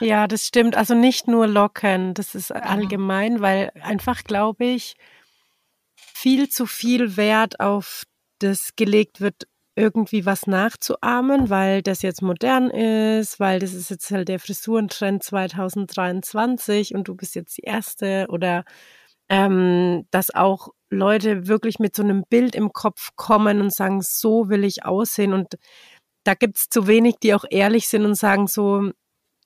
Ja, 0.00 0.28
das 0.28 0.46
stimmt. 0.46 0.76
Also 0.76 0.94
nicht 0.94 1.26
nur 1.28 1.46
Locken, 1.46 2.14
das 2.14 2.34
ist 2.34 2.52
allgemein, 2.52 3.40
weil 3.40 3.72
einfach, 3.80 4.24
glaube 4.24 4.64
ich, 4.64 4.96
viel 5.96 6.48
zu 6.48 6.66
viel 6.66 7.16
Wert 7.16 7.60
auf 7.60 8.04
das 8.38 8.76
gelegt 8.76 9.20
wird, 9.20 9.46
irgendwie 9.74 10.26
was 10.26 10.46
nachzuahmen, 10.46 11.50
weil 11.50 11.82
das 11.82 12.02
jetzt 12.02 12.20
modern 12.20 12.68
ist, 12.70 13.38
weil 13.38 13.60
das 13.60 13.74
ist 13.74 13.90
jetzt 13.90 14.10
halt 14.10 14.28
der 14.28 14.40
Frisurentrend 14.40 15.22
2023 15.22 16.94
und 16.94 17.06
du 17.06 17.14
bist 17.14 17.36
jetzt 17.36 17.56
die 17.58 17.62
Erste 17.62 18.26
oder 18.28 18.64
ähm, 19.28 20.06
dass 20.10 20.34
auch 20.34 20.70
Leute 20.90 21.46
wirklich 21.46 21.78
mit 21.78 21.94
so 21.94 22.02
einem 22.02 22.24
Bild 22.28 22.56
im 22.56 22.72
Kopf 22.72 23.10
kommen 23.14 23.60
und 23.60 23.72
sagen, 23.72 24.00
so 24.02 24.48
will 24.48 24.64
ich 24.64 24.84
aussehen 24.84 25.32
und 25.32 25.54
da 26.28 26.34
gibt 26.34 26.58
es 26.58 26.68
zu 26.68 26.86
wenig, 26.86 27.16
die 27.22 27.32
auch 27.32 27.46
ehrlich 27.48 27.88
sind 27.88 28.04
und 28.04 28.14
sagen 28.14 28.48
so, 28.48 28.90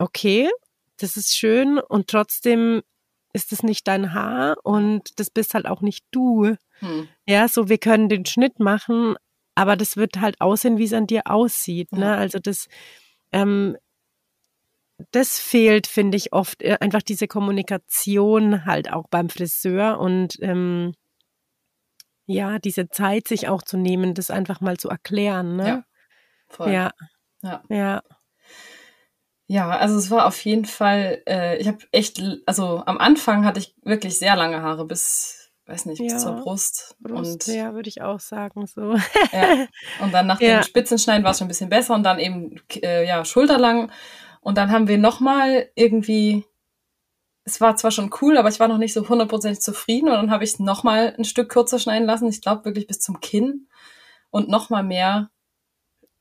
okay, 0.01 0.51
das 0.99 1.16
ist 1.16 1.33
schön 1.33 1.79
und 1.79 2.09
trotzdem 2.09 2.83
ist 3.33 3.53
es 3.53 3.62
nicht 3.62 3.87
dein 3.87 4.12
Haar 4.12 4.57
und 4.64 5.21
das 5.21 5.31
bist 5.31 5.55
halt 5.55 5.66
auch 5.66 5.81
nicht 5.81 6.05
du. 6.11 6.57
Hm. 6.81 7.09
Ja, 7.25 7.47
so 7.47 7.68
wir 7.68 7.79
können 7.79 8.09
den 8.09 8.27
Schnitt 8.27 8.59
machen, 8.59 9.14
aber 9.55 9.77
das 9.77 9.97
wird 9.97 10.21
halt 10.21 10.40
aussehen, 10.40 10.77
wie 10.77 10.85
es 10.85 10.92
an 10.92 11.07
dir 11.07 11.23
aussieht. 11.27 11.92
Ne? 11.92 12.16
Also 12.16 12.40
das, 12.40 12.66
ähm, 13.31 13.77
das 15.12 15.38
fehlt, 15.38 15.87
finde 15.87 16.16
ich, 16.16 16.33
oft 16.33 16.62
äh, 16.62 16.79
einfach 16.81 17.03
diese 17.03 17.29
Kommunikation 17.29 18.64
halt 18.64 18.92
auch 18.92 19.07
beim 19.09 19.29
Friseur 19.29 20.01
und 20.01 20.37
ähm, 20.40 20.95
ja, 22.27 22.59
diese 22.59 22.88
Zeit 22.88 23.29
sich 23.29 23.47
auch 23.47 23.62
zu 23.62 23.77
nehmen, 23.77 24.14
das 24.14 24.31
einfach 24.31 24.61
mal 24.61 24.79
zu 24.79 24.88
erklären. 24.88 25.55
Ne? 25.55 25.68
Ja, 25.68 25.85
voll. 26.53 26.71
Ja. 26.71 26.91
Ja. 27.43 27.62
ja. 27.69 28.03
Ja, 29.53 29.69
also 29.69 29.99
es 29.99 30.11
war 30.11 30.27
auf 30.27 30.43
jeden 30.47 30.65
Fall, 30.65 31.23
äh, 31.29 31.59
ich 31.59 31.69
habe 31.69 31.79
echt, 31.91 32.23
also 32.47 32.83
am 32.87 32.97
Anfang 32.97 33.45
hatte 33.45 33.59
ich 33.61 33.75
wirklich 33.83 34.19
sehr 34.19 34.35
lange 34.35 34.62
Haare, 34.62 34.87
bis, 34.87 35.53
weiß 35.67 35.85
nicht, 35.87 35.99
bis 35.99 36.12
ja, 36.12 36.19
zur 36.19 36.37
Brust. 36.37 36.97
Brust. 37.01 37.49
Und, 37.49 37.55
ja, 37.55 37.75
würde 37.75 37.91
ich 37.91 38.01
auch 38.01 38.21
sagen, 38.21 38.67
so. 38.67 38.95
ja. 39.33 39.67
Und 40.01 40.12
dann 40.15 40.27
nach 40.27 40.41
ja. 40.41 40.61
dem 40.61 40.62
Spitzenschneiden 40.62 41.23
war 41.23 41.33
es 41.33 41.38
schon 41.38 41.47
ein 41.47 41.49
bisschen 41.49 41.69
besser 41.69 41.95
und 41.95 42.03
dann 42.03 42.19
eben, 42.19 42.62
äh, 42.77 43.07
ja, 43.07 43.27
schulterlang. 43.27 43.93
Und 44.41 44.57
dann 44.57 44.71
haben 44.71 44.88
wir 44.88 44.97
nochmal 44.97 45.69
irgendwie, 45.75 46.47
es 47.45 47.61
war 47.61 47.77
zwar 47.77 47.91
schon 47.91 48.11
cool, 48.23 48.38
aber 48.38 48.49
ich 48.49 48.59
war 48.59 48.69
noch 48.69 48.79
nicht 48.79 48.95
so 48.95 49.07
hundertprozentig 49.07 49.61
zufrieden 49.61 50.09
und 50.09 50.15
dann 50.15 50.31
habe 50.31 50.45
ich 50.45 50.55
es 50.55 50.61
nochmal 50.61 51.15
ein 51.19 51.25
Stück 51.25 51.51
kürzer 51.51 51.79
schneiden 51.79 52.07
lassen, 52.07 52.29
ich 52.29 52.41
glaube 52.41 52.65
wirklich 52.65 52.87
bis 52.87 53.01
zum 53.01 53.21
Kinn 53.21 53.69
und 54.31 54.49
nochmal 54.49 54.83
mehr 54.83 55.31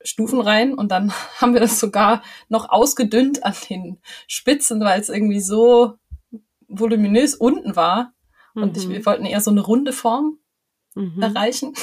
Stufen 0.04 0.40
rein 0.40 0.74
und 0.74 0.90
dann 0.90 1.12
haben 1.40 1.54
wir 1.54 1.60
das 1.60 1.80
sogar 1.80 2.22
noch 2.48 2.70
ausgedünnt 2.70 3.44
an 3.44 3.54
den 3.68 4.00
Spitzen, 4.26 4.80
weil 4.80 5.00
es 5.00 5.08
irgendwie 5.08 5.40
so 5.40 5.94
voluminös 6.68 7.34
unten 7.34 7.76
war. 7.76 8.12
Und 8.54 8.76
ich, 8.76 8.86
mhm. 8.86 8.92
wir 8.92 9.06
wollten 9.06 9.24
eher 9.24 9.40
so 9.40 9.50
eine 9.50 9.62
runde 9.62 9.92
Form 9.92 10.38
mhm. 10.94 11.22
erreichen. 11.22 11.74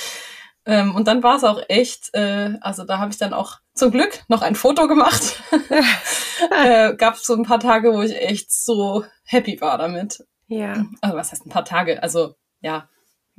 ähm, 0.66 0.94
und 0.94 1.08
dann 1.08 1.22
war 1.22 1.36
es 1.36 1.44
auch 1.44 1.60
echt, 1.68 2.10
äh, 2.14 2.58
also 2.60 2.84
da 2.84 2.98
habe 2.98 3.10
ich 3.10 3.18
dann 3.18 3.32
auch 3.32 3.58
zum 3.74 3.90
Glück 3.90 4.22
noch 4.28 4.42
ein 4.42 4.54
Foto 4.54 4.88
gemacht. 4.88 5.42
äh, 6.50 6.94
Gab 6.96 7.16
so 7.16 7.34
ein 7.34 7.44
paar 7.44 7.60
Tage, 7.60 7.92
wo 7.92 8.02
ich 8.02 8.14
echt 8.14 8.52
so 8.52 9.04
happy 9.24 9.60
war 9.60 9.78
damit. 9.78 10.24
Ja. 10.48 10.84
Also 11.00 11.16
was 11.16 11.32
heißt 11.32 11.46
ein 11.46 11.50
paar 11.50 11.64
Tage? 11.64 12.02
Also 12.02 12.34
ja, 12.60 12.88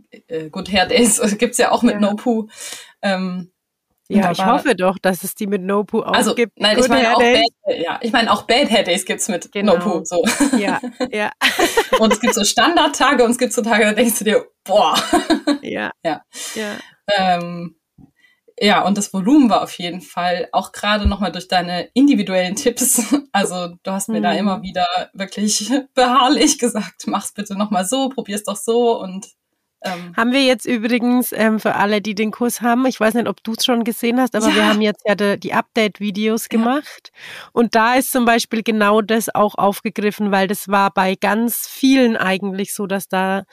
äh, 0.10 0.50
Good 0.50 0.72
Hair 0.72 0.88
Days 0.88 1.22
gibt's 1.38 1.60
ja 1.60 1.72
auch 1.72 1.84
mit 1.84 1.96
ja. 1.96 2.00
No 2.00 2.16
Poo. 2.16 2.48
Ähm, 3.02 3.53
ja, 4.15 4.32
ich 4.32 4.45
hoffe 4.45 4.76
doch, 4.76 4.97
dass 4.97 5.23
es 5.23 5.36
die 5.36 5.47
mit 5.47 5.62
No 5.62 5.84
Poo 5.84 6.02
auch 6.02 6.13
also, 6.13 6.36
gibt. 6.36 6.60
Nein, 6.60 6.78
ich 6.80 6.88
meine 6.88 7.15
auch, 7.15 7.19
Bad, 7.19 7.43
ja, 7.78 7.99
ich 8.02 8.12
meine 8.12 8.32
auch 8.32 8.43
Bad 8.43 8.69
Hair 8.69 8.84
Days 8.84 9.06
gibt's 9.06 9.28
mit 9.28 9.52
genau. 9.52 9.78
No 9.78 9.80
Poo. 9.80 10.02
So. 10.04 10.23
Ja, 10.58 10.80
ja. 11.12 11.32
und 11.99 12.13
es 12.13 12.19
gibt 12.19 12.34
so 12.34 12.43
Standardtage 12.43 13.23
und 13.23 13.32
es 13.32 13.38
gibt 13.38 13.54
so 13.54 13.62
Tage, 13.62 13.86
da 13.86 13.93
denkst 13.93 14.19
du 14.19 14.26
dir, 14.26 14.45
boah. 14.63 14.95
Ja. 15.62 15.91
ja. 16.04 16.21
Ja. 16.56 16.78
Ähm, 17.17 17.76
ja, 18.60 18.86
und 18.86 18.97
das 18.97 19.13
Volumen 19.13 19.49
war 19.49 19.63
auf 19.63 19.78
jeden 19.78 20.02
Fall 20.02 20.47
auch 20.52 20.71
gerade 20.71 21.08
nochmal 21.08 21.32
durch 21.32 21.47
deine 21.47 21.89
individuellen 21.93 22.56
Tipps. 22.56 23.02
Also 23.32 23.69
du 23.82 23.91
hast 23.91 24.10
mir 24.10 24.19
mhm. 24.19 24.23
da 24.23 24.34
immer 24.34 24.62
wieder 24.62 24.86
wirklich 25.13 25.71
beharrlich 25.95 26.60
gesagt, 26.60 27.08
mach's 27.08 27.34
bitte 27.34 27.58
nochmal 27.58 27.84
so, 27.84 28.10
probier's 28.10 28.43
doch 28.43 28.56
so 28.56 28.99
und 29.02 29.28
ähm, 29.84 30.13
haben 30.15 30.32
wir 30.32 30.43
jetzt 30.43 30.65
übrigens 30.65 31.32
ähm, 31.32 31.60
für 31.60 31.76
alle, 31.76 32.02
die 32.02 32.15
den 32.15 32.32
Kurs 32.32 32.62
haben, 32.62 32.86
ich 32.86 33.00
weiß 33.00 33.13
nicht, 33.15 33.28
ob 33.28 33.43
du 33.43 33.54
es 33.54 33.65
schon 33.65 33.84
gesehen 33.84 34.19
hast, 34.19 34.36
aber 34.36 34.50
ja. 34.50 34.56
wir 34.56 34.67
haben 34.67 34.82
jetzt 34.82 35.04
ja 35.06 35.15
de, 35.15 35.38
die 35.38 35.54
Update-Videos 35.54 36.50
gemacht. 36.50 37.12
Ja. 37.13 37.50
Und 37.54 37.76
da 37.76 37.96
ist 37.96 38.12
zum 38.12 38.26
Beispiel 38.26 38.63
genau 38.63 39.02
das 39.02 39.34
auch 39.34 39.56
aufgegriffen, 39.56 40.32
weil 40.32 40.48
das 40.48 40.67
war 40.69 40.91
bei 40.91 41.15
ganz 41.15 41.67
vielen 41.67 42.17
eigentlich 42.17 42.74
so, 42.74 42.88
dass 42.88 43.08
da 43.08 43.43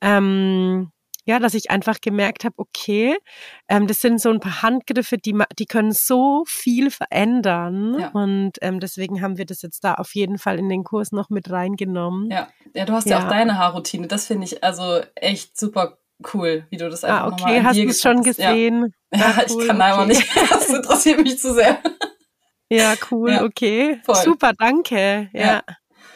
ähm, 0.00 0.90
ja, 1.28 1.38
dass 1.38 1.52
ich 1.52 1.70
einfach 1.70 2.00
gemerkt 2.00 2.44
habe, 2.44 2.54
okay, 2.56 3.18
ähm, 3.68 3.86
das 3.86 4.00
sind 4.00 4.18
so 4.18 4.30
ein 4.30 4.40
paar 4.40 4.62
Handgriffe, 4.62 5.18
die, 5.18 5.38
die 5.58 5.66
können 5.66 5.92
so 5.92 6.44
viel 6.46 6.90
verändern. 6.90 7.98
Ja. 8.00 8.08
Und 8.12 8.52
ähm, 8.62 8.80
deswegen 8.80 9.20
haben 9.20 9.36
wir 9.36 9.44
das 9.44 9.60
jetzt 9.60 9.84
da 9.84 9.94
auf 9.94 10.14
jeden 10.14 10.38
Fall 10.38 10.58
in 10.58 10.70
den 10.70 10.84
Kurs 10.84 11.12
noch 11.12 11.28
mit 11.28 11.50
reingenommen. 11.50 12.30
Ja, 12.30 12.48
ja 12.74 12.86
du 12.86 12.94
hast 12.94 13.06
ja, 13.10 13.18
ja 13.18 13.26
auch 13.26 13.28
deine 13.28 13.58
Haarroutine. 13.58 14.06
Das 14.06 14.26
finde 14.26 14.46
ich 14.46 14.64
also 14.64 15.02
echt 15.16 15.58
super 15.58 15.98
cool, 16.32 16.66
wie 16.70 16.78
du 16.78 16.88
das 16.88 17.04
einfach 17.04 17.24
ah, 17.24 17.26
okay. 17.26 17.42
nochmal 17.42 17.64
Hast 17.64 17.78
du 17.78 17.88
es 17.88 18.00
schon 18.00 18.22
gesehen? 18.22 18.94
Ja, 19.10 19.20
ja 19.20 19.44
cool, 19.50 19.62
ich 19.62 19.68
kann 19.68 19.76
okay. 19.76 19.90
einfach 19.90 20.06
nicht. 20.06 20.36
Das 20.50 20.68
interessiert 20.70 21.22
mich 21.22 21.38
zu 21.38 21.52
sehr. 21.54 21.78
Ja, 22.70 22.94
cool, 23.10 23.38
okay. 23.42 24.00
Voll. 24.04 24.16
Super, 24.16 24.52
danke. 24.58 25.28
Ja, 25.32 25.62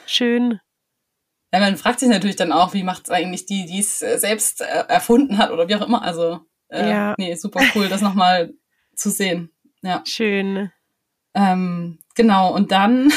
schön. 0.07 0.61
Ja, 1.53 1.61
man 1.61 1.77
fragt 1.77 2.01
sich 2.01 2.09
natürlich 2.09 2.37
dann 2.37 2.53
auch, 2.53 2.73
wie 2.73 2.83
macht 2.83 3.05
es 3.05 3.11
eigentlich 3.11 3.45
die, 3.45 3.67
die 3.67 3.81
es 3.81 4.01
äh, 4.01 4.19
selbst 4.19 4.63
äh, 4.63 4.85
erfunden 4.89 5.37
hat 5.37 5.51
oder 5.51 5.69
wie 5.69 5.77
auch 5.77 5.87
immer. 5.87 6.03
Also, 6.03 6.41
äh, 6.69 6.89
ja. 6.89 7.15
nee, 7.19 7.35
super 7.35 7.61
cool, 7.75 7.89
das 7.89 8.01
nochmal 8.01 8.55
zu 8.95 9.11
sehen. 9.11 9.53
Ja. 9.83 10.03
Schön. 10.07 10.73
Ähm, 11.35 11.99
genau, 12.15 12.55
und 12.55 12.73
dann 12.73 13.13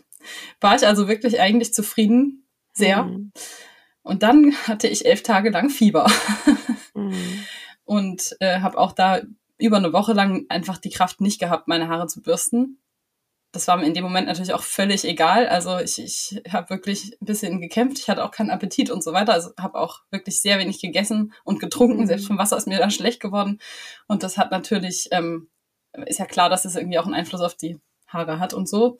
war 0.60 0.76
ich 0.76 0.86
also 0.86 1.08
wirklich 1.08 1.40
eigentlich 1.40 1.74
zufrieden, 1.74 2.46
sehr. 2.72 3.04
Mhm. 3.04 3.32
Und 4.02 4.22
dann 4.22 4.54
hatte 4.68 4.86
ich 4.86 5.04
elf 5.06 5.22
Tage 5.22 5.50
lang 5.50 5.68
Fieber. 5.68 6.10
mhm. 6.94 7.44
Und 7.84 8.36
äh, 8.38 8.60
habe 8.60 8.78
auch 8.78 8.92
da 8.92 9.22
über 9.58 9.76
eine 9.76 9.92
Woche 9.92 10.12
lang 10.12 10.46
einfach 10.48 10.78
die 10.78 10.90
Kraft 10.90 11.20
nicht 11.20 11.40
gehabt, 11.40 11.66
meine 11.66 11.88
Haare 11.88 12.06
zu 12.06 12.22
bürsten 12.22 12.81
das 13.52 13.68
war 13.68 13.76
mir 13.76 13.86
in 13.86 13.92
dem 13.92 14.02
Moment 14.02 14.26
natürlich 14.26 14.54
auch 14.54 14.62
völlig 14.62 15.04
egal. 15.04 15.46
Also 15.46 15.78
ich, 15.78 15.98
ich 15.98 16.42
habe 16.50 16.70
wirklich 16.70 17.16
ein 17.20 17.26
bisschen 17.26 17.60
gekämpft. 17.60 17.98
Ich 17.98 18.08
hatte 18.08 18.24
auch 18.24 18.30
keinen 18.30 18.50
Appetit 18.50 18.90
und 18.90 19.04
so 19.04 19.12
weiter. 19.12 19.34
Also 19.34 19.50
habe 19.58 19.78
auch 19.78 20.00
wirklich 20.10 20.40
sehr 20.40 20.58
wenig 20.58 20.80
gegessen 20.80 21.34
und 21.44 21.60
getrunken. 21.60 22.00
Mhm. 22.00 22.06
Selbst 22.06 22.26
vom 22.26 22.38
Wasser 22.38 22.56
ist 22.56 22.66
mir 22.66 22.78
dann 22.78 22.90
schlecht 22.90 23.20
geworden. 23.20 23.60
Und 24.08 24.22
das 24.22 24.38
hat 24.38 24.50
natürlich, 24.50 25.08
ähm, 25.12 25.50
ist 26.06 26.18
ja 26.18 26.24
klar, 26.24 26.48
dass 26.48 26.64
es 26.64 26.76
irgendwie 26.76 26.98
auch 26.98 27.04
einen 27.04 27.14
Einfluss 27.14 27.42
auf 27.42 27.54
die 27.54 27.78
Haare 28.08 28.38
hat 28.38 28.54
und 28.54 28.68
so. 28.68 28.96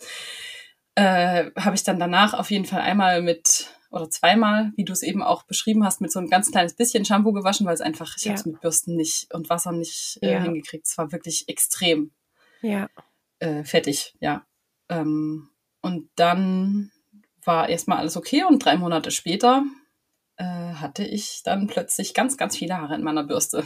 Äh, 0.96 1.50
habe 1.58 1.74
ich 1.74 1.82
dann 1.82 1.98
danach 1.98 2.34
auf 2.34 2.50
jeden 2.50 2.66
Fall 2.66 2.82
einmal 2.82 3.22
mit 3.22 3.68
oder 3.90 4.10
zweimal, 4.10 4.72
wie 4.76 4.84
du 4.84 4.92
es 4.92 5.02
eben 5.02 5.22
auch 5.22 5.44
beschrieben 5.44 5.84
hast, 5.84 6.02
mit 6.02 6.12
so 6.12 6.18
ein 6.18 6.28
ganz 6.28 6.50
kleines 6.50 6.74
bisschen 6.74 7.04
Shampoo 7.04 7.32
gewaschen, 7.32 7.66
weil 7.66 7.74
es 7.74 7.80
einfach, 7.80 8.16
ich 8.16 8.24
ja. 8.24 8.30
habe 8.30 8.40
es 8.40 8.46
mit 8.46 8.60
Bürsten 8.60 8.96
nicht 8.96 9.32
und 9.34 9.48
Wasser 9.48 9.72
nicht 9.72 10.18
äh, 10.22 10.32
ja. 10.32 10.42
hingekriegt. 10.42 10.86
Es 10.86 10.96
war 10.98 11.10
wirklich 11.12 11.48
extrem. 11.48 12.10
Ja 12.60 12.88
äh, 13.42 13.64
fertig, 13.64 14.14
ja. 14.20 14.46
Ähm, 14.88 15.50
und 15.80 16.08
dann 16.14 16.92
war 17.44 17.68
erstmal 17.68 17.98
alles 17.98 18.16
okay 18.16 18.44
und 18.44 18.64
drei 18.64 18.76
Monate 18.76 19.10
später 19.10 19.64
äh, 20.36 20.44
hatte 20.44 21.04
ich 21.04 21.42
dann 21.42 21.66
plötzlich 21.66 22.14
ganz, 22.14 22.36
ganz 22.36 22.56
viele 22.56 22.78
Haare 22.78 22.94
in 22.94 23.02
meiner 23.02 23.24
Bürste. 23.24 23.64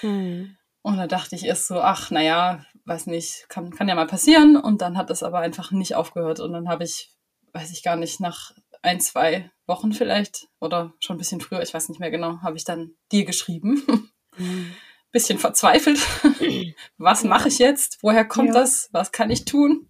Mhm. 0.00 0.56
Und 0.80 0.96
da 0.96 1.06
dachte 1.06 1.36
ich 1.36 1.44
erst 1.44 1.68
so, 1.68 1.80
ach, 1.80 2.10
naja, 2.10 2.64
weiß 2.86 3.06
nicht, 3.06 3.46
kann, 3.48 3.70
kann 3.70 3.88
ja 3.88 3.94
mal 3.94 4.06
passieren. 4.06 4.56
Und 4.56 4.80
dann 4.80 4.96
hat 4.96 5.10
es 5.10 5.22
aber 5.22 5.40
einfach 5.40 5.70
nicht 5.72 5.94
aufgehört. 5.94 6.40
Und 6.40 6.52
dann 6.52 6.68
habe 6.68 6.84
ich, 6.84 7.10
weiß 7.52 7.70
ich 7.70 7.82
gar 7.82 7.96
nicht, 7.96 8.18
nach 8.18 8.52
ein, 8.80 9.00
zwei 9.00 9.50
Wochen 9.66 9.92
vielleicht 9.92 10.48
oder 10.58 10.94
schon 11.00 11.16
ein 11.16 11.18
bisschen 11.18 11.40
früher, 11.40 11.62
ich 11.62 11.74
weiß 11.74 11.88
nicht 11.88 12.00
mehr 12.00 12.10
genau, 12.10 12.40
habe 12.42 12.56
ich 12.56 12.64
dann 12.64 12.94
dir 13.12 13.24
geschrieben. 13.24 14.10
Mhm 14.36 14.74
bisschen 15.12 15.38
verzweifelt. 15.38 16.00
Was 16.98 17.24
mache 17.24 17.48
ich 17.48 17.58
jetzt? 17.58 17.98
Woher 18.02 18.24
kommt 18.24 18.48
ja. 18.48 18.60
das? 18.60 18.88
Was 18.92 19.12
kann 19.12 19.30
ich 19.30 19.44
tun? 19.44 19.88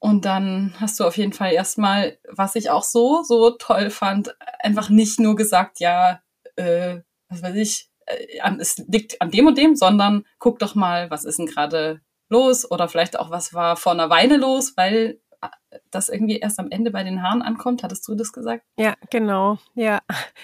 Und 0.00 0.24
dann 0.24 0.74
hast 0.78 1.00
du 1.00 1.04
auf 1.04 1.16
jeden 1.16 1.32
Fall 1.32 1.52
erstmal, 1.52 2.18
was 2.28 2.54
ich 2.54 2.70
auch 2.70 2.84
so, 2.84 3.22
so 3.24 3.50
toll 3.50 3.90
fand, 3.90 4.36
einfach 4.60 4.90
nicht 4.90 5.18
nur 5.18 5.34
gesagt, 5.34 5.80
ja, 5.80 6.20
äh, 6.54 7.00
was 7.28 7.42
weiß 7.42 7.56
ich, 7.56 7.90
äh, 8.06 8.40
an, 8.40 8.60
es 8.60 8.78
liegt 8.78 9.20
an 9.20 9.30
dem 9.30 9.48
und 9.48 9.58
dem, 9.58 9.74
sondern 9.74 10.24
guck 10.38 10.60
doch 10.60 10.76
mal, 10.76 11.10
was 11.10 11.24
ist 11.24 11.38
denn 11.38 11.46
gerade 11.46 12.00
los 12.28 12.70
oder 12.70 12.88
vielleicht 12.88 13.18
auch, 13.18 13.30
was 13.30 13.54
war 13.54 13.76
vor 13.76 13.92
einer 13.92 14.08
Weile 14.08 14.36
los, 14.36 14.76
weil 14.76 15.20
äh, 15.40 15.48
das 15.90 16.08
irgendwie 16.08 16.38
erst 16.38 16.60
am 16.60 16.70
Ende 16.70 16.92
bei 16.92 17.02
den 17.02 17.22
Haaren 17.22 17.42
ankommt. 17.42 17.82
Hattest 17.82 18.06
du 18.06 18.14
das 18.14 18.32
gesagt? 18.32 18.64
Ja, 18.76 18.94
genau. 19.10 19.58
Ja, 19.74 20.00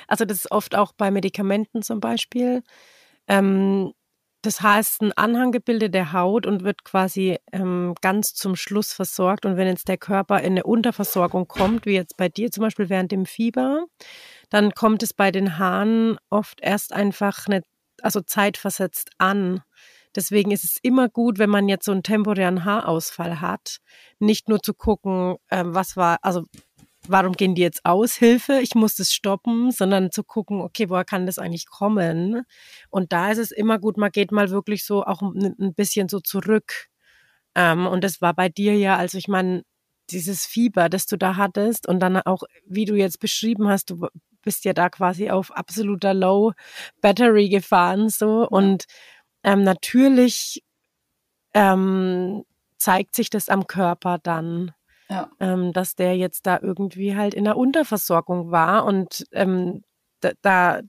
also 0.09 0.25
das 0.25 0.39
ist 0.39 0.51
oft 0.51 0.75
auch 0.75 0.93
bei 0.93 1.13
Medikamenten 1.13 1.83
zum 1.83 2.01
Beispiel. 2.01 2.65
Ähm, 3.29 3.93
das 4.45 4.61
Haar 4.61 4.81
ist 4.81 5.01
ein 5.01 5.13
Anhanggebilde 5.13 5.89
der 5.89 6.13
Haut 6.13 6.47
und 6.47 6.65
wird 6.65 6.85
quasi 6.85 7.39
ähm, 7.53 7.95
ganz 8.03 8.35
zum 8.35 8.57
Schluss 8.57 8.93
versorgt. 8.93 9.47
Und 9.47 9.57
wenn 9.57 9.67
jetzt 9.67 9.89
der 9.89 9.97
Körper 9.97 10.41
in 10.41 10.53
eine 10.53 10.65
Unterversorgung 10.65 11.49
kommt, 11.49 11.87
wie 11.87 11.95
jetzt 11.95 12.17
bei 12.17 12.29
dir 12.29 12.51
zum 12.51 12.63
Beispiel 12.63 12.91
während 12.91 13.11
dem 13.11 13.25
Fieber, 13.25 13.87
dann 14.51 14.73
kommt 14.73 15.03
es 15.03 15.15
bei 15.15 15.31
den 15.31 15.59
Haaren 15.59 16.19
oft 16.29 16.61
erst 16.61 16.93
einfach 16.93 17.47
eine, 17.47 17.63
also 18.03 18.21
zeitversetzt 18.21 19.11
an. 19.17 19.63
Deswegen 20.15 20.51
ist 20.51 20.65
es 20.65 20.77
immer 20.83 21.09
gut, 21.09 21.39
wenn 21.39 21.51
man 21.51 21.69
jetzt 21.69 21.87
so 21.87 21.93
einen 21.93 22.03
temporären 22.03 22.65
Haarausfall 22.65 23.41
hat, 23.41 23.79
nicht 24.19 24.49
nur 24.49 24.63
zu 24.63 24.75
gucken, 24.75 25.37
ähm, 25.51 25.75
was 25.75 25.97
war, 25.97 26.19
also 26.23 26.45
warum 27.09 27.33
gehen 27.33 27.55
die 27.55 27.63
jetzt 27.63 27.85
aus? 27.85 28.15
Hilfe, 28.15 28.61
ich 28.61 28.75
muss 28.75 28.97
das 28.97 29.13
stoppen, 29.13 29.71
sondern 29.71 30.11
zu 30.13 30.25
gucken, 30.25 30.61
okay, 30.61 30.89
woher 30.89 31.05
kann 31.05 31.27
das 31.27 31.39
eigentlich 31.39 31.67
kommen? 31.67 32.43
Und 32.91 33.13
da 33.13 33.31
ist 33.31 33.39
es 33.39 33.51
immer 33.53 33.79
gut, 33.79 33.97
man 33.97 34.11
geht 34.11 34.33
mal 34.33 34.51
wirklich 34.51 34.85
so 34.85 35.05
auch 35.05 35.23
ein 35.23 35.75
bisschen 35.75 36.09
so 36.09 36.21
zurück. 36.21 36.89
Ähm, 37.55 37.87
und 37.87 38.05
das 38.05 38.21
war 38.21 38.35
bei 38.35 38.49
dir 38.49 38.77
ja, 38.77 38.97
also 38.97 39.19
ich 39.19 39.29
meine, 39.29 39.63
dieses 40.11 40.47
Fieber, 40.47 40.89
das 40.89 41.07
du 41.07 41.17
da 41.17 41.37
hattest 41.37 41.89
und 41.89 42.01
dann 42.01 42.17
auch, 42.19 42.43
wie 42.67 42.85
du 42.85 42.95
jetzt 42.95 43.21
beschrieben 43.21 43.69
hast, 43.69 43.91
du 43.91 44.09
bist 44.43 44.65
ja 44.65 44.73
da 44.75 44.91
quasi 44.91 45.31
auf 45.31 45.51
absoluter 45.53 46.15
Low 46.15 46.53
Battery 47.01 47.49
gefahren, 47.49 48.11
so. 48.11 48.47
Und 48.49 48.85
ähm, 49.43 49.63
natürlich 49.65 50.63
ähm, 51.55 52.45
zeigt 52.79 53.17
sich 53.17 53.31
das 53.31 53.49
am 53.49 53.67
Körper 53.67 54.19
dann. 54.23 54.73
Ja. 55.09 55.31
Ähm, 55.39 55.73
dass 55.73 55.95
der 55.95 56.17
jetzt 56.17 56.47
da 56.47 56.59
irgendwie 56.61 57.15
halt 57.15 57.35
in 57.35 57.45
der 57.45 57.57
Unterversorgung 57.57 58.51
war 58.51 58.85
und 58.87 59.27
ähm, 59.33 59.83
da, 60.21 60.31
da, 60.41 60.81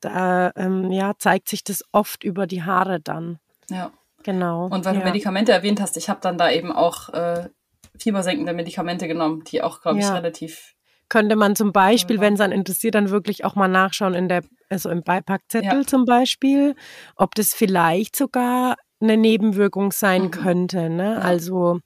da 0.00 0.52
ähm, 0.54 0.92
ja, 0.92 1.12
zeigt 1.18 1.48
sich 1.48 1.64
das 1.64 1.82
oft 1.92 2.22
über 2.22 2.46
die 2.46 2.62
Haare 2.62 3.00
dann. 3.00 3.38
Ja. 3.68 3.90
Genau. 4.22 4.66
Und 4.66 4.84
weil 4.84 4.94
ja. 4.94 5.00
du 5.00 5.06
Medikamente 5.06 5.52
erwähnt 5.52 5.80
hast, 5.80 5.96
ich 5.96 6.08
habe 6.08 6.18
dann 6.20 6.36
da 6.36 6.50
eben 6.50 6.72
auch 6.72 7.10
äh, 7.10 7.48
fiebersenkende 7.98 8.52
Medikamente 8.52 9.06
genommen, 9.06 9.44
die 9.44 9.62
auch, 9.62 9.80
glaube 9.80 9.98
ich, 9.98 10.04
ja. 10.04 10.14
relativ. 10.14 10.74
Könnte 11.08 11.36
man 11.36 11.54
zum 11.54 11.72
Beispiel, 11.72 12.18
wenn 12.18 12.32
es 12.32 12.40
dann 12.40 12.50
interessiert, 12.50 12.96
dann 12.96 13.10
wirklich 13.10 13.44
auch 13.44 13.54
mal 13.54 13.68
nachschauen 13.68 14.14
in 14.14 14.28
der, 14.28 14.42
also 14.68 14.90
im 14.90 15.04
Beipackzettel 15.04 15.82
ja. 15.82 15.86
zum 15.86 16.04
Beispiel, 16.04 16.74
ob 17.14 17.36
das 17.36 17.54
vielleicht 17.54 18.16
sogar 18.16 18.74
eine 19.00 19.16
Nebenwirkung 19.16 19.92
sein 19.92 20.24
mhm. 20.24 20.30
könnte. 20.32 20.90
Ne? 20.90 21.22
Also 21.22 21.78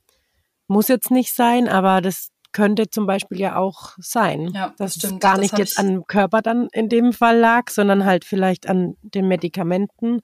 muss 0.71 0.89
jetzt 0.89 1.11
nicht 1.11 1.35
sein, 1.35 1.69
aber 1.69 2.01
das 2.01 2.31
könnte 2.53 2.89
zum 2.89 3.07
Beispiel 3.07 3.41
ja 3.41 3.57
auch 3.57 3.97
sein. 3.99 4.51
Ja, 4.55 4.75
das 4.79 4.97
dass 4.97 5.13
es 5.13 5.19
gar 5.19 5.39
nicht 5.39 5.59
jetzt 5.59 5.79
am 5.79 6.07
Körper 6.07 6.43
dann 6.43 6.69
in 6.73 6.89
dem 6.89 7.13
Fall 7.13 7.39
lag, 7.39 7.71
sondern 7.71 8.05
halt 8.05 8.25
vielleicht 8.25 8.69
an 8.69 8.97
den 9.03 9.29
Medikamenten. 9.29 10.21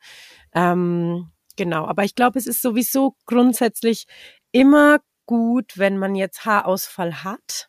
Ähm, 0.55 1.31
genau, 1.57 1.87
aber 1.87 2.05
ich 2.05 2.15
glaube, 2.15 2.39
es 2.39 2.47
ist 2.47 2.63
sowieso 2.63 3.17
grundsätzlich 3.27 4.07
immer 4.53 4.99
gut, 5.27 5.77
wenn 5.77 5.99
man 5.99 6.15
jetzt 6.15 6.45
Haarausfall 6.45 7.25
hat, 7.25 7.69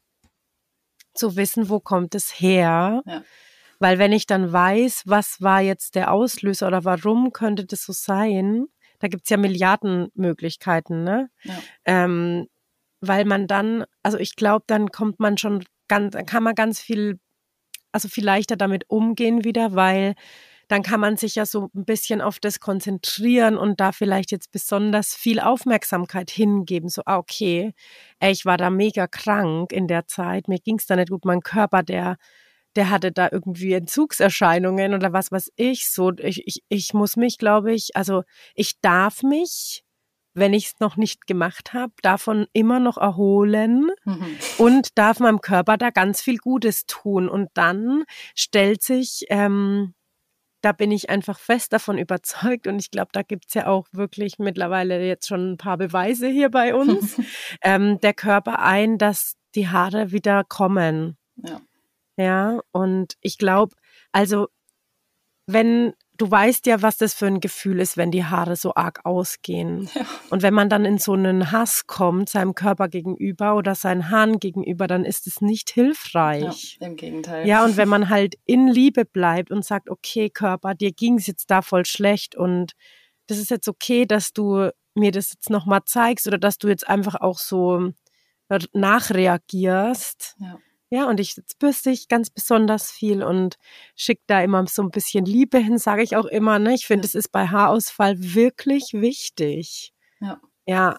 zu 1.13 1.35
wissen, 1.35 1.69
wo 1.69 1.79
kommt 1.79 2.13
es 2.15 2.39
her. 2.39 3.01
Ja. 3.05 3.23
Weil 3.79 3.99
wenn 3.99 4.11
ich 4.11 4.25
dann 4.27 4.51
weiß, 4.51 5.03
was 5.05 5.41
war 5.41 5.61
jetzt 5.61 5.95
der 5.95 6.11
Auslöser 6.11 6.67
oder 6.67 6.83
warum 6.83 7.31
könnte 7.31 7.65
das 7.65 7.83
so 7.83 7.93
sein, 7.93 8.67
da 8.99 9.07
gibt's 9.07 9.29
ja 9.29 9.37
Milliarden 9.37 10.09
Möglichkeiten, 10.15 11.03
ne? 11.03 11.29
Ja. 11.43 11.53
Ähm, 11.85 12.47
weil 13.01 13.25
man 13.25 13.47
dann, 13.47 13.85
also 14.03 14.17
ich 14.17 14.35
glaube, 14.35 14.65
dann 14.67 14.91
kommt 14.91 15.19
man 15.19 15.37
schon 15.37 15.63
ganz, 15.87 16.13
dann 16.13 16.25
kann 16.25 16.43
man 16.43 16.55
ganz 16.55 16.79
viel, 16.79 17.19
also 17.91 18.07
viel 18.09 18.25
leichter 18.25 18.55
damit 18.57 18.89
umgehen 18.89 19.43
wieder, 19.43 19.75
weil 19.75 20.15
dann 20.67 20.83
kann 20.83 20.99
man 20.99 21.15
sich 21.17 21.35
ja 21.35 21.45
so 21.45 21.69
ein 21.73 21.85
bisschen 21.85 22.21
auf 22.21 22.39
das 22.39 22.59
konzentrieren 22.59 23.57
und 23.57 23.79
da 23.79 23.93
vielleicht 23.93 24.31
jetzt 24.31 24.51
besonders 24.51 25.15
viel 25.15 25.39
Aufmerksamkeit 25.39 26.29
hingeben. 26.29 26.89
So, 26.89 27.03
ah, 27.05 27.17
okay, 27.17 27.73
ey, 28.19 28.31
ich 28.33 28.45
war 28.45 28.57
da 28.57 28.69
mega 28.69 29.07
krank 29.07 29.71
in 29.71 29.87
der 29.87 30.07
Zeit, 30.07 30.47
mir 30.49 30.59
ging's 30.59 30.85
da 30.85 30.95
nicht 30.97 31.09
gut, 31.09 31.25
mein 31.25 31.41
Körper, 31.41 31.83
der 31.83 32.17
der 32.77 32.91
hatte 32.91 33.11
da 33.11 33.27
irgendwie 33.31 33.73
Entzugserscheinungen 33.73 34.93
oder 34.93 35.11
was 35.11 35.31
weiß 35.31 35.51
ich 35.55 35.89
so. 35.89 36.11
Ich, 36.19 36.45
ich, 36.45 36.63
ich 36.69 36.93
muss 36.93 37.17
mich, 37.17 37.39
glaube 37.39 37.73
ich, 37.73 37.95
also 37.95 38.23
ich 38.53 38.79
darf 38.81 39.23
mich, 39.23 39.83
wenn 40.37 40.53
ich 40.53 40.67
es 40.67 40.79
noch 40.79 40.97
nicht 40.97 41.27
gemacht 41.27 41.73
habe, 41.73 41.93
davon 42.01 42.47
immer 42.53 42.79
noch 42.79 42.97
erholen 42.97 43.89
mhm. 44.05 44.37
und 44.57 44.97
darf 44.97 45.19
meinem 45.19 45.41
Körper 45.41 45.77
da 45.77 45.89
ganz 45.89 46.21
viel 46.21 46.37
Gutes 46.37 46.85
tun. 46.85 47.27
Und 47.27 47.49
dann 47.53 48.03
stellt 48.35 48.83
sich 48.83 49.25
ähm, 49.29 49.93
da 50.61 50.71
bin 50.71 50.91
ich 50.91 51.09
einfach 51.09 51.39
fest 51.39 51.73
davon 51.73 51.97
überzeugt 51.97 52.67
und 52.67 52.79
ich 52.79 52.91
glaube, 52.91 53.09
da 53.13 53.21
gibt's 53.21 53.53
ja 53.53 53.67
auch 53.67 53.87
wirklich 53.91 54.39
mittlerweile 54.39 55.05
jetzt 55.05 55.27
schon 55.27 55.53
ein 55.53 55.57
paar 55.57 55.77
Beweise 55.77 56.27
hier 56.27 56.49
bei 56.49 56.75
uns, 56.75 57.19
ähm, 57.61 57.99
der 58.01 58.13
Körper 58.13 58.59
ein, 58.59 58.97
dass 58.97 59.35
die 59.55 59.69
Haare 59.69 60.11
wieder 60.11 60.43
kommen. 60.43 61.17
Ja. 61.35 61.61
Ja, 62.19 62.59
und 62.71 63.13
ich 63.21 63.37
glaube, 63.37 63.75
also 64.11 64.47
wenn 65.45 65.93
du 66.17 66.29
weißt 66.29 66.65
ja, 66.65 66.81
was 66.81 66.97
das 66.97 67.13
für 67.13 67.27
ein 67.27 67.39
Gefühl 67.39 67.79
ist, 67.79 67.97
wenn 67.97 68.11
die 68.11 68.25
Haare 68.25 68.55
so 68.55 68.73
arg 68.75 69.05
ausgehen. 69.05 69.89
Ja. 69.97 70.05
Und 70.29 70.43
wenn 70.43 70.53
man 70.53 70.69
dann 70.69 70.85
in 70.85 70.99
so 70.99 71.13
einen 71.13 71.51
Hass 71.51 71.87
kommt, 71.87 72.29
seinem 72.29 72.53
Körper 72.53 72.87
gegenüber 72.87 73.55
oder 73.55 73.73
seinen 73.73 74.11
Haaren 74.11 74.39
gegenüber, 74.39 74.85
dann 74.85 75.05
ist 75.05 75.25
es 75.25 75.41
nicht 75.41 75.71
hilfreich. 75.71 76.77
Ja, 76.79 76.87
Im 76.87 76.95
Gegenteil. 76.97 77.47
Ja, 77.47 77.65
und 77.65 77.77
wenn 77.77 77.89
man 77.89 78.09
halt 78.09 78.35
in 78.45 78.67
Liebe 78.67 79.05
bleibt 79.05 79.49
und 79.49 79.65
sagt, 79.65 79.89
okay, 79.89 80.29
Körper, 80.29 80.75
dir 80.75 80.91
ging 80.91 81.17
es 81.17 81.25
jetzt 81.25 81.49
da 81.49 81.63
voll 81.63 81.85
schlecht 81.85 82.35
und 82.35 82.73
das 83.25 83.39
ist 83.39 83.49
jetzt 83.49 83.67
okay, 83.67 84.05
dass 84.05 84.33
du 84.33 84.69
mir 84.93 85.11
das 85.11 85.31
jetzt 85.33 85.49
nochmal 85.49 85.81
zeigst 85.85 86.27
oder 86.27 86.37
dass 86.37 86.59
du 86.59 86.67
jetzt 86.67 86.87
einfach 86.87 87.15
auch 87.15 87.39
so 87.39 87.91
nachreagierst. 88.73 90.35
Ja. 90.39 90.59
Ja, 90.89 91.05
und 91.09 91.19
ich 91.19 91.35
bürste 91.59 91.89
ich 91.89 92.07
ganz 92.07 92.29
besonders 92.29 92.91
viel 92.91 93.21
und 93.21 93.55
schicke 93.95 94.23
da 94.27 94.41
immer 94.41 94.65
so 94.67 94.81
ein 94.81 94.91
bisschen 94.91 95.25
Liebe 95.25 95.57
hin, 95.57 95.77
sage 95.77 96.01
ich 96.01 96.15
auch 96.15 96.25
immer. 96.25 96.59
Ne? 96.59 96.73
Ich 96.73 96.87
finde, 96.87 97.05
es 97.05 97.15
ist 97.15 97.31
bei 97.31 97.47
Haarausfall 97.47 98.15
wirklich 98.17 98.93
wichtig. 98.93 99.93
Ja. 100.21 100.39
Ja. 100.65 100.97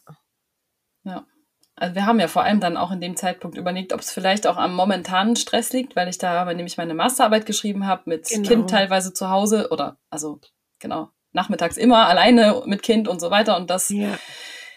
Ja. 1.04 1.26
Also 1.74 1.94
wir 1.94 2.06
haben 2.06 2.20
ja 2.20 2.28
vor 2.28 2.42
allem 2.42 2.60
dann 2.60 2.76
auch 2.76 2.90
in 2.90 3.00
dem 3.00 3.16
Zeitpunkt 3.16 3.56
überlegt, 3.56 3.92
ob 3.92 4.00
es 4.00 4.10
vielleicht 4.10 4.46
auch 4.46 4.56
am 4.56 4.74
momentanen 4.74 5.36
Stress 5.36 5.72
liegt, 5.72 5.94
weil 5.96 6.08
ich 6.08 6.18
da 6.18 6.44
nämlich 6.52 6.76
meine 6.76 6.94
Masterarbeit 6.94 7.46
geschrieben 7.46 7.86
habe 7.86 8.02
mit 8.06 8.28
genau. 8.28 8.48
Kind 8.48 8.70
teilweise 8.70 9.14
zu 9.14 9.30
Hause 9.30 9.68
oder 9.70 9.96
also 10.10 10.40
genau 10.80 11.10
nachmittags 11.32 11.76
immer 11.76 12.08
alleine 12.08 12.62
mit 12.66 12.82
Kind 12.82 13.06
und 13.06 13.20
so 13.20 13.30
weiter 13.30 13.56
und 13.56 13.70
das 13.70 13.90
ja. 13.90 14.18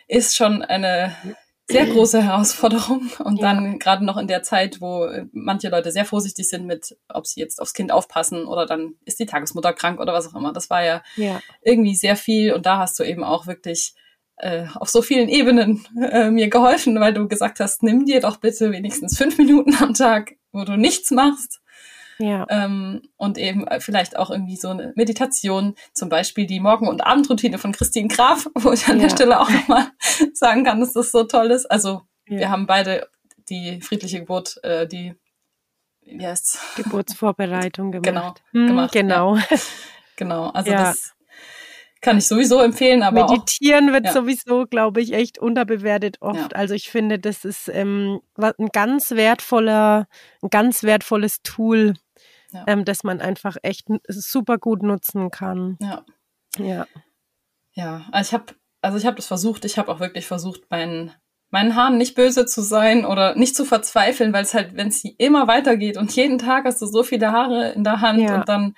ist 0.07 0.35
schon 0.35 0.61
eine 0.61 1.15
sehr 1.71 1.85
große 1.93 2.21
Herausforderung. 2.21 3.09
Und 3.23 3.39
ja. 3.39 3.53
dann 3.53 3.79
gerade 3.79 4.05
noch 4.05 4.17
in 4.17 4.27
der 4.27 4.43
Zeit, 4.43 4.81
wo 4.81 5.05
äh, 5.05 5.25
manche 5.31 5.69
Leute 5.69 5.91
sehr 5.91 6.05
vorsichtig 6.05 6.49
sind 6.49 6.65
mit, 6.65 6.97
ob 7.09 7.27
sie 7.27 7.39
jetzt 7.39 7.61
aufs 7.61 7.73
Kind 7.73 7.91
aufpassen 7.91 8.45
oder 8.45 8.65
dann 8.65 8.95
ist 9.05 9.19
die 9.19 9.25
Tagesmutter 9.25 9.73
krank 9.73 9.99
oder 9.99 10.13
was 10.13 10.27
auch 10.27 10.37
immer. 10.37 10.53
Das 10.53 10.69
war 10.69 10.83
ja, 10.83 11.03
ja. 11.15 11.39
irgendwie 11.61 11.95
sehr 11.95 12.15
viel. 12.15 12.53
Und 12.53 12.65
da 12.65 12.79
hast 12.79 12.99
du 12.99 13.03
eben 13.03 13.23
auch 13.23 13.47
wirklich 13.47 13.93
äh, 14.37 14.65
auf 14.75 14.89
so 14.89 15.01
vielen 15.01 15.29
Ebenen 15.29 15.85
äh, 15.99 16.29
mir 16.29 16.49
geholfen, 16.49 16.99
weil 16.99 17.13
du 17.13 17.27
gesagt 17.27 17.59
hast, 17.59 17.83
nimm 17.83 18.05
dir 18.05 18.19
doch 18.19 18.37
bitte 18.37 18.71
wenigstens 18.71 19.17
fünf 19.17 19.37
Minuten 19.37 19.75
am 19.79 19.93
Tag, 19.93 20.33
wo 20.51 20.63
du 20.63 20.77
nichts 20.77 21.11
machst 21.11 21.60
ja. 22.21 22.45
Ähm, 22.49 23.01
und 23.17 23.37
eben 23.37 23.67
äh, 23.67 23.79
vielleicht 23.79 24.17
auch 24.17 24.29
irgendwie 24.29 24.55
so 24.55 24.69
eine 24.69 24.93
Meditation, 24.95 25.75
zum 25.93 26.09
Beispiel 26.09 26.45
die 26.45 26.59
Morgen- 26.59 26.87
und 26.87 27.05
Abendroutine 27.05 27.57
von 27.57 27.71
Christine 27.71 28.07
Graf, 28.07 28.47
wo 28.55 28.71
ich 28.71 28.87
an 28.87 28.97
ja. 28.97 29.03
der 29.03 29.09
Stelle 29.09 29.39
auch 29.39 29.49
nochmal 29.49 29.87
sagen 30.33 30.63
kann, 30.63 30.79
dass 30.79 30.93
das 30.93 31.11
so 31.11 31.23
toll 31.23 31.51
ist. 31.51 31.65
Also 31.65 32.01
ja. 32.27 32.39
wir 32.39 32.49
haben 32.49 32.67
beide 32.67 33.07
die 33.49 33.81
friedliche 33.81 34.19
Geburt, 34.19 34.59
äh, 34.63 34.87
die 34.87 35.15
heißt's? 36.07 36.59
Geburtsvorbereitung 36.75 37.91
gemacht. 38.01 38.03
Genau, 38.05 38.35
hm, 38.51 38.67
gemacht. 38.67 38.91
Genau. 38.93 39.35
Ja. 39.35 39.57
Genau, 40.15 40.49
also 40.53 40.71
das 40.71 41.13
kann 42.01 42.17
ich 42.17 42.27
sowieso 42.27 42.59
empfehlen, 42.59 43.03
aber 43.03 43.27
meditieren 43.27 43.89
auch, 43.89 43.93
wird 43.93 44.05
ja. 44.07 44.11
sowieso, 44.13 44.65
glaube 44.65 45.01
ich, 45.01 45.13
echt 45.13 45.37
unterbewertet 45.37 46.17
oft. 46.19 46.51
Ja. 46.51 46.57
Also 46.57 46.73
ich 46.73 46.89
finde, 46.89 47.19
das 47.19 47.45
ist 47.45 47.69
ähm, 47.69 48.21
ein 48.37 48.69
ganz 48.73 49.11
wertvoller, 49.11 50.07
ein 50.41 50.49
ganz 50.49 50.83
wertvolles 50.83 51.43
Tool, 51.43 51.93
ja. 52.51 52.63
ähm, 52.67 52.85
das 52.85 53.03
man 53.03 53.21
einfach 53.21 53.57
echt 53.63 53.87
super 54.07 54.57
gut 54.57 54.83
nutzen 54.83 55.31
kann. 55.31 55.77
Ja. 55.81 56.05
Ja. 56.57 56.87
Ja, 57.73 58.05
also 58.11 58.29
ich 58.29 58.33
habe 58.33 58.53
also 58.81 58.97
ich 58.97 59.05
habe 59.05 59.15
das 59.15 59.27
versucht, 59.27 59.63
ich 59.65 59.77
habe 59.77 59.91
auch 59.91 59.99
wirklich 59.99 60.25
versucht, 60.25 60.69
meinen 60.69 61.11
meinen 61.51 61.75
Haaren 61.75 61.97
nicht 61.97 62.15
böse 62.15 62.45
zu 62.45 62.61
sein 62.61 63.05
oder 63.05 63.35
nicht 63.35 63.55
zu 63.55 63.65
verzweifeln, 63.65 64.31
weil 64.33 64.43
es 64.43 64.53
halt, 64.53 64.75
wenn 64.75 64.87
es 64.87 65.03
immer 65.17 65.47
weitergeht 65.47 65.97
und 65.97 66.15
jeden 66.15 66.37
Tag 66.37 66.65
hast 66.65 66.81
du 66.81 66.85
so 66.85 67.03
viele 67.03 67.31
Haare 67.31 67.71
in 67.71 67.83
der 67.83 67.99
Hand 68.01 68.21
Ja. 68.21 68.35
und 68.35 68.49
dann 68.49 68.73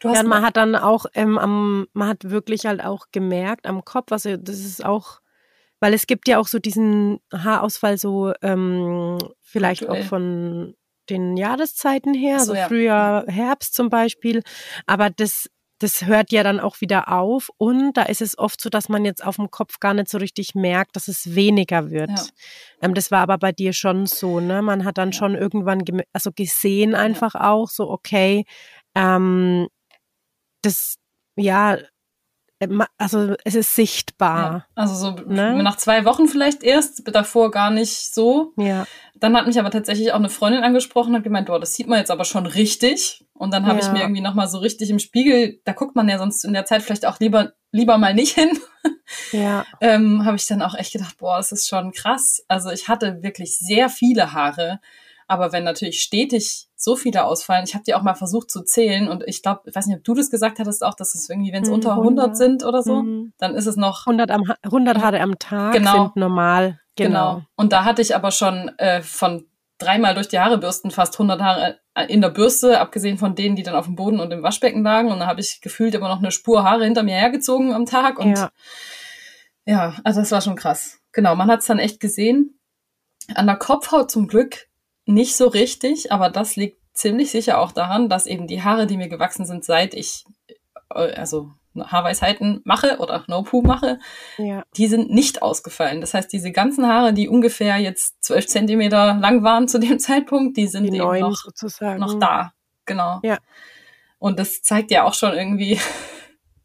du 0.00 0.08
hast 0.08 0.16
Ja, 0.16 0.22
man 0.24 0.44
hat 0.44 0.56
dann 0.56 0.74
auch, 0.74 1.06
ähm, 1.14 1.38
am, 1.38 1.86
man 1.92 2.08
hat 2.08 2.28
wirklich 2.28 2.66
halt 2.66 2.84
auch 2.84 3.06
gemerkt 3.12 3.66
am 3.66 3.84
Kopf, 3.84 4.10
also 4.10 4.36
das 4.36 4.58
ist 4.58 4.84
auch, 4.84 5.20
weil 5.78 5.94
es 5.94 6.06
gibt 6.06 6.26
ja 6.26 6.38
auch 6.38 6.48
so 6.48 6.58
diesen 6.58 7.20
Haarausfall 7.32 7.96
so 7.96 8.32
ähm, 8.42 9.18
vielleicht 9.40 9.82
Aktuell. 9.84 10.02
auch 10.02 10.06
von 10.06 10.74
den 11.10 11.36
Jahreszeiten 11.36 12.14
her, 12.14 12.40
so, 12.40 12.46
so 12.46 12.54
ja. 12.54 12.66
Frühjahr, 12.68 13.24
Herbst 13.26 13.74
zum 13.74 13.90
Beispiel, 13.90 14.42
aber 14.86 15.10
das 15.10 15.48
das 15.82 16.04
hört 16.04 16.30
ja 16.30 16.42
dann 16.42 16.60
auch 16.60 16.82
wieder 16.82 17.08
auf 17.10 17.48
und 17.56 17.94
da 17.94 18.02
ist 18.02 18.20
es 18.20 18.36
oft 18.36 18.60
so, 18.60 18.68
dass 18.68 18.90
man 18.90 19.06
jetzt 19.06 19.24
auf 19.24 19.36
dem 19.36 19.50
Kopf 19.50 19.80
gar 19.80 19.94
nicht 19.94 20.10
so 20.10 20.18
richtig 20.18 20.54
merkt, 20.54 20.94
dass 20.94 21.08
es 21.08 21.34
weniger 21.34 21.90
wird. 21.90 22.10
Ja. 22.10 22.26
Ähm, 22.82 22.92
das 22.92 23.10
war 23.10 23.20
aber 23.20 23.38
bei 23.38 23.50
dir 23.52 23.72
schon 23.72 24.04
so, 24.04 24.40
ne? 24.40 24.60
Man 24.60 24.84
hat 24.84 24.98
dann 24.98 25.10
Ja. 25.12 25.18
schon 25.18 25.34
irgendwann 25.34 25.82
also 26.12 26.32
gesehen 26.32 26.94
einfach 26.94 27.34
auch 27.34 27.70
so, 27.70 27.90
okay, 27.90 28.44
ähm, 28.94 29.68
das, 30.62 30.96
ja, 31.36 31.78
also 32.98 33.34
es 33.44 33.54
ist 33.54 33.74
sichtbar. 33.74 34.52
ja, 34.52 34.66
also 34.74 34.94
so 34.94 35.10
Ne? 35.26 35.62
nach 35.62 35.76
zwei 35.76 36.04
Wochen 36.04 36.28
vielleicht 36.28 36.62
erst, 36.62 37.02
davor 37.14 37.50
gar 37.50 37.70
nicht 37.70 38.14
so. 38.14 38.52
Ja, 38.56 38.86
Dann 39.14 39.36
hat 39.36 39.46
mich 39.46 39.58
aber 39.58 39.70
tatsächlich 39.70 40.12
auch 40.12 40.16
eine 40.18 40.30
Freundin 40.30 40.62
angesprochen 40.62 41.14
und 41.14 41.22
gemeint, 41.22 41.46
boah, 41.48 41.60
das 41.60 41.74
sieht 41.74 41.86
man 41.88 41.98
jetzt 41.98 42.10
aber 42.10 42.24
schon 42.24 42.46
richtig. 42.46 43.24
Und 43.34 43.52
dann 43.52 43.66
habe 43.66 43.78
ich 43.80 43.86
Ja. 43.86 43.92
mir 43.92 44.00
irgendwie 44.00 44.20
nochmal 44.22 44.48
so 44.48 44.58
richtig 44.58 44.88
im 44.90 44.98
Spiegel, 44.98 45.60
da 45.64 45.72
guckt 45.72 45.94
man 45.96 46.08
ja 46.08 46.18
sonst 46.18 46.44
in 46.44 46.52
der 46.54 46.64
Zeit 46.64 46.82
vielleicht 46.82 47.04
auch 47.06 47.18
lieber, 47.20 47.52
lieber 47.72 47.98
mal 47.98 48.14
nicht 48.14 48.34
hin. 48.34 48.58
ja, 49.32 49.64
ähm, 49.80 50.24
habe 50.24 50.36
ich 50.36 50.46
dann 50.46 50.62
auch 50.62 50.74
echt 50.74 50.92
gedacht, 50.92 51.16
boah, 51.18 51.36
das 51.36 51.52
ist 51.52 51.68
schon 51.68 51.92
krass. 51.92 52.42
Also 52.48 52.70
ich 52.70 52.88
hatte 52.88 53.22
wirklich 53.22 53.58
sehr 53.58 53.88
viele 53.90 54.32
Haare, 54.32 54.80
aber 55.26 55.52
wenn 55.52 55.64
natürlich 55.64 56.00
stetig 56.00 56.68
so 56.82 56.96
viele 56.96 57.24
ausfallen, 57.24 57.64
ich 57.66 57.74
habe 57.74 57.84
die 57.84 57.94
auch 57.94 58.02
mal 58.02 58.14
versucht 58.14 58.50
zu 58.50 58.62
zählen 58.62 59.08
und 59.08 59.22
ich 59.26 59.42
glaube, 59.42 59.62
ich 59.66 59.74
weiß 59.74 59.86
nicht, 59.86 59.98
ob 59.98 60.04
du 60.04 60.14
das 60.14 60.30
gesagt 60.30 60.58
hattest 60.58 60.82
auch, 60.82 60.94
dass 60.94 61.14
es 61.14 61.28
irgendwie, 61.28 61.52
wenn 61.52 61.62
es 61.62 61.68
Mhm, 61.68 61.74
unter 61.74 61.90
100 61.96 62.24
100. 62.30 62.36
sind 62.36 62.64
oder 62.64 62.82
so, 62.82 63.02
Mhm. 63.02 63.32
dann 63.38 63.54
ist 63.54 63.66
es 63.66 63.76
noch 63.76 64.06
100, 64.06 64.30
am, 64.30 64.48
Ha- 64.48 64.56
100 64.64 64.98
Haare 65.02 65.20
am 65.20 65.38
Tag 65.38 65.72
Genau. 65.74 65.92
sind 65.92 66.16
normal. 66.16 66.80
Genau. 66.96 67.42
Und 67.56 67.72
da 67.72 67.84
hatte 67.84 68.02
ich 68.02 68.14
aber 68.16 68.30
schon 68.30 68.70
äh, 68.78 69.02
von 69.02 69.46
dreimal 69.78 70.14
durch 70.14 70.28
die 70.28 70.38
Haare 70.38 70.58
bürsten 70.58 70.90
fast 70.90 71.14
100 71.14 71.40
Haare 71.40 71.78
äh, 71.94 72.06
in 72.06 72.20
der 72.20 72.28
Bürste, 72.30 72.80
abgesehen 72.80 73.16
von 73.18 73.34
denen, 73.34 73.56
die 73.56 73.62
dann 73.62 73.74
auf 73.74 73.86
dem 73.86 73.94
Boden 73.96 74.20
und 74.20 74.30
im 74.32 74.42
Waschbecken 74.42 74.82
lagen. 74.82 75.10
Und 75.10 75.20
da 75.20 75.26
habe 75.26 75.40
ich 75.40 75.60
gefühlt 75.62 75.94
immer 75.94 76.08
noch 76.08 76.18
eine 76.18 76.30
Spur 76.30 76.64
Haare 76.64 76.84
hinter 76.84 77.02
mir 77.02 77.14
hergezogen 77.16 77.72
am 77.72 77.86
Tag. 77.86 78.18
Und 78.18 78.36
Ja. 78.36 78.50
ja, 79.66 79.96
also 80.04 80.20
das 80.20 80.32
war 80.32 80.40
schon 80.40 80.56
krass. 80.56 80.98
Genau, 81.12 81.34
man 81.34 81.50
hat 81.50 81.60
es 81.60 81.66
dann 81.66 81.78
echt 81.78 82.00
gesehen. 82.00 82.58
An 83.34 83.46
der 83.46 83.56
Kopfhaut 83.56 84.10
zum 84.10 84.28
Glück 84.28 84.66
nicht 85.06 85.36
so 85.36 85.48
richtig, 85.48 86.12
aber 86.12 86.30
das 86.30 86.56
liegt 86.56 86.78
ziemlich 86.92 87.30
sicher 87.30 87.58
auch 87.58 87.72
daran, 87.72 88.08
dass 88.08 88.26
eben 88.26 88.46
die 88.46 88.62
Haare, 88.62 88.86
die 88.86 88.96
mir 88.96 89.08
gewachsen 89.08 89.46
sind, 89.46 89.64
seit 89.64 89.94
ich 89.94 90.24
äh, 90.94 91.12
also 91.14 91.52
Haarweisheiten 91.78 92.60
mache 92.64 92.98
oder 92.98 93.24
No-Poo 93.28 93.62
mache, 93.62 93.98
ja. 94.38 94.64
die 94.76 94.88
sind 94.88 95.10
nicht 95.10 95.42
ausgefallen. 95.42 96.00
Das 96.00 96.14
heißt, 96.14 96.32
diese 96.32 96.50
ganzen 96.50 96.86
Haare, 96.86 97.12
die 97.12 97.28
ungefähr 97.28 97.76
jetzt 97.78 98.22
zwölf 98.24 98.46
Zentimeter 98.46 99.14
lang 99.14 99.42
waren 99.44 99.68
zu 99.68 99.78
dem 99.78 99.98
Zeitpunkt, 100.00 100.56
die 100.56 100.66
sind 100.66 100.84
Die 100.84 100.96
eben 100.96 101.20
noch, 101.20 101.36
sozusagen. 101.36 102.00
noch 102.00 102.18
da. 102.18 102.52
Genau. 102.86 103.20
Ja. 103.22 103.38
Und 104.18 104.38
das 104.38 104.62
zeigt 104.62 104.90
ja 104.90 105.04
auch 105.04 105.14
schon 105.14 105.32
irgendwie, 105.32 105.78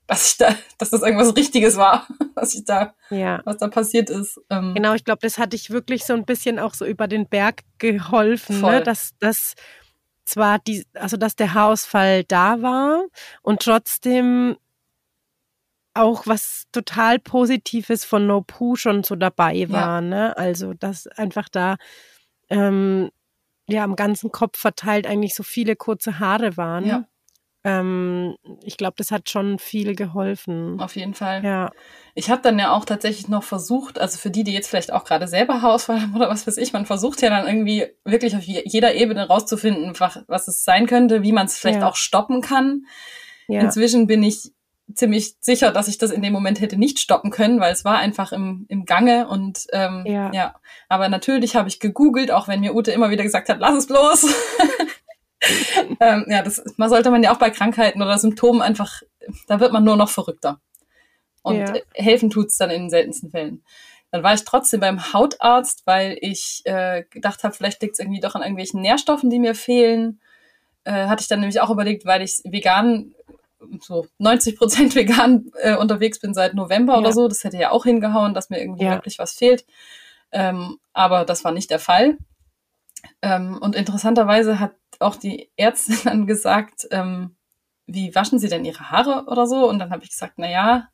dass 0.07 0.31
ich 0.31 0.37
da, 0.37 0.55
dass 0.77 0.89
das 0.91 1.01
irgendwas 1.01 1.35
Richtiges 1.35 1.77
war, 1.77 2.07
was 2.35 2.53
ich 2.55 2.65
da, 2.65 2.93
Ja. 3.09 3.41
was 3.45 3.57
da 3.57 3.67
passiert 3.67 4.09
ist. 4.09 4.39
Ähm, 4.49 4.73
Genau, 4.75 4.93
ich 4.93 5.03
glaube, 5.03 5.19
das 5.21 5.37
hat 5.37 5.53
dich 5.53 5.69
wirklich 5.71 6.05
so 6.05 6.13
ein 6.13 6.25
bisschen 6.25 6.59
auch 6.59 6.73
so 6.73 6.85
über 6.85 7.07
den 7.07 7.27
Berg 7.27 7.61
geholfen, 7.79 8.61
ne? 8.61 8.81
dass 8.83 9.11
das 9.19 9.55
zwar 10.25 10.59
die, 10.59 10.85
also 10.93 11.17
dass 11.17 11.35
der 11.35 11.53
Haarausfall 11.53 12.23
da 12.23 12.61
war 12.61 13.05
und 13.41 13.61
trotzdem 13.61 14.57
auch 15.93 16.27
was 16.27 16.65
total 16.71 17.19
Positives 17.19 18.03
von 18.05 18.27
No 18.27 18.41
Poo 18.41 18.75
schon 18.75 19.03
so 19.03 19.15
dabei 19.15 19.69
war, 19.69 20.01
ne? 20.01 20.35
Also 20.35 20.73
dass 20.73 21.07
einfach 21.07 21.47
da 21.47 21.77
ähm, 22.49 23.11
ja 23.67 23.83
am 23.83 23.95
ganzen 23.95 24.31
Kopf 24.31 24.59
verteilt 24.59 25.07
eigentlich 25.07 25.35
so 25.35 25.43
viele 25.43 25.75
kurze 25.77 26.19
Haare 26.19 26.57
waren. 26.57 26.85
Ja. 26.85 27.05
Ähm, 27.65 28.35
ich 28.63 28.77
glaube, 28.77 28.93
das 28.97 29.11
hat 29.11 29.29
schon 29.29 29.57
viel 29.59 29.95
geholfen. 29.95 30.79
Auf 30.79 30.95
jeden 30.95 31.15
Fall. 31.15 31.43
Ja, 31.43 31.71
Ich 32.13 32.29
habe 32.29 32.41
dann 32.41 32.57
ja 32.59 32.71
auch 32.71 32.85
tatsächlich 32.85 33.27
noch 33.27 33.43
versucht, 33.43 33.99
also 33.99 34.17
für 34.19 34.29
die, 34.29 34.43
die 34.43 34.53
jetzt 34.53 34.69
vielleicht 34.69 34.93
auch 34.93 35.03
gerade 35.03 35.27
selber 35.27 35.61
Haarausfall 35.61 35.99
haben 36.01 36.15
oder 36.15 36.29
was 36.29 36.45
weiß 36.47 36.57
ich, 36.57 36.71
man 36.73 36.85
versucht 36.85 37.21
ja 37.21 37.29
dann 37.29 37.47
irgendwie 37.47 37.87
wirklich 38.05 38.35
auf 38.37 38.43
je- 38.43 38.63
jeder 38.65 38.93
Ebene 38.93 39.27
rauszufinden, 39.27 39.93
was, 39.99 40.19
was 40.27 40.47
es 40.47 40.63
sein 40.63 40.85
könnte, 40.85 41.23
wie 41.23 41.31
man 41.33 41.47
es 41.47 41.57
vielleicht 41.57 41.79
Ja. 41.81 41.89
auch 41.89 41.95
stoppen 41.95 42.41
kann. 42.41 42.85
ja, 43.47 43.61
Inzwischen 43.61 44.07
bin 44.07 44.21
ich 44.23 44.51
ziemlich 44.93 45.35
sicher, 45.39 45.71
dass 45.71 45.87
ich 45.87 45.97
das 45.97 46.11
in 46.11 46.21
dem 46.21 46.31
Moment 46.31 46.61
hätte 46.61 46.77
nicht 46.77 46.99
stoppen 46.99 47.31
können, 47.31 47.59
weil 47.59 47.73
es 47.73 47.83
war 47.83 47.97
einfach 47.97 48.31
im, 48.31 48.67
im 48.69 48.85
Gange 48.85 49.27
und 49.27 49.65
ähm, 49.73 50.03
Ja. 50.05 50.31
ja. 50.31 50.55
Aber 50.87 51.09
natürlich 51.09 51.55
habe 51.55 51.67
ich 51.67 51.79
gegoogelt, 51.79 52.29
auch 52.29 52.47
wenn 52.47 52.59
mir 52.59 52.75
Ute 52.75 52.91
immer 52.91 53.09
wieder 53.09 53.23
gesagt 53.23 53.49
hat, 53.49 53.57
lass 53.59 53.73
es 53.75 53.87
bloß. 53.87 54.27
ähm, 55.99 56.25
ja, 56.27 56.41
das 56.41 56.63
man 56.77 56.89
sollte 56.89 57.11
man 57.11 57.23
ja 57.23 57.33
auch 57.33 57.37
bei 57.39 57.49
Krankheiten 57.49 58.01
oder 58.01 58.17
Symptomen 58.17 58.61
einfach, 58.61 59.01
da 59.47 59.59
wird 59.59 59.71
man 59.73 59.83
nur 59.83 59.95
noch 59.97 60.09
verrückter. 60.09 60.59
Und 61.41 61.59
Ja. 61.59 61.73
helfen 61.93 62.29
tut's 62.29 62.57
dann 62.57 62.69
in 62.71 62.83
den 62.83 62.89
seltensten 62.89 63.31
Fällen. 63.31 63.63
Dann 64.11 64.23
war 64.23 64.33
ich 64.33 64.45
trotzdem 64.45 64.79
beim 64.79 65.13
Hautarzt, 65.13 65.83
weil 65.85 66.17
ich 66.21 66.61
äh, 66.65 67.03
gedacht 67.09 67.43
habe, 67.43 67.53
vielleicht 67.53 67.81
liegt 67.81 67.93
es 67.93 67.99
irgendwie 67.99 68.19
doch 68.21 68.35
an 68.35 68.41
irgendwelchen 68.41 68.81
Nährstoffen, 68.81 69.29
die 69.29 69.39
mir 69.39 69.55
fehlen. 69.55 70.19
Äh, 70.85 71.07
hatte 71.07 71.21
ich 71.21 71.27
dann 71.27 71.39
nämlich 71.39 71.59
auch 71.59 71.69
überlegt, 71.69 72.05
weil 72.05 72.21
ich 72.21 72.41
vegan, 72.45 73.13
so 73.81 74.07
90 74.19 74.57
Prozent 74.57 74.95
vegan 74.95 75.51
äh, 75.61 75.75
unterwegs 75.75 76.19
bin 76.19 76.33
seit 76.33 76.53
November 76.53 76.93
Ja. 76.93 76.99
oder 76.99 77.11
so. 77.11 77.27
Das 77.27 77.43
hätte 77.43 77.57
ja 77.57 77.71
auch 77.71 77.83
hingehauen, 77.83 78.33
dass 78.33 78.49
mir 78.49 78.59
irgendwie 78.61 78.85
Ja. 78.85 78.91
wirklich 78.93 79.19
was 79.19 79.33
fehlt. 79.33 79.65
Ähm, 80.31 80.77
aber 80.93 81.25
das 81.25 81.43
war 81.43 81.51
nicht 81.51 81.69
der 81.69 81.79
Fall. 81.79 82.17
Ähm, 83.21 83.57
und 83.59 83.75
interessanterweise 83.75 84.59
hat 84.59 84.73
auch 85.01 85.15
die 85.15 85.49
Ärztin 85.57 85.97
dann 86.03 86.27
gesagt, 86.27 86.87
ähm, 86.91 87.35
wie 87.87 88.13
waschen 88.15 88.39
Sie 88.39 88.49
denn 88.49 88.65
Ihre 88.65 88.89
Haare 88.89 89.25
oder 89.27 89.45
so? 89.47 89.67
Und 89.69 89.79
dann 89.79 89.91
habe 89.91 90.03
ich 90.03 90.09
gesagt, 90.09 90.33
na 90.37 90.49
ja, 90.49 90.87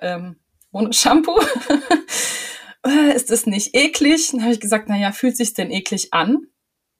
ähm, 0.00 0.36
ohne 0.72 0.92
Shampoo. 0.92 1.38
Ist 3.14 3.30
das 3.30 3.46
nicht 3.46 3.74
eklig? 3.74 4.30
Dann 4.30 4.42
habe 4.42 4.52
ich 4.52 4.60
gesagt, 4.60 4.88
na 4.88 4.96
ja, 4.96 5.12
fühlt 5.12 5.36
sich's 5.36 5.52
denn 5.54 5.70
eklig 5.70 6.14
an? 6.14 6.46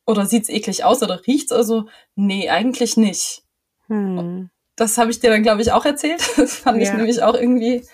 Oder 0.07 0.27
sieht's 0.27 0.49
eklig 0.49 0.85
aus 0.85 1.03
oder 1.03 1.27
riecht's? 1.27 1.53
Also, 1.53 1.88
nee, 2.14 2.49
eigentlich 2.51 2.97
nicht. 2.97 3.42
hm. 3.87 4.51
Das 4.77 4.97
habe 4.97 5.11
ich 5.11 5.18
dir 5.18 5.31
dann, 5.31 5.42
glaube 5.42 5.61
ich, 5.61 5.73
auch 5.73 5.85
erzählt. 5.85 6.23
Das 6.37 6.57
fand 6.57 6.81
ich 6.81 6.88
Ja. 6.88 6.94
nämlich 6.97 7.23
auch 7.23 7.35
irgendwie, 7.35 7.85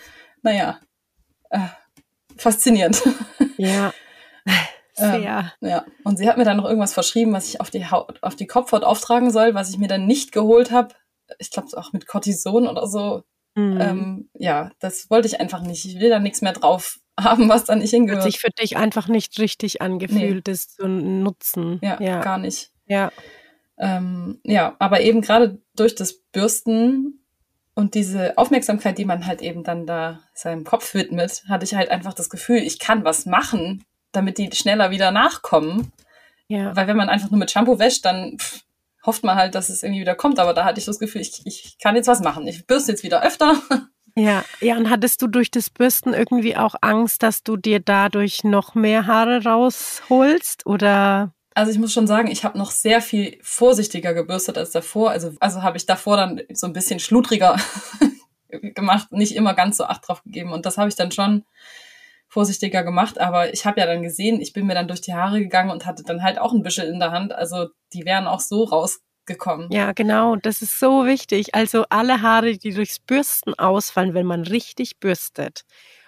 naja, 0.43 0.79
äh, 1.51 1.61
faszinierend. 2.37 3.03
ja. 3.57 3.93
Ähm, 4.97 5.23
Sehr. 5.23 5.53
Ja, 5.61 5.85
und 6.05 6.19
sie 6.19 6.29
hat 6.29 6.37
mir 6.37 6.45
dann 6.45 6.57
noch 6.57 6.67
irgendwas 6.67 6.95
verschrieben, 6.95 7.33
was 7.33 7.49
ich 7.49 7.61
auf 7.61 7.71
die 7.71 7.87
Haut, 7.91 8.23
auf 8.23 8.37
die 8.37 8.47
Kopfhaut 8.47 8.85
auftragen 8.85 9.31
soll, 9.31 9.55
was 9.55 9.71
ich 9.71 9.79
mir 9.79 9.89
dann 9.89 10.07
nicht 10.07 10.33
geholt 10.33 10.71
habe. 10.71 10.95
Ich 11.39 11.51
glaube 11.51 11.69
auch 11.77 11.93
mit 11.93 12.07
Cortison 12.07 12.69
oder 12.69 12.87
so. 12.87 13.23
Mhm. 13.57 13.81
Ähm, 13.81 14.31
ja, 14.35 14.71
das 14.79 15.11
wollte 15.11 15.29
ich 15.29 15.41
einfach 15.41 15.63
nicht. 15.63 15.85
Ich 15.85 16.01
will 16.01 16.11
da 16.11 16.19
nichts 16.19 16.43
mehr 16.43 16.53
drauf 16.53 16.99
haben, 17.21 17.49
was 17.49 17.65
da 17.65 17.75
nicht 17.75 17.93
Hat 17.93 17.99
hingehört. 17.99 18.23
sich 18.23 18.39
für 18.39 18.51
dich 18.51 18.77
einfach 18.77 19.09
nicht 19.09 19.39
richtig 19.39 19.83
angefühlt, 19.83 20.47
das 20.49 20.69
zu 20.69 20.87
nutzen. 20.87 21.81
ja, 21.83 22.01
ja. 22.01 22.21
gar 22.21 22.39
nicht. 22.39 22.71
ja. 22.87 23.11
Ähm, 23.77 24.39
ja, 24.45 24.77
aber 24.79 25.01
eben 25.01 25.21
gerade 25.21 25.61
durch 25.75 25.97
das 25.97 26.21
Bürsten 26.31 27.25
und 27.75 27.95
diese 27.95 28.39
Aufmerksamkeit, 28.39 28.99
die 28.99 29.05
man 29.05 29.27
halt 29.27 29.43
eben 29.43 29.65
dann 29.65 29.85
da 29.85 30.21
seinem 30.33 30.63
Kopf 30.63 30.95
widmet, 30.95 31.43
hatte 31.49 31.65
ich 31.65 31.75
halt 31.75 31.91
einfach 31.91 32.15
das 32.15 32.31
Gefühl, 32.31 32.59
ich 32.59 32.79
kann 32.79 33.05
was 33.05 33.27
machen, 33.27 33.85
damit 34.17 34.39
die 34.39 34.51
schneller 34.53 34.91
wieder 34.91 35.11
nachkommen. 35.11 35.93
ja. 36.49 36.75
Weil 36.77 36.87
wenn 36.87 36.97
man 36.97 37.09
einfach 37.09 37.31
nur 37.31 37.39
mit 37.39 37.51
Shampoo 37.51 37.79
wäscht, 37.79 38.05
dann 38.05 38.39
pff, 38.39 38.63
hofft 39.05 39.25
man 39.25 39.37
halt, 39.37 39.55
dass 39.55 39.69
es 39.69 39.83
irgendwie 39.83 40.01
wieder 40.01 40.15
kommt. 40.15 40.39
Aber 40.39 40.55
da 40.55 40.65
hatte 40.65 40.81
ich 40.81 40.87
das 40.87 40.99
Gefühl, 40.99 41.21
ich, 41.21 41.43
ich 41.45 41.77
kann 41.83 41.97
jetzt 41.97 42.09
was 42.09 42.21
machen. 42.21 42.47
Ich 42.47 42.67
bürste 42.67 42.93
jetzt 42.93 43.03
wieder 43.03 43.23
öfter. 43.23 43.57
Ja, 44.17 44.45
ja, 44.61 44.77
und 44.77 44.91
hattest 44.91 45.21
du 45.23 45.27
durch 45.27 45.51
das 45.51 45.71
Bürsten 45.71 46.15
irgendwie 46.15 46.57
auch 46.57 46.77
Angst, 46.83 47.25
dass 47.25 47.43
du 47.43 47.57
dir 47.57 47.81
dadurch 47.81 48.45
noch 48.45 48.77
mehr 48.77 49.09
Haare 49.09 49.43
rausholst? 49.43 50.67
Oder 50.67 51.35
Also 51.55 51.73
ich 51.73 51.79
muss 51.79 51.93
schon 51.93 52.07
sagen, 52.07 52.29
ich 52.31 52.45
habe 52.45 52.57
noch 52.57 52.71
sehr 52.71 53.01
viel 53.01 53.39
vorsichtiger 53.43 54.15
gebürstet 54.15 54.57
als 54.57 54.71
davor. 54.71 55.11
Also, 55.11 55.33
also 55.41 55.63
habe 55.63 55.79
ich 55.79 55.87
davor 55.87 56.17
dann 56.17 56.41
so 56.53 56.69
ein 56.69 56.73
bisschen 56.73 57.01
schludriger 57.01 57.57
gemacht, 58.49 59.11
nicht 59.11 59.35
immer 59.35 59.53
ganz 59.55 59.79
so 59.79 59.85
Acht 59.85 60.07
drauf 60.07 60.23
gegeben. 60.23 60.53
Und 60.53 60.65
das 60.65 60.79
habe 60.79 60.89
ich 60.89 60.95
dann 60.95 61.11
schon 61.11 61.45
vorsichtiger 62.35 62.83
gemacht. 62.83 63.19
Aber 63.21 63.55
ich 63.55 63.65
habe 63.65 63.81
ja 63.81 63.87
dann 63.87 64.03
gesehen, 64.03 64.41
ich 64.41 64.53
bin 64.53 64.67
mir 64.67 64.75
dann 64.75 64.89
durch 64.89 65.01
die 65.01 65.15
Haare 65.15 65.39
gegangen 65.39 65.71
und 65.71 65.87
hatte 65.87 66.03
dann 66.03 66.23
halt 66.23 66.39
auch 66.39 66.53
ein 66.53 66.63
Büschel 66.63 66.87
in 66.87 66.99
der 66.99 67.13
Hand. 67.13 67.33
Also 67.33 67.69
die 67.93 68.05
wären 68.05 68.27
auch 68.27 68.41
so 68.41 68.65
rausgekommen. 68.65 69.71
ja, 69.71 69.93
genau, 69.93 70.37
das 70.37 70.61
ist 70.61 70.79
so 70.79 71.07
wichtig. 71.07 71.55
Also 71.55 71.85
alle 71.89 72.21
Haare, 72.23 72.59
die 72.59 72.75
durchs 72.75 72.99
Bürsten 72.99 73.55
ausfallen, 73.55 74.15
wenn 74.15 74.27
man 74.27 74.43
richtig 74.43 74.99
bürstet 74.99 75.63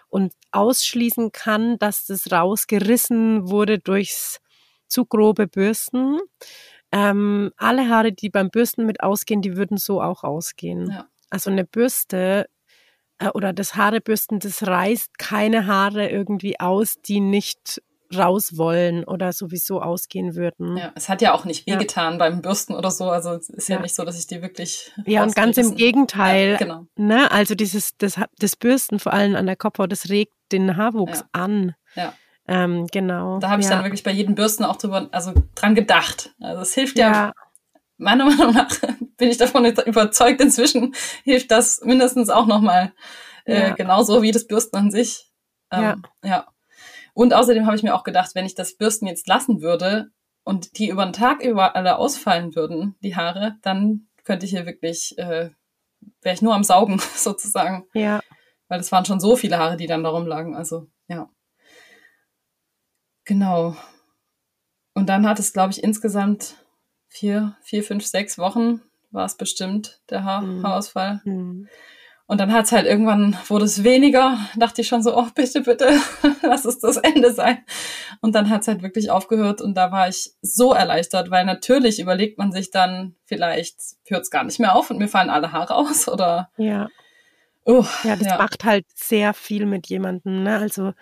und 0.09 0.33
ausschließen 0.51 1.31
kann, 1.31 1.79
dass 1.79 2.07
das 2.07 2.31
rausgerissen 2.31 3.49
wurde 3.49 3.79
durchs 3.79 4.41
zu 4.89 5.07
grobe 5.07 5.47
Bürsten. 5.47 6.19
Ähm, 6.91 7.53
alle 7.57 7.89
Haare, 7.89 8.13
die 8.13 8.31
beim 8.31 8.51
Bürsten 8.51 8.85
mit 8.85 9.01
ausgehen, 9.01 9.43
die 9.43 9.57
würden 9.57 9.77
so 9.77 10.03
auch 10.03 10.25
ausgehen. 10.25 10.91
Ja. 10.91 11.07
Also 11.31 11.51
eine 11.51 11.65
Bürste 11.65 12.47
oder 13.35 13.53
das 13.53 13.77
Haarebürsten, 13.77 14.41
das 14.41 14.67
reißt 14.67 15.19
keine 15.19 15.67
Haare 15.67 16.09
irgendwie 16.09 16.61
aus, 16.61 17.01
die 17.01 17.21
nicht 17.21 17.81
raus 18.15 18.57
wollen 18.57 19.05
oder 19.05 19.33
sowieso 19.33 19.81
ausgehen 19.81 20.37
würden. 20.37 20.77
Ja, 20.77 20.93
es 20.95 21.09
hat 21.09 21.23
ja 21.23 21.35
auch 21.35 21.45
nicht 21.45 21.67
wehgetan 21.67 22.15
ja. 22.15 22.19
beim 22.19 22.43
Bürsten 22.43 22.75
oder 22.75 22.91
so. 22.91 23.11
Also 23.11 23.33
es 23.33 23.49
ist 23.49 23.69
ja, 23.69 23.77
ja 23.77 23.83
nicht 23.83 23.95
so, 23.95 24.05
dass 24.05 24.19
ich 24.19 24.27
die 24.27 24.43
wirklich. 24.43 24.93
Ja, 25.05 25.23
und 25.23 25.35
ganz 25.35 25.57
im 25.57 25.75
Gegenteil. 25.75 26.53
Ja, 26.53 26.57
genau. 26.57 26.87
Ne? 26.97 27.31
Also 27.31 27.55
dieses, 27.55 27.97
das, 27.99 28.21
das 28.39 28.57
Bürsten 28.57 28.99
vor 28.99 29.13
allem 29.13 29.35
an 29.35 29.47
der 29.47 29.57
Kopfhaut, 29.57 29.91
das 29.91 30.09
regt 30.09 30.33
den 30.53 30.77
Haarwuchs 30.77 31.25
an. 31.33 31.75
Ja. 31.95 32.13
Ähm, 32.47 32.87
genau. 32.93 33.41
Da 33.41 33.51
habe 33.51 33.61
ich 33.61 33.69
dann 33.69 33.83
wirklich 33.83 34.05
bei 34.05 34.13
jedem 34.13 34.37
Bürsten 34.37 34.65
auch 34.65 34.77
drüber, 34.77 35.09
also 35.11 35.35
dran 35.57 35.75
gedacht. 35.75 36.33
Also 36.41 36.63
es 36.63 36.75
hilft 36.75 36.97
ja 36.99 37.33
meiner 37.99 38.25
Meinung 38.31 38.55
nach 38.55 38.71
bin 39.17 39.31
ich 39.31 39.39
davon 39.39 39.65
überzeugt, 39.65 40.41
inzwischen 40.41 40.95
hilft 41.25 41.51
das 41.51 41.81
mindestens 41.83 42.29
auch 42.31 42.47
nochmal 42.47 42.93
äh, 43.45 43.69
ja. 43.69 43.75
genauso 43.75 44.23
wie 44.23 44.33
das 44.33 44.47
Bürsten 44.47 44.77
an 44.77 44.91
sich. 44.91 45.31
Ähm, 45.71 46.03
ja. 46.23 46.29
ja. 46.29 46.49
Und 47.15 47.33
außerdem 47.33 47.67
habe 47.67 47.77
ich 47.77 47.83
mir 47.83 47.95
auch 47.95 48.05
gedacht, 48.05 48.35
wenn 48.35 48.45
ich 48.45 48.55
das 48.55 48.77
Bürsten 48.77 49.07
jetzt 49.07 49.27
lassen 49.27 49.63
würde 49.63 50.11
und 50.45 50.79
die 50.79 50.89
über 50.89 51.05
den 51.05 51.15
Tag 51.15 51.43
über 51.43 51.75
alle 51.75 51.97
ausfallen 51.97 52.55
würden, 52.55 52.95
die 53.03 53.17
Haare, 53.17 53.57
dann 53.63 54.09
könnte 54.25 54.45
ich 54.45 54.53
hier 54.53 54.67
wirklich, 54.67 55.17
äh, 55.19 55.51
wäre 56.21 56.35
ich 56.35 56.43
nur 56.43 56.55
am 56.55 56.65
Saugen 56.65 56.99
sozusagen. 57.15 57.87
Ja. 57.95 58.21
Weil 58.69 58.81
es 58.81 58.93
waren 58.93 59.05
schon 59.05 59.21
so 59.21 59.37
viele 59.37 59.59
Haare, 59.59 59.77
die 59.77 59.87
dann 59.87 60.03
da 60.03 60.11
rumlagen. 60.11 60.55
Also, 60.55 60.89
ja. 61.09 61.31
Genau. 63.25 63.77
Und 64.93 65.09
dann 65.09 65.27
hat 65.27 65.39
es, 65.39 65.53
glaube 65.53 65.73
ich, 65.73 65.83
insgesamt 65.83 66.57
vier, 67.09 67.57
vier, 67.63 67.83
fünf, 67.83 68.05
sechs 68.05 68.39
Wochen 68.39 68.83
war 69.17 69.25
es 69.25 69.37
bestimmt, 69.37 70.01
der 70.11 70.23
Haar 70.23 70.43
mhm. 70.43 70.63
Haarausfall. 70.65 71.21
Mhm. 71.25 71.69
Und 72.29 72.41
dann 72.41 72.53
hat 72.53 72.65
es 72.67 72.73
halt 72.73 72.87
irgendwann, 72.87 73.37
wurde 73.47 73.65
es 73.65 73.85
weniger, 73.85 74.39
dachte 74.57 74.81
ich 74.81 74.89
schon 74.89 75.03
so, 75.03 75.17
oh, 75.17 75.27
bitte, 75.35 75.61
bitte, 75.61 76.01
lass 76.43 76.65
es 76.65 76.81
das 76.81 76.97
Ende 76.97 77.33
sein. 77.33 77.59
Und 78.21 78.35
dann 78.35 78.51
hat 78.51 78.63
es 78.63 78.69
halt 78.69 78.83
wirklich 78.83 79.11
aufgehört 79.11 79.61
und 79.61 79.77
da 79.77 79.93
war 79.93 80.09
ich 80.09 80.33
so 80.43 80.73
erleichtert, 80.73 81.31
weil 81.31 81.45
natürlich 81.45 82.01
überlegt 82.01 82.37
man 82.37 82.51
sich 82.51 82.73
dann, 82.73 83.15
vielleicht 83.25 83.77
hört 84.09 84.23
es 84.23 84.31
gar 84.31 84.43
nicht 84.43 84.59
mehr 84.59 84.75
auf 84.75 84.91
und 84.91 84.99
mir 84.99 85.09
fallen 85.09 85.31
alle 85.31 85.53
Haare 85.53 85.75
aus 85.77 86.09
oder. 86.09 86.51
Ja. 86.57 86.89
Oh, 87.65 87.85
ja, 88.03 88.17
das 88.17 88.29
ja. 88.29 88.39
macht 88.39 88.65
halt 88.65 88.87
sehr 88.95 89.33
viel 89.33 89.67
mit 89.67 89.87
jemandem, 89.87 90.43
ne? 90.43 90.59
Also 90.59 90.87
ja. 90.87 90.95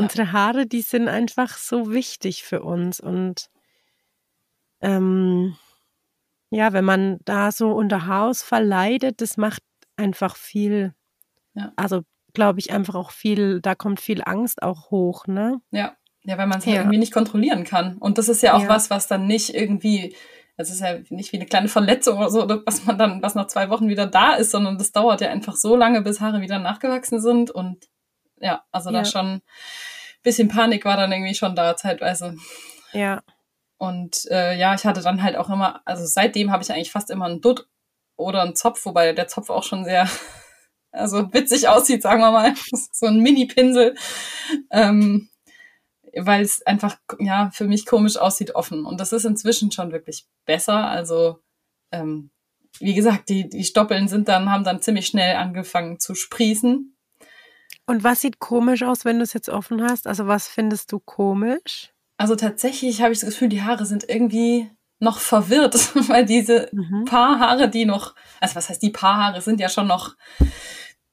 unsere 0.00 0.32
Haare, 0.32 0.66
die 0.66 0.82
sind 0.82 1.08
einfach 1.08 1.56
so 1.58 1.92
wichtig 1.92 2.42
für 2.42 2.62
uns 2.62 3.00
und 3.00 3.50
ähm, 4.80 5.56
ja, 6.54 6.72
wenn 6.72 6.84
man 6.84 7.18
da 7.24 7.50
so 7.50 7.72
unter 7.72 8.06
Haarausfall 8.06 8.64
leidet, 8.64 9.20
das 9.20 9.36
macht 9.36 9.62
einfach 9.96 10.36
viel, 10.36 10.94
ja. 11.54 11.72
also 11.74 12.02
glaube 12.32 12.60
ich 12.60 12.72
einfach 12.72 12.94
auch 12.94 13.10
viel, 13.10 13.60
da 13.60 13.74
kommt 13.74 14.00
viel 14.00 14.22
Angst 14.24 14.62
auch 14.62 14.90
hoch, 14.90 15.26
ne? 15.26 15.60
Ja, 15.72 15.96
ja, 16.22 16.38
weil 16.38 16.46
man 16.46 16.58
es 16.58 16.64
ja. 16.64 16.74
irgendwie 16.74 16.98
nicht 16.98 17.12
kontrollieren 17.12 17.64
kann. 17.64 17.98
Und 17.98 18.18
das 18.18 18.28
ist 18.28 18.42
ja 18.42 18.54
auch 18.54 18.62
ja. 18.62 18.68
was, 18.68 18.88
was 18.88 19.08
dann 19.08 19.26
nicht 19.26 19.52
irgendwie, 19.52 20.14
es 20.56 20.70
ist 20.70 20.80
ja 20.80 20.98
nicht 21.10 21.32
wie 21.32 21.38
eine 21.38 21.46
kleine 21.46 21.68
Verletzung 21.68 22.18
oder 22.18 22.30
so, 22.30 22.48
was 22.64 22.84
man 22.84 22.98
dann, 22.98 23.20
was 23.20 23.34
nach 23.34 23.48
zwei 23.48 23.68
Wochen 23.68 23.88
wieder 23.88 24.06
da 24.06 24.34
ist, 24.34 24.52
sondern 24.52 24.78
das 24.78 24.92
dauert 24.92 25.20
ja 25.20 25.30
einfach 25.30 25.56
so 25.56 25.74
lange, 25.74 26.02
bis 26.02 26.20
Haare 26.20 26.40
wieder 26.40 26.60
nachgewachsen 26.60 27.20
sind. 27.20 27.50
Und 27.50 27.88
ja, 28.40 28.62
also 28.70 28.90
ja. 28.90 29.00
da 29.00 29.04
schon 29.04 29.26
ein 29.26 29.42
bisschen 30.22 30.48
Panik 30.48 30.84
war 30.84 30.96
dann 30.96 31.10
irgendwie 31.10 31.34
schon 31.34 31.56
da 31.56 31.76
zeitweise. 31.76 32.36
Ja. 32.92 33.22
Und 33.84 34.26
äh, 34.30 34.56
ja, 34.56 34.74
ich 34.74 34.84
hatte 34.84 35.02
dann 35.02 35.22
halt 35.22 35.36
auch 35.36 35.50
immer, 35.50 35.82
also 35.84 36.06
seitdem 36.06 36.50
habe 36.50 36.62
ich 36.62 36.72
eigentlich 36.72 36.90
fast 36.90 37.10
immer 37.10 37.26
einen 37.26 37.40
Dutt 37.40 37.68
oder 38.16 38.42
einen 38.42 38.56
Zopf, 38.56 38.84
wobei 38.86 39.12
der 39.12 39.28
Zopf 39.28 39.50
auch 39.50 39.62
schon 39.62 39.84
sehr, 39.84 40.08
also 40.90 41.32
witzig 41.32 41.68
aussieht, 41.68 42.02
sagen 42.02 42.20
wir 42.20 42.32
mal. 42.32 42.54
so 42.92 43.06
ein 43.06 43.20
Mini-Pinsel. 43.20 43.94
Ähm, 44.70 45.28
weil 46.16 46.42
es 46.42 46.64
einfach, 46.64 46.96
ja, 47.18 47.50
für 47.52 47.66
mich 47.66 47.86
komisch 47.86 48.16
aussieht 48.16 48.54
offen. 48.54 48.86
Und 48.86 49.00
das 49.00 49.12
ist 49.12 49.24
inzwischen 49.24 49.72
schon 49.72 49.92
wirklich 49.92 50.26
besser. 50.46 50.86
Also, 50.86 51.40
ähm, 51.90 52.30
wie 52.78 52.94
gesagt, 52.94 53.28
die, 53.28 53.48
die 53.48 53.64
Stoppeln 53.64 54.08
sind 54.08 54.28
dann, 54.28 54.50
haben 54.50 54.64
dann 54.64 54.80
ziemlich 54.80 55.06
schnell 55.06 55.36
angefangen 55.36 56.00
zu 56.00 56.14
sprießen. 56.14 56.96
Und 57.86 58.04
was 58.04 58.20
sieht 58.20 58.38
komisch 58.38 58.82
aus, 58.82 59.04
wenn 59.04 59.18
du 59.18 59.24
es 59.24 59.32
jetzt 59.32 59.48
offen 59.48 59.82
hast? 59.82 60.06
Also 60.06 60.26
was 60.26 60.48
findest 60.48 60.90
du 60.92 61.00
komisch? 61.00 61.93
Also 62.16 62.36
tatsächlich 62.36 63.02
habe 63.02 63.12
ich 63.12 63.20
das 63.20 63.30
Gefühl, 63.30 63.48
die 63.48 63.62
Haare 63.62 63.86
sind 63.86 64.08
irgendwie 64.08 64.70
noch 65.00 65.18
verwirrt, 65.18 65.74
weil 66.08 66.24
diese 66.24 66.68
mhm. 66.72 67.04
paar 67.04 67.38
Haare, 67.38 67.68
die 67.68 67.84
noch, 67.84 68.14
also 68.40 68.54
was 68.54 68.68
heißt 68.68 68.82
die 68.82 68.90
paar 68.90 69.16
Haare, 69.16 69.40
sind 69.40 69.60
ja 69.60 69.68
schon 69.68 69.86
noch 69.86 70.16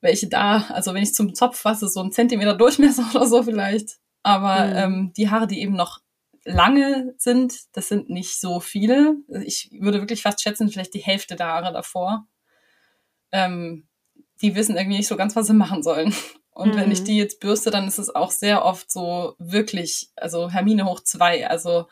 welche 0.01 0.27
da, 0.27 0.65
also 0.69 0.93
wenn 0.93 1.03
ich 1.03 1.13
zum 1.13 1.35
Zopf 1.35 1.59
fasse, 1.59 1.87
so 1.87 2.01
ein 2.01 2.11
Zentimeter 2.11 2.55
Durchmesser 2.55 3.05
oder 3.15 3.27
so 3.27 3.43
vielleicht. 3.43 3.97
Aber 4.23 4.65
mhm. 4.65 4.75
ähm, 4.75 5.13
die 5.17 5.29
Haare, 5.29 5.47
die 5.47 5.61
eben 5.61 5.75
noch 5.75 5.99
lange 6.43 7.13
sind, 7.17 7.53
das 7.73 7.87
sind 7.87 8.09
nicht 8.09 8.39
so 8.39 8.59
viele. 8.59 9.15
Ich 9.45 9.69
würde 9.79 9.99
wirklich 9.99 10.23
fast 10.23 10.41
schätzen, 10.41 10.69
vielleicht 10.69 10.93
die 10.93 10.99
Hälfte 10.99 11.35
der 11.35 11.47
Haare 11.47 11.71
davor. 11.71 12.27
Ähm, 13.31 13.87
die 14.41 14.55
wissen 14.55 14.75
irgendwie 14.75 14.97
nicht 14.97 15.07
so 15.07 15.17
ganz, 15.17 15.35
was 15.35 15.47
sie 15.47 15.53
machen 15.53 15.83
sollen. 15.83 16.13
Und 16.51 16.75
mhm. 16.75 16.79
wenn 16.79 16.91
ich 16.91 17.01
mhm. 17.01 17.05
die 17.05 17.17
jetzt 17.17 17.39
bürste, 17.39 17.71
dann 17.71 17.87
ist 17.87 17.97
es 17.97 18.13
auch 18.13 18.31
sehr 18.31 18.65
oft 18.65 18.91
so 18.91 19.35
wirklich, 19.39 20.09
also 20.15 20.49
Hermine 20.49 20.85
hoch 20.85 21.01
zwei, 21.01 21.47
also 21.47 21.87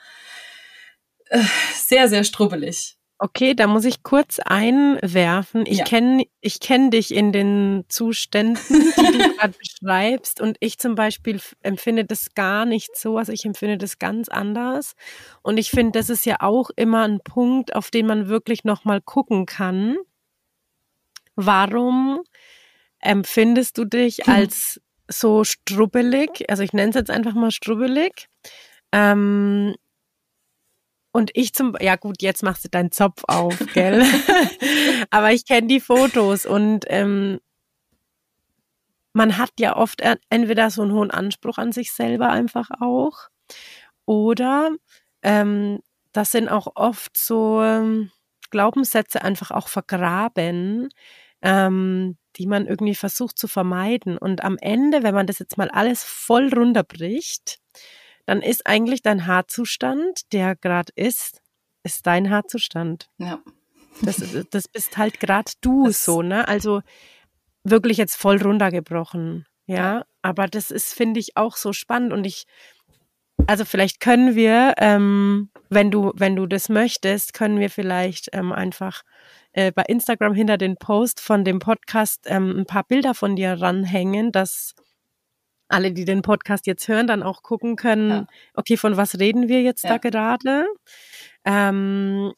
äh, 1.29 1.43
sehr, 1.73 2.07
sehr 2.09 2.23
strubbelig. 2.23 2.97
Okay, 3.21 3.53
da 3.53 3.67
muss 3.67 3.83
ich 3.83 4.01
kurz 4.03 4.39
einwerfen. 4.39 5.65
Ich 5.65 5.79
ja. 5.79 5.83
kenne 5.83 6.23
ich 6.39 6.61
kenn 6.61 6.89
dich 6.89 7.13
in 7.13 7.33
den 7.33 7.83
Zuständen, 7.89 8.63
die 8.69 9.17
du 9.17 9.35
gerade 9.37 9.53
beschreibst. 9.57 10.39
Und 10.39 10.55
ich 10.61 10.79
zum 10.79 10.95
Beispiel 10.95 11.41
empfinde 11.61 12.05
das 12.05 12.33
gar 12.33 12.63
nicht 12.65 12.95
so. 12.95 13.17
Also 13.17 13.33
ich 13.33 13.43
empfinde 13.43 13.77
das 13.77 13.99
ganz 13.99 14.29
anders. 14.29 14.95
Und 15.41 15.57
ich 15.57 15.69
finde, 15.69 15.99
das 15.99 16.09
ist 16.09 16.25
ja 16.25 16.37
auch 16.39 16.69
immer 16.77 17.05
ein 17.05 17.19
Punkt, 17.19 17.75
auf 17.75 17.91
den 17.91 18.07
man 18.07 18.29
wirklich 18.29 18.63
nochmal 18.63 19.01
gucken 19.01 19.45
kann. 19.45 19.97
Warum 21.35 22.21
empfindest 22.99 23.77
du 23.77 23.85
dich 23.85 24.19
hm. 24.25 24.33
als 24.33 24.81
so 25.07 25.43
strubbelig? 25.43 26.49
Also 26.49 26.63
ich 26.63 26.73
nenne 26.73 26.89
es 26.89 26.95
jetzt 26.95 27.11
einfach 27.11 27.33
mal 27.33 27.51
strubbelig. 27.51 28.27
Ähm, 28.91 29.75
und 31.11 31.31
ich 31.33 31.53
zum, 31.53 31.75
ja 31.79 31.95
gut, 31.95 32.21
jetzt 32.21 32.43
machst 32.43 32.63
du 32.65 32.69
deinen 32.69 32.91
Zopf 32.91 33.23
auf, 33.27 33.57
gell? 33.73 34.03
Aber 35.09 35.31
ich 35.31 35.45
kenne 35.45 35.67
die 35.67 35.79
Fotos 35.79 36.45
und 36.45 36.85
ähm, 36.87 37.39
man 39.13 39.37
hat 39.37 39.51
ja 39.59 39.75
oft 39.75 40.01
entweder 40.29 40.69
so 40.69 40.83
einen 40.83 40.93
hohen 40.93 41.11
Anspruch 41.11 41.57
an 41.57 41.71
sich 41.71 41.91
selber 41.91 42.29
einfach 42.29 42.69
auch 42.79 43.29
oder 44.05 44.71
ähm, 45.23 45.79
das 46.13 46.31
sind 46.31 46.47
auch 46.47 46.67
oft 46.75 47.17
so 47.17 47.61
ähm, 47.61 48.11
Glaubenssätze 48.49 49.21
einfach 49.21 49.51
auch 49.51 49.67
vergraben, 49.67 50.89
ähm, 51.41 52.17
die 52.35 52.47
man 52.47 52.67
irgendwie 52.67 52.95
versucht 52.95 53.37
zu 53.37 53.47
vermeiden. 53.47 54.17
Und 54.17 54.43
am 54.43 54.57
Ende, 54.57 55.03
wenn 55.03 55.15
man 55.15 55.27
das 55.27 55.39
jetzt 55.39 55.57
mal 55.57 55.69
alles 55.69 56.03
voll 56.03 56.49
runterbricht, 56.53 57.59
dann 58.25 58.41
ist 58.41 58.67
eigentlich 58.67 59.01
dein 59.01 59.25
Haarzustand, 59.25 60.31
der 60.33 60.55
gerade 60.55 60.91
ist, 60.95 61.41
ist 61.83 62.05
dein 62.05 62.29
Haarzustand. 62.29 63.09
Ja. 63.17 63.39
Das, 64.01 64.23
das 64.51 64.67
bist 64.67 64.97
halt 64.97 65.19
gerade 65.19 65.51
du 65.61 65.87
das 65.87 66.05
so, 66.05 66.21
ne? 66.21 66.47
Also 66.47 66.81
wirklich 67.63 67.97
jetzt 67.97 68.15
voll 68.15 68.41
runtergebrochen. 68.41 69.45
Ja, 69.65 70.05
aber 70.21 70.47
das 70.47 70.71
ist, 70.71 70.93
finde 70.93 71.19
ich, 71.19 71.37
auch 71.37 71.55
so 71.55 71.73
spannend 71.73 72.11
und 72.11 72.25
ich, 72.25 72.45
also 73.45 73.65
vielleicht 73.65 73.99
können 73.99 74.35
wir, 74.35 74.73
ähm, 74.77 75.51
wenn 75.69 75.91
du, 75.91 76.11
wenn 76.15 76.35
du 76.35 76.47
das 76.47 76.69
möchtest, 76.69 77.33
können 77.33 77.59
wir 77.59 77.69
vielleicht 77.69 78.29
ähm, 78.33 78.51
einfach 78.51 79.03
äh, 79.53 79.71
bei 79.71 79.83
Instagram 79.83 80.33
hinter 80.33 80.57
den 80.57 80.77
Post 80.77 81.19
von 81.19 81.43
dem 81.43 81.59
Podcast 81.59 82.25
ähm, 82.25 82.59
ein 82.59 82.65
paar 82.65 82.83
Bilder 82.83 83.13
von 83.13 83.35
dir 83.35 83.53
ranhängen, 83.53 84.31
dass 84.31 84.75
alle, 85.67 85.91
die 85.91 86.05
den 86.05 86.21
Podcast 86.21 86.67
jetzt 86.67 86.87
hören, 86.87 87.07
dann 87.07 87.23
auch 87.23 87.43
gucken 87.43 87.75
können, 87.75 88.09
ja. 88.09 88.27
okay, 88.55 88.75
von 88.75 88.97
was 88.97 89.19
reden 89.19 89.47
wir 89.47 89.61
jetzt 89.61 89.83
ja. 89.83 89.91
da 89.91 89.97
gerade? 89.97 90.65
Ähm, 91.45 92.33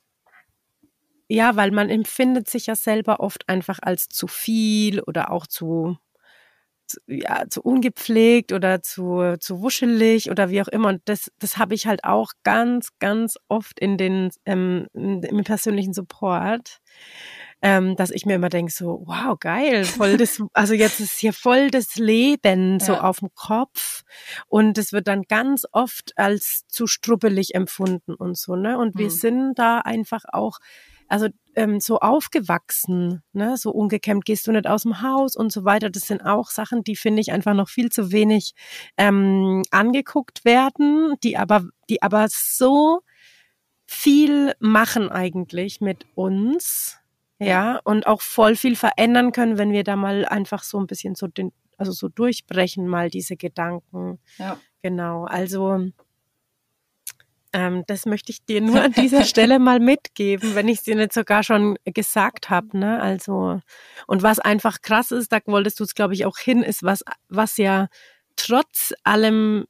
ja, 1.30 1.56
weil 1.56 1.72
man 1.72 1.90
empfindet 1.90 2.50
sich 2.50 2.68
ja 2.68 2.76
selber 2.76 3.22
oft 3.22 3.48
einfach 3.48 3.80
als 3.82 4.10
zu 4.10 4.28
viel 4.28 5.00
oder 5.00 5.32
auch 5.32 5.48
zu, 5.48 5.98
zu 6.10 6.11
ja, 7.08 7.44
zu 7.50 7.62
ungepflegt 7.62 8.52
oder 8.54 8.82
zu, 8.82 9.36
zu 9.40 9.62
wuschelig 9.62 10.30
oder 10.32 10.50
wie 10.50 10.62
auch 10.62 10.68
immer. 10.68 10.90
Und 10.90 11.02
das, 11.06 11.32
das 11.40 11.58
habe 11.58 11.74
ich 11.76 11.88
halt 11.88 12.04
auch 12.04 12.32
ganz, 12.44 12.90
ganz 13.00 13.36
oft 13.48 13.80
in 13.80 13.98
den, 13.98 14.30
ähm, 14.46 14.88
im 14.94 15.44
persönlichen 15.44 15.94
Support. 15.94 16.80
ähm, 17.62 17.96
dass 17.96 18.10
ich 18.12 18.26
mir 18.26 18.36
immer 18.36 18.50
denke, 18.50 18.72
so, 18.72 19.04
wow, 19.06 19.38
geil, 19.40 19.88
voll 19.88 20.18
das, 20.18 20.42
also 20.54 20.74
jetzt 20.74 21.00
ist 21.00 21.20
hier 21.20 21.34
voll 21.34 21.70
das 21.70 21.96
Leben 21.96 22.80
so 22.80 22.94
Ja. 22.94 23.02
auf 23.02 23.20
dem 23.20 23.30
Kopf. 23.36 24.02
Und 24.48 24.78
es 24.78 24.94
wird 24.94 25.08
dann 25.08 25.24
ganz 25.24 25.66
oft 25.72 26.12
als 26.18 26.64
zu 26.68 26.88
strubbelig 26.88 27.54
empfunden 27.56 28.16
und 28.16 28.38
so, 28.38 28.56
ne? 28.56 28.78
Und 28.78 28.98
wir 28.98 29.06
Mhm. 29.08 29.10
sind 29.10 29.54
da 29.60 29.80
einfach 29.80 30.24
auch, 30.32 30.58
also 31.12 31.28
ähm, 31.56 31.82
so 31.82 32.00
aufgewachsen, 32.00 33.22
ne? 33.34 33.58
So 33.58 33.72
ungekämmt 33.72 34.24
gehst 34.24 34.48
du 34.48 34.54
nicht 34.54 34.66
aus 34.66 34.84
dem 34.84 35.02
Haus 35.02 35.36
und 35.36 35.52
so 35.52 35.66
weiter. 35.66 35.90
Das 35.90 36.08
sind 36.08 36.26
auch 36.26 36.50
Sachen, 36.50 36.86
die 36.86 36.96
finde 36.96 37.20
ich 37.20 37.34
einfach 37.34 37.54
noch 37.54 37.68
viel 37.68 37.90
zu 37.90 38.14
wenig 38.14 38.54
ähm, 38.98 39.64
angeguckt 39.72 40.46
werden, 40.46 41.16
die 41.22 41.38
aber, 41.38 41.66
die 41.90 42.02
aber 42.02 42.28
so 42.30 43.02
viel 43.86 44.54
machen 44.60 45.10
eigentlich 45.10 45.82
mit 45.82 46.06
uns, 46.16 46.98
ja, 47.40 47.82
und 47.84 48.08
auch 48.08 48.22
voll 48.22 48.56
viel 48.56 48.78
verändern 48.78 49.34
können, 49.34 49.58
wenn 49.58 49.74
wir 49.74 49.84
da 49.84 49.98
mal 49.98 50.26
einfach 50.26 50.64
so 50.64 50.80
ein 50.80 50.88
bisschen 50.88 51.16
so 51.16 51.28
den, 51.28 51.52
also 51.78 51.92
so 51.92 52.08
durchbrechen 52.08 52.88
mal 52.88 53.10
diese 53.10 53.36
Gedanken. 53.36 54.20
Ja. 54.38 54.58
Genau, 54.82 55.26
also 55.26 55.92
ähm, 57.54 57.84
das 57.88 58.06
möchte 58.06 58.32
ich 58.32 58.46
dir 58.46 58.62
nur 58.62 58.82
an 58.82 58.92
dieser 58.94 59.24
Stelle 59.26 59.60
mal 59.60 59.80
mitgeben, 59.80 60.56
wenn 60.56 60.68
ich 60.68 60.80
es 60.80 60.84
dir 60.84 60.96
nicht 60.96 61.14
sogar 61.14 61.44
schon 61.44 61.78
gesagt 61.86 62.50
habe, 62.50 62.78
ne? 62.78 63.02
Also 63.02 63.60
und 64.08 64.24
was 64.24 64.40
einfach 64.40 64.82
krass 64.82 65.12
ist, 65.12 65.32
da 65.32 65.40
wolltest 65.46 65.80
du 65.80 65.84
es 65.84 65.96
glaube 65.96 66.14
ich 66.14 66.26
auch 66.26 66.38
hin, 66.38 66.64
ist 66.64 66.84
was 66.84 67.04
was 67.30 67.58
ja 67.58 67.88
trotz 68.36 68.94
allem 69.04 69.66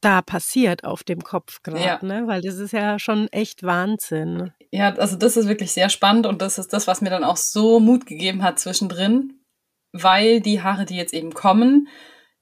da 0.00 0.20
passiert 0.20 0.84
auf 0.84 1.04
dem 1.04 1.22
Kopf 1.22 1.62
gerade, 1.62 1.84
Ja. 1.84 1.98
ne? 2.02 2.24
Weil 2.26 2.42
das 2.42 2.56
ist 2.56 2.72
ja 2.72 2.98
schon 2.98 3.28
echt 3.28 3.62
Wahnsinn. 3.62 4.52
Ja, 4.72 4.92
also 4.94 5.16
das 5.16 5.36
ist 5.36 5.46
wirklich 5.46 5.72
sehr 5.72 5.88
spannend 5.88 6.26
und 6.26 6.42
das 6.42 6.58
ist 6.58 6.72
das, 6.72 6.86
was 6.88 7.00
mir 7.00 7.10
dann 7.10 7.22
auch 7.24 7.36
so 7.36 7.78
Mut 7.78 8.06
gegeben 8.06 8.42
hat 8.42 8.58
zwischendrin, 8.58 9.40
weil 9.92 10.40
die 10.40 10.60
Haare, 10.60 10.86
die 10.86 10.96
jetzt 10.96 11.14
eben 11.14 11.32
kommen, 11.32 11.86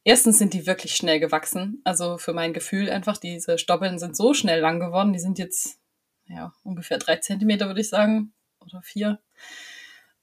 erstens 0.05 0.39
sind 0.39 0.55
die 0.55 0.67
wirklich 0.67 0.95
schnell 0.95 1.21
gewachsen. 1.21 1.81
Also 1.85 2.19
für 2.19 2.33
mein 2.33 2.53
Gefühl 2.53 2.91
einfach, 2.91 3.17
diese 3.19 3.59
Stoppeln 3.59 3.99
sind 3.99 4.17
so 4.17 4.35
schnell 4.35 4.61
lang 4.61 4.81
geworden. 4.81 5.13
Die 5.13 5.19
sind 5.19 5.39
jetzt 5.39 5.79
ja 6.27 6.53
ungefähr 6.63 6.99
drei 6.99 7.17
Zentimeter, 7.17 7.67
würde 7.67 7.81
ich 7.81 7.89
sagen, 7.89 8.33
oder 8.61 8.83
vier. 8.83 9.19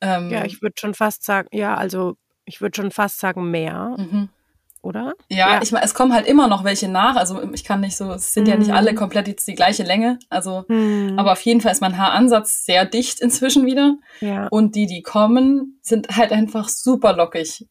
Ähm, 0.02 0.30
Ja, 0.30 0.46
ich 0.46 0.62
würde 0.62 0.76
schon 0.80 0.94
fast 0.94 1.24
sagen, 1.24 1.48
ja, 1.52 1.76
also 1.76 2.18
ich 2.46 2.62
würde 2.62 2.76
schon 2.76 2.92
fast 2.92 3.20
sagen 3.20 3.50
mehr, 3.52 3.96
mhm. 3.98 4.30
oder? 4.82 5.14
Ja, 5.30 5.56
Ja. 5.56 5.62
ich 5.62 5.72
meine, 5.72 5.84
es 5.86 5.94
kommen 5.94 6.14
halt 6.14 6.28
immer 6.28 6.48
noch 6.48 6.64
welche 6.64 6.88
nach. 6.88 7.16
Also 7.16 7.42
ich 7.52 7.64
kann 7.64 7.82
nicht 7.82 7.98
so, 7.98 8.12
es 8.14 8.34
sind 8.34 8.48
ja 8.48 8.56
nicht 8.56 8.70
Mhm. 8.70 8.76
alle 8.76 8.96
komplett 8.96 9.28
jetzt 9.28 9.48
die 9.48 9.56
gleiche 9.56 9.84
Länge. 9.84 10.18
Also, 10.30 10.64
Hm, 10.68 11.16
aber 11.20 11.34
auf 11.34 11.42
jeden 11.42 11.62
Fall 11.62 11.72
ist 11.72 11.82
mein 11.82 11.98
Haaransatz 11.98 12.64
sehr 12.66 12.86
dicht 12.86 13.20
inzwischen 13.20 13.66
wieder. 13.66 13.98
ja, 14.22 14.48
Und 14.50 14.76
die, 14.76 14.86
die 14.86 15.02
kommen, 15.02 15.80
sind 15.82 16.16
halt 16.16 16.32
einfach 16.32 16.70
super 16.70 17.14
lockig. 17.14 17.66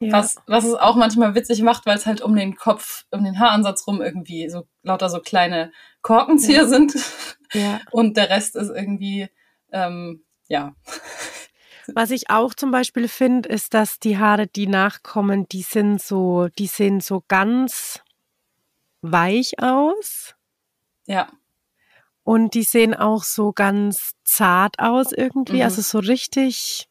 Ja. 0.00 0.12
Was, 0.12 0.36
was 0.46 0.64
es 0.64 0.74
auch 0.74 0.96
manchmal 0.96 1.34
witzig 1.34 1.62
macht, 1.62 1.86
weil 1.86 1.96
es 1.96 2.06
halt 2.06 2.20
um 2.20 2.36
den 2.36 2.56
Kopf, 2.56 3.04
um 3.10 3.24
den 3.24 3.38
Haaransatz 3.38 3.86
rum 3.86 4.02
irgendwie 4.02 4.48
so 4.50 4.66
lauter 4.82 5.08
so 5.08 5.20
kleine 5.20 5.72
Korkenzieher 6.02 6.66
sind. 6.68 6.94
ja. 7.52 7.80
Und 7.90 8.16
der 8.16 8.28
Rest 8.30 8.56
ist 8.56 8.68
irgendwie, 8.70 9.28
ähm, 9.72 10.24
ja. 10.48 10.74
Was 11.94 12.10
ich 12.10 12.30
auch 12.30 12.52
zum 12.54 12.70
Beispiel 12.72 13.08
finde, 13.08 13.48
ist, 13.48 13.72
dass 13.72 13.98
die 14.00 14.18
Haare, 14.18 14.48
die 14.48 14.66
nachkommen, 14.66 15.48
die 15.48 15.62
sind 15.62 16.02
so, 16.02 16.48
die 16.58 16.66
sehen 16.66 17.00
so 17.00 17.22
ganz 17.28 18.00
weich 19.02 19.60
aus 19.62 20.34
Ja, 21.06 21.28
und 22.24 22.54
die 22.54 22.64
sehen 22.64 22.92
auch 22.92 23.22
so 23.22 23.52
ganz 23.52 24.14
zart 24.24 24.80
aus 24.80 25.12
irgendwie, 25.12 25.58
Mhm. 25.58 25.62
also 25.62 25.80
so 25.80 26.00
richtig 26.00 26.88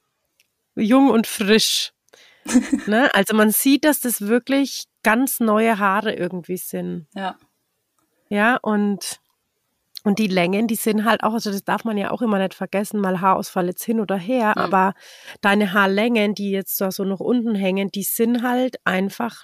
jung 0.75 1.09
und 1.09 1.27
frisch. 1.27 1.91
ne? 2.87 3.13
Also 3.13 3.35
man 3.35 3.51
sieht, 3.51 3.85
dass 3.85 3.99
das 3.99 4.21
wirklich 4.21 4.85
ganz 5.03 5.39
neue 5.39 5.79
Haare 5.79 6.13
irgendwie 6.13 6.57
sind. 6.57 7.07
ja, 7.13 7.35
Ja, 8.29 8.57
und, 8.61 9.19
und 10.03 10.19
die 10.19 10.27
Längen, 10.27 10.67
die 10.67 10.75
sind 10.75 11.05
halt 11.05 11.23
auch, 11.23 11.33
also 11.33 11.51
das 11.51 11.63
darf 11.63 11.83
man 11.83 11.97
ja 11.97 12.11
auch 12.11 12.21
immer 12.21 12.39
nicht 12.39 12.53
vergessen, 12.53 12.99
mal 12.99 13.21
Haarausfall 13.21 13.67
jetzt 13.67 13.83
hin 13.83 13.99
oder 13.99 14.17
her, 14.17 14.53
Mhm. 14.55 14.61
aber 14.61 14.93
deine 15.41 15.73
Haarlängen, 15.73 16.33
die 16.35 16.51
jetzt 16.51 16.79
da 16.81 16.91
so 16.91 17.03
noch 17.03 17.19
unten 17.19 17.55
hängen, 17.55 17.89
die 17.89 18.03
sind 18.03 18.41
halt 18.43 18.77
einfach 18.85 19.43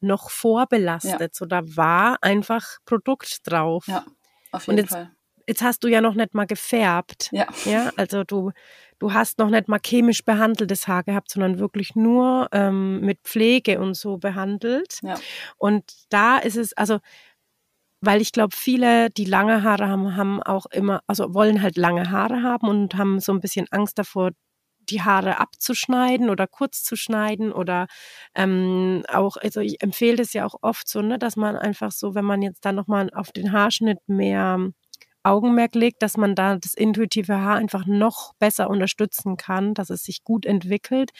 noch 0.00 0.30
vorbelastet. 0.30 1.34
So, 1.34 1.46
da 1.46 1.62
war 1.76 2.18
einfach 2.22 2.78
Produkt 2.84 3.40
drauf. 3.50 3.86
ja, 3.86 4.04
auf 4.52 4.68
Und 4.68 4.74
jeden 4.76 4.84
jetzt- 4.86 4.92
Fall. 4.92 5.10
Jetzt 5.46 5.60
hast 5.60 5.84
du 5.84 5.88
ja 5.88 6.00
noch 6.00 6.14
nicht 6.14 6.32
mal 6.32 6.46
gefärbt. 6.46 7.28
Ja, 7.30 7.46
Ja, 7.66 7.90
also 7.98 8.24
du, 8.24 8.52
du 8.98 9.12
hast 9.12 9.38
noch 9.38 9.50
nicht 9.50 9.68
mal 9.68 9.80
chemisch 9.84 10.24
behandeltes 10.24 10.88
Haar 10.88 11.02
gehabt, 11.04 11.30
sondern 11.30 11.58
wirklich 11.58 11.94
nur 11.94 12.48
ähm, 12.52 13.00
mit 13.00 13.20
Pflege 13.24 13.80
und 13.80 13.94
so 13.94 14.18
behandelt. 14.18 14.98
ja, 15.02 15.16
Und 15.56 15.84
da 16.10 16.38
ist 16.38 16.56
es, 16.56 16.72
also, 16.74 16.98
weil 18.00 18.20
ich 18.20 18.32
glaube, 18.32 18.54
viele, 18.54 19.10
die 19.10 19.24
lange 19.24 19.62
Haare 19.62 19.88
haben, 19.88 20.16
haben 20.16 20.42
auch 20.42 20.66
immer, 20.66 21.00
also 21.06 21.32
wollen 21.34 21.62
halt 21.62 21.76
lange 21.76 22.10
Haare 22.10 22.42
haben 22.42 22.68
und 22.68 22.96
haben 22.96 23.20
so 23.20 23.32
ein 23.32 23.40
bisschen 23.40 23.66
Angst 23.70 23.98
davor, 23.98 24.32
die 24.90 25.02
Haare 25.02 25.40
abzuschneiden 25.40 26.28
oder 26.30 26.46
kurz 26.46 26.82
zu 26.82 26.96
schneiden 26.96 27.52
oder 27.52 27.86
ähm, 28.34 29.02
auch, 29.08 29.36
also 29.38 29.60
ich 29.60 29.82
empfehle 29.82 30.16
das 30.16 30.34
ja 30.34 30.44
auch 30.44 30.56
oft 30.62 30.88
so, 30.88 31.00
ne, 31.00 31.18
dass 31.18 31.36
man 31.36 31.56
einfach 31.56 31.92
so, 31.92 32.14
wenn 32.14 32.24
man 32.24 32.42
jetzt 32.42 32.64
dann 32.64 32.74
nochmal 32.74 33.10
auf 33.14 33.32
den 33.32 33.52
Haarschnitt 33.52 33.98
mehr 34.06 34.58
Augenmerk 35.24 35.74
legt, 35.74 36.02
dass 36.02 36.16
man 36.16 36.34
da 36.34 36.56
das 36.56 36.74
intuitive 36.74 37.40
Haar 37.40 37.56
einfach 37.56 37.86
noch 37.86 38.34
besser 38.38 38.70
unterstützen 38.70 39.36
kann, 39.36 39.74
dass 39.74 39.90
es 39.90 40.04
sich 40.04 40.22
gut 40.22 40.46
entwickelt. 40.46 41.10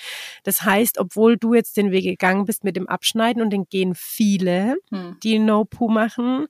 Das 0.42 0.62
heißt, 0.62 0.98
obwohl 0.98 1.36
du 1.36 1.54
jetzt 1.54 1.76
den 1.76 1.90
Weg 1.90 2.04
gegangen 2.04 2.44
bist 2.44 2.64
mit 2.64 2.76
dem 2.76 2.88
Abschneiden 2.88 3.42
und 3.42 3.50
den 3.50 3.64
gehen 3.64 3.94
viele, 3.96 4.76
hm. 4.90 5.16
die 5.22 5.38
No-Poo 5.38 5.88
machen, 5.88 6.46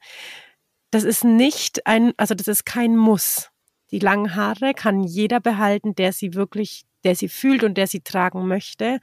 das 0.90 1.04
ist 1.04 1.24
nicht 1.24 1.86
ein, 1.86 2.12
also 2.16 2.34
das 2.34 2.48
ist 2.48 2.64
kein 2.64 2.96
Muss. 2.96 3.50
Die 3.90 3.98
langen 3.98 4.34
Haare 4.34 4.74
kann 4.74 5.02
jeder 5.02 5.40
behalten, 5.40 5.94
der 5.94 6.12
sie 6.12 6.34
wirklich, 6.34 6.84
der 7.04 7.14
sie 7.14 7.28
fühlt 7.28 7.64
und 7.64 7.76
der 7.78 7.86
sie 7.86 8.00
tragen 8.00 8.46
möchte. 8.46 8.98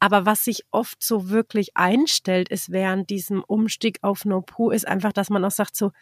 Aber 0.00 0.26
was 0.26 0.44
sich 0.44 0.64
oft 0.70 1.02
so 1.02 1.30
wirklich 1.30 1.76
einstellt, 1.76 2.48
ist 2.48 2.70
während 2.72 3.10
diesem 3.10 3.42
Umstieg 3.44 3.98
auf 4.02 4.24
No-Poo, 4.24 4.70
ist 4.70 4.86
einfach, 4.86 5.12
dass 5.12 5.30
man 5.30 5.44
auch 5.44 5.50
sagt 5.50 5.76
so, 5.76 5.92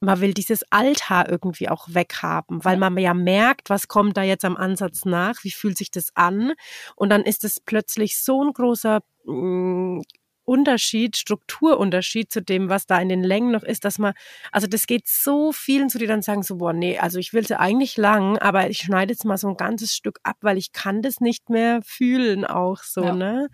man 0.00 0.20
will 0.20 0.34
dieses 0.34 0.62
Althaar 0.70 1.28
irgendwie 1.28 1.68
auch 1.68 1.88
weghaben, 1.90 2.64
weil 2.64 2.76
man 2.76 2.96
ja 2.98 3.14
merkt, 3.14 3.70
was 3.70 3.88
kommt 3.88 4.16
da 4.16 4.22
jetzt 4.22 4.44
am 4.44 4.56
Ansatz 4.56 5.04
nach, 5.04 5.42
wie 5.44 5.50
fühlt 5.50 5.76
sich 5.78 5.90
das 5.90 6.14
an 6.14 6.52
und 6.96 7.10
dann 7.10 7.22
ist 7.22 7.44
es 7.44 7.60
plötzlich 7.60 8.22
so 8.22 8.44
ein 8.44 8.52
großer 8.52 9.00
mh, 9.24 10.02
Unterschied, 10.44 11.18
Strukturunterschied 11.18 12.32
zu 12.32 12.40
dem, 12.40 12.70
was 12.70 12.86
da 12.86 12.98
in 12.98 13.10
den 13.10 13.22
Längen 13.22 13.50
noch 13.50 13.64
ist, 13.64 13.84
dass 13.84 13.98
man, 13.98 14.14
also 14.50 14.66
das 14.66 14.86
geht 14.86 15.06
so 15.06 15.52
vielen 15.52 15.90
zu, 15.90 15.98
die 15.98 16.06
dann 16.06 16.22
sagen 16.22 16.42
so, 16.42 16.56
boah, 16.56 16.72
nee, 16.72 16.98
also 16.98 17.18
ich 17.18 17.34
will 17.34 17.46
sie 17.46 17.58
eigentlich 17.60 17.98
lang, 17.98 18.38
aber 18.38 18.70
ich 18.70 18.78
schneide 18.78 19.12
jetzt 19.12 19.26
mal 19.26 19.36
so 19.36 19.48
ein 19.48 19.58
ganzes 19.58 19.94
Stück 19.94 20.20
ab, 20.22 20.36
weil 20.40 20.56
ich 20.56 20.72
kann 20.72 21.02
das 21.02 21.20
nicht 21.20 21.50
mehr 21.50 21.80
fühlen 21.84 22.46
auch 22.46 22.82
so, 22.82 23.04
Ja. 23.04 23.12
ne? 23.12 23.48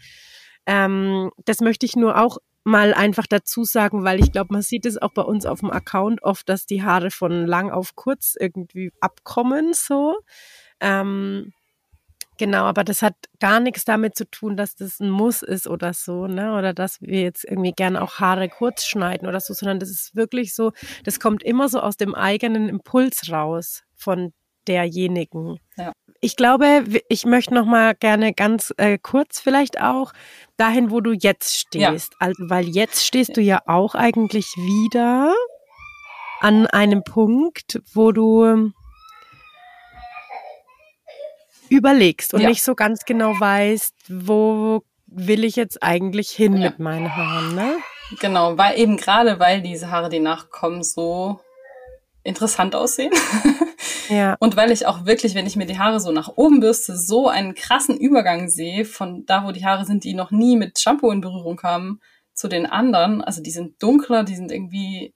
Ähm, 0.67 1.31
das 1.45 1.61
möchte 1.61 1.85
ich 1.85 1.97
nur 1.97 2.17
auch 2.19 2.39
mal 2.65 2.95
einfach 2.95 3.27
dazu 3.27 3.65
sagen, 3.65 4.05
weil 4.05 4.21
ich 4.21 4.33
glaube, 4.33 4.53
man 4.53 4.63
sieht 4.63 4.87
es 4.87 5.01
auch 5.01 5.13
bei 5.13 5.23
uns 5.23 5.47
auf 5.47 5.61
dem 5.61 5.71
Account 5.71 6.23
oft, 6.23 6.49
dass 6.49 6.67
die 6.67 6.83
Haare 6.83 7.11
von 7.11 7.47
lang 7.47 7.71
auf 7.71 7.95
kurz 7.95 8.35
irgendwie 8.39 8.91
abkommen, 9.01 9.73
so. 9.75 10.19
Ähm, 10.81 11.53
genau, 12.39 12.65
aber 12.65 12.83
das 12.83 13.03
hat 13.03 13.15
gar 13.39 13.61
nichts 13.61 13.85
damit 13.85 14.17
zu 14.17 14.29
tun, 14.31 14.57
dass 14.57 14.75
das 14.75 14.99
ein 14.99 15.11
Muss 15.11 15.43
ist 15.43 15.67
oder 15.67 15.93
so, 15.93 16.27
ne? 16.27 16.57
Oder 16.57 16.73
dass 16.73 17.01
wir 17.03 17.21
jetzt 17.21 17.45
irgendwie 17.45 17.73
gerne 17.73 18.01
auch 18.01 18.19
Haare 18.19 18.49
kurz 18.49 18.85
schneiden 18.85 19.29
oder 19.29 19.41
so, 19.41 19.53
sondern 19.53 19.79
das 19.79 19.91
ist 19.91 20.17
wirklich 20.17 20.55
so, 20.55 20.73
das 21.05 21.21
kommt 21.21 21.43
immer 21.43 21.69
so 21.69 21.81
aus 21.81 21.97
dem 21.99 22.15
eigenen 22.15 22.69
Impuls 22.71 23.31
raus 23.31 23.83
von 23.95 24.33
derjenigen. 24.67 25.59
Ja. 25.77 25.93
Ich 26.25 26.37
glaube, 26.37 26.85
ich 27.11 27.27
möchte 27.27 27.53
noch 27.53 27.67
mal 27.67 27.95
gerne 27.95 28.33
ganz 28.33 28.73
äh, 28.79 28.97
kurz 28.97 29.41
vielleicht 29.41 29.79
auch 29.79 30.15
dahin, 30.57 30.91
wo 30.91 31.03
du 31.03 31.13
jetzt 31.13 31.55
stehst. 31.55 32.15
Also, 32.19 32.49
weil 32.49 32.67
jetzt 32.67 33.05
stehst 33.05 33.37
du 33.37 33.43
ja 33.43 33.61
auch 33.67 33.95
eigentlich 33.95 34.47
wieder 34.57 35.35
an 36.41 36.67
einem 36.67 37.05
Punkt, 37.05 37.83
wo 37.93 38.11
du 38.11 38.73
überlegst 41.69 42.33
und 42.33 42.41
Ja. 42.41 42.49
nicht 42.49 42.63
so 42.63 42.75
ganz 42.75 43.05
genau 43.05 43.39
weißt, 43.39 43.95
wo 44.09 44.83
will 45.07 45.45
ich 45.45 45.57
jetzt 45.57 45.83
eigentlich 45.83 46.31
hin 46.31 46.57
Ja. 46.57 46.71
mit 46.71 46.79
meinen 46.79 47.15
Haaren, 47.15 47.55
ne? 47.55 47.77
Genau, 48.21 48.57
weil 48.57 48.79
eben 48.79 48.97
gerade 48.97 49.39
weil 49.41 49.61
diese 49.61 49.91
Haare, 49.91 50.09
die 50.09 50.21
nachkommen, 50.21 50.85
so 50.85 51.39
interessant 52.23 52.75
aussehen. 52.75 53.13
Ja. 54.09 54.37
Und 54.41 54.57
weil 54.57 54.71
ich 54.71 54.87
auch 54.87 55.05
wirklich, 55.07 55.35
wenn 55.35 55.47
ich 55.47 55.57
mir 55.57 55.67
die 55.67 55.79
Haare 55.79 56.01
so 56.01 56.13
nach 56.13 56.29
oben 56.37 56.61
bürste, 56.61 56.97
so 56.97 57.29
einen 57.29 57.55
krassen 57.55 57.97
Übergang 57.97 58.49
sehe 58.49 58.85
von 58.85 59.25
da, 59.27 59.45
wo 59.45 59.53
die 59.53 59.65
Haare 59.65 59.85
sind, 59.85 60.05
die 60.05 60.15
noch 60.15 60.31
nie 60.31 60.57
mit 60.57 60.79
Shampoo 60.79 61.11
in 61.11 61.21
Berührung 61.21 61.57
kamen, 61.57 62.01
zu 62.35 62.49
den 62.49 62.67
anderen. 62.67 63.23
Also 63.23 63.43
die 63.43 63.51
sind 63.51 63.83
dunkler, 63.83 64.25
die 64.25 64.37
sind 64.37 64.51
irgendwie 64.51 65.15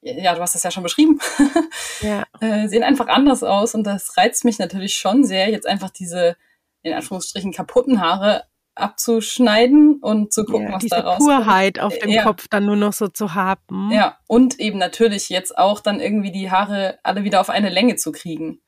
ja, 0.00 0.34
du 0.34 0.40
hast 0.40 0.54
das 0.54 0.62
ja 0.62 0.70
schon 0.70 0.84
beschrieben, 0.84 1.18
Ja. 2.00 2.24
äh, 2.40 2.68
sehen 2.68 2.84
einfach 2.84 3.08
anders 3.08 3.42
aus 3.42 3.74
und 3.74 3.84
das 3.84 4.16
reizt 4.16 4.44
mich 4.44 4.58
natürlich 4.58 4.94
schon 4.94 5.24
sehr, 5.24 5.50
jetzt 5.50 5.66
einfach 5.66 5.90
diese 5.90 6.36
in 6.82 6.92
Anführungsstrichen 6.92 7.52
kaputten 7.52 8.00
Haare 8.00 8.44
abzuschneiden 8.78 9.98
und 10.00 10.32
zu 10.32 10.44
gucken, 10.44 10.68
ja, 10.68 10.72
was 10.74 10.82
diese 10.82 10.96
daraus 10.96 11.18
Purheit 11.18 11.78
auf 11.80 11.96
dem 11.98 12.10
Ja. 12.10 12.22
Kopf 12.22 12.48
dann 12.48 12.66
nur 12.66 12.76
noch 12.76 12.92
so 12.92 13.08
zu 13.08 13.34
haben. 13.34 13.90
Ja, 13.90 14.18
und 14.26 14.58
eben 14.60 14.78
natürlich 14.78 15.28
jetzt 15.28 15.56
auch 15.56 15.80
dann 15.80 16.00
irgendwie 16.00 16.32
die 16.32 16.50
Haare 16.50 16.98
alle 17.02 17.24
wieder 17.24 17.40
auf 17.40 17.50
eine 17.50 17.68
Länge 17.70 17.96
zu 17.96 18.12
kriegen. 18.12 18.60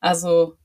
Also, 0.00 0.56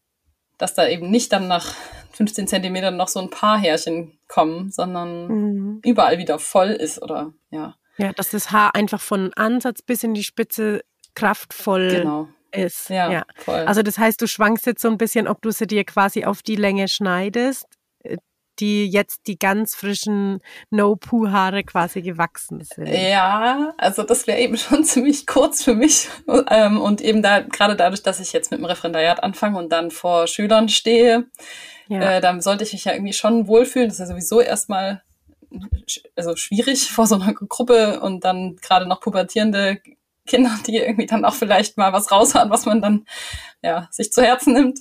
dass 0.57 0.73
da 0.73 0.87
eben 0.87 1.09
nicht 1.09 1.33
dann 1.33 1.47
nach 1.47 1.73
15 2.13 2.47
Zentimetern 2.47 2.95
noch 2.95 3.09
so 3.09 3.19
ein 3.19 3.29
paar 3.29 3.57
Härchen 3.57 4.17
kommen, 4.27 4.71
sondern 4.71 5.27
Mhm. 5.27 5.81
überall 5.83 6.17
wieder 6.17 6.39
voll 6.39 6.69
ist 6.69 7.01
oder 7.01 7.33
ja, 7.51 7.75
Ja, 7.97 8.13
dass 8.13 8.29
das 8.29 8.51
Haar 8.51 8.73
einfach 8.75 9.01
von 9.01 9.33
Ansatz 9.33 9.81
bis 9.81 10.03
in 10.03 10.13
die 10.13 10.23
Spitze 10.23 10.81
kraftvoll 11.13 11.89
genau. 11.89 12.27
ist. 12.51 12.89
Ja, 12.89 13.11
ja. 13.11 13.23
voll. 13.37 13.59
Also 13.65 13.81
das 13.81 13.97
heißt, 13.97 14.21
du 14.21 14.27
schwankst 14.27 14.65
jetzt 14.65 14.81
so 14.81 14.87
ein 14.89 14.97
bisschen, 14.97 15.27
ob 15.27 15.41
du 15.41 15.51
sie 15.51 15.67
dir 15.67 15.83
quasi 15.83 16.23
auf 16.25 16.41
die 16.41 16.55
Länge 16.55 16.87
schneidest, 16.87 17.65
die 18.59 18.87
jetzt 18.89 19.27
die 19.27 19.37
ganz 19.39 19.75
frischen 19.75 20.39
No-Poo-Haare 20.69 21.63
quasi 21.63 22.01
gewachsen 22.01 22.63
sind. 22.63 22.87
Ja, 22.87 23.73
also 23.77 24.03
das 24.03 24.27
wäre 24.27 24.39
eben 24.39 24.57
schon 24.57 24.83
ziemlich 24.85 25.25
kurz 25.27 25.63
für 25.63 25.73
mich. 25.75 26.07
Ähm, 26.49 26.79
und 26.81 27.01
eben 27.01 27.21
da, 27.21 27.39
gerade 27.41 27.75
dadurch, 27.75 28.03
dass 28.03 28.19
ich 28.19 28.33
jetzt 28.33 28.51
mit 28.51 28.59
dem 28.59 28.65
Referendariat 28.65 29.23
anfange 29.23 29.57
und 29.57 29.69
dann 29.71 29.91
vor 29.91 30.27
Schülern 30.27 30.69
stehe, 30.69 31.25
Ja. 31.87 32.17
äh, 32.17 32.21
dann 32.21 32.41
sollte 32.41 32.63
ich 32.63 32.73
mich 32.73 32.85
ja 32.85 32.93
irgendwie 32.93 33.13
schon 33.13 33.47
wohlfühlen. 33.47 33.87
Das 33.89 33.95
ist 33.95 33.99
ja 33.99 34.05
sowieso 34.07 34.41
erstmal 34.41 35.01
sch- 35.87 36.03
also 36.15 36.35
schwierig 36.35 36.89
vor 36.91 37.07
so 37.07 37.15
einer 37.15 37.33
Gruppe 37.33 37.99
und 38.01 38.23
dann 38.25 38.55
gerade 38.57 38.85
noch 38.87 38.99
pubertierende 39.01 39.79
Kinder, 40.25 40.51
die 40.65 40.77
irgendwie 40.77 41.05
dann 41.05 41.25
auch 41.25 41.33
vielleicht 41.35 41.77
mal 41.77 41.93
was 41.93 42.11
raushauen, 42.11 42.49
was 42.49 42.65
man 42.65 42.81
dann 42.81 43.05
ja 43.61 43.87
sich 43.91 44.11
zu 44.11 44.21
Herzen 44.23 44.53
nimmt. 44.53 44.79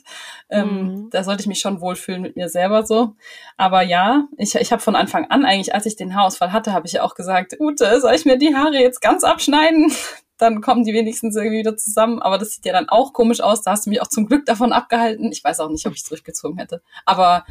Ähm, 0.51 0.69
Mhm. 0.69 1.11
Da 1.11 1.25
sollte 1.25 1.43
ich 1.43 1.47
mich 1.47 1.61
schon 1.61 1.81
wohlfühlen 1.81 2.23
mit 2.23 2.37
mir 2.37 2.49
selber 2.49 2.85
so. 2.87 3.15
Aber 3.57 3.83
ja, 3.83 4.25
ich, 4.37 4.55
ich 4.55 4.73
habe 4.73 4.83
von 4.83 4.97
Anfang 4.97 5.31
an 5.31 5.45
eigentlich, 5.45 5.75
als 5.75 5.87
ich 5.87 5.97
den 5.97 6.15
Haarausfall 6.15 6.53
hatte, 6.53 6.73
habe 6.73 6.87
ich 6.87 6.95
ja 6.95 7.03
auch 7.03 7.15
gesagt, 7.15 7.57
Ute, 7.61 8.01
soll 8.01 8.15
ich 8.15 8.25
mir 8.25 8.39
die 8.39 8.55
Haare 8.55 8.79
jetzt 8.79 9.01
ganz 9.01 9.25
abschneiden? 9.25 9.93
Dann 10.37 10.61
kommen 10.61 10.83
die 10.85 10.93
wenigstens 10.93 11.37
irgendwie 11.37 11.59
wieder 11.61 11.77
zusammen. 11.77 12.21
Aber 12.21 12.39
das 12.39 12.51
sieht 12.51 12.65
ja 12.67 12.73
dann 12.73 12.89
auch 12.89 13.13
komisch 13.13 13.41
aus. 13.41 13.63
Da 13.63 13.71
hast 13.71 13.87
du 13.87 13.91
mich 13.91 14.03
auch 14.03 14.09
zum 14.09 14.27
Glück 14.27 14.45
davon 14.47 14.73
abgehalten. 14.73 15.31
Ich 15.31 15.45
weiß 15.45 15.61
auch 15.61 15.71
nicht, 15.71 15.87
ob 15.87 15.93
ich 15.93 16.01
es 16.03 16.09
durchgezogen 16.09 16.59
hätte. 16.59 16.83
Aber 17.05 17.47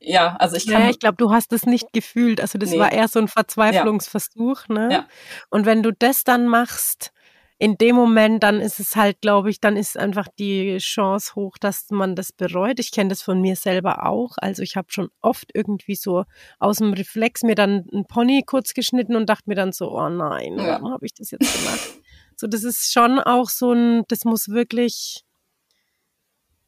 ja, 0.00 0.34
also 0.40 0.56
ich 0.56 0.66
kann. 0.66 0.82
Ja, 0.82 0.90
ich 0.90 0.98
glaube, 0.98 1.16
du 1.16 1.32
hast 1.32 1.52
es 1.52 1.64
nicht 1.64 1.92
gefühlt. 1.92 2.40
Also 2.40 2.58
das 2.58 2.70
Nee. 2.70 2.78
war 2.80 2.90
eher 2.90 3.06
so 3.06 3.20
ein 3.20 3.28
Verzweiflungsversuch. 3.28 4.66
Ne? 4.68 4.88
Ja. 4.92 5.06
Und 5.50 5.64
wenn 5.64 5.82
du 5.84 5.92
das 5.92 6.24
dann 6.24 6.48
machst, 6.48 7.12
in 7.60 7.76
dem 7.76 7.96
Moment, 7.96 8.42
dann 8.44 8.60
ist 8.60 8.78
es 8.78 8.94
halt, 8.94 9.20
glaube 9.20 9.50
ich, 9.50 9.60
dann 9.60 9.76
ist 9.76 9.98
einfach 9.98 10.28
die 10.38 10.78
Chance 10.78 11.34
hoch, 11.34 11.58
dass 11.58 11.86
man 11.90 12.14
das 12.14 12.32
bereut. 12.32 12.78
Ich 12.78 12.92
kenne 12.92 13.08
das 13.08 13.20
von 13.20 13.40
mir 13.40 13.56
selber 13.56 14.06
auch. 14.06 14.36
Also 14.36 14.62
ich 14.62 14.76
habe 14.76 14.88
schon 14.90 15.08
oft 15.20 15.50
irgendwie 15.54 15.96
so 15.96 16.24
aus 16.60 16.78
dem 16.78 16.92
Reflex 16.92 17.42
mir 17.42 17.56
dann 17.56 17.84
ein 17.92 18.04
Pony 18.06 18.44
kurz 18.46 18.74
geschnitten 18.74 19.16
und 19.16 19.28
dachte 19.28 19.44
mir 19.46 19.56
dann 19.56 19.72
so, 19.72 19.90
oh 19.90 20.08
nein, 20.08 20.56
Ja. 20.56 20.66
warum 20.80 20.92
habe 20.92 21.04
ich 21.04 21.14
das 21.14 21.32
jetzt 21.32 21.52
gemacht? 21.58 21.98
So, 22.36 22.46
das 22.46 22.62
ist 22.62 22.92
schon 22.92 23.18
auch 23.18 23.48
so 23.48 23.72
ein, 23.72 24.04
das 24.06 24.24
muss 24.24 24.48
wirklich, 24.50 25.24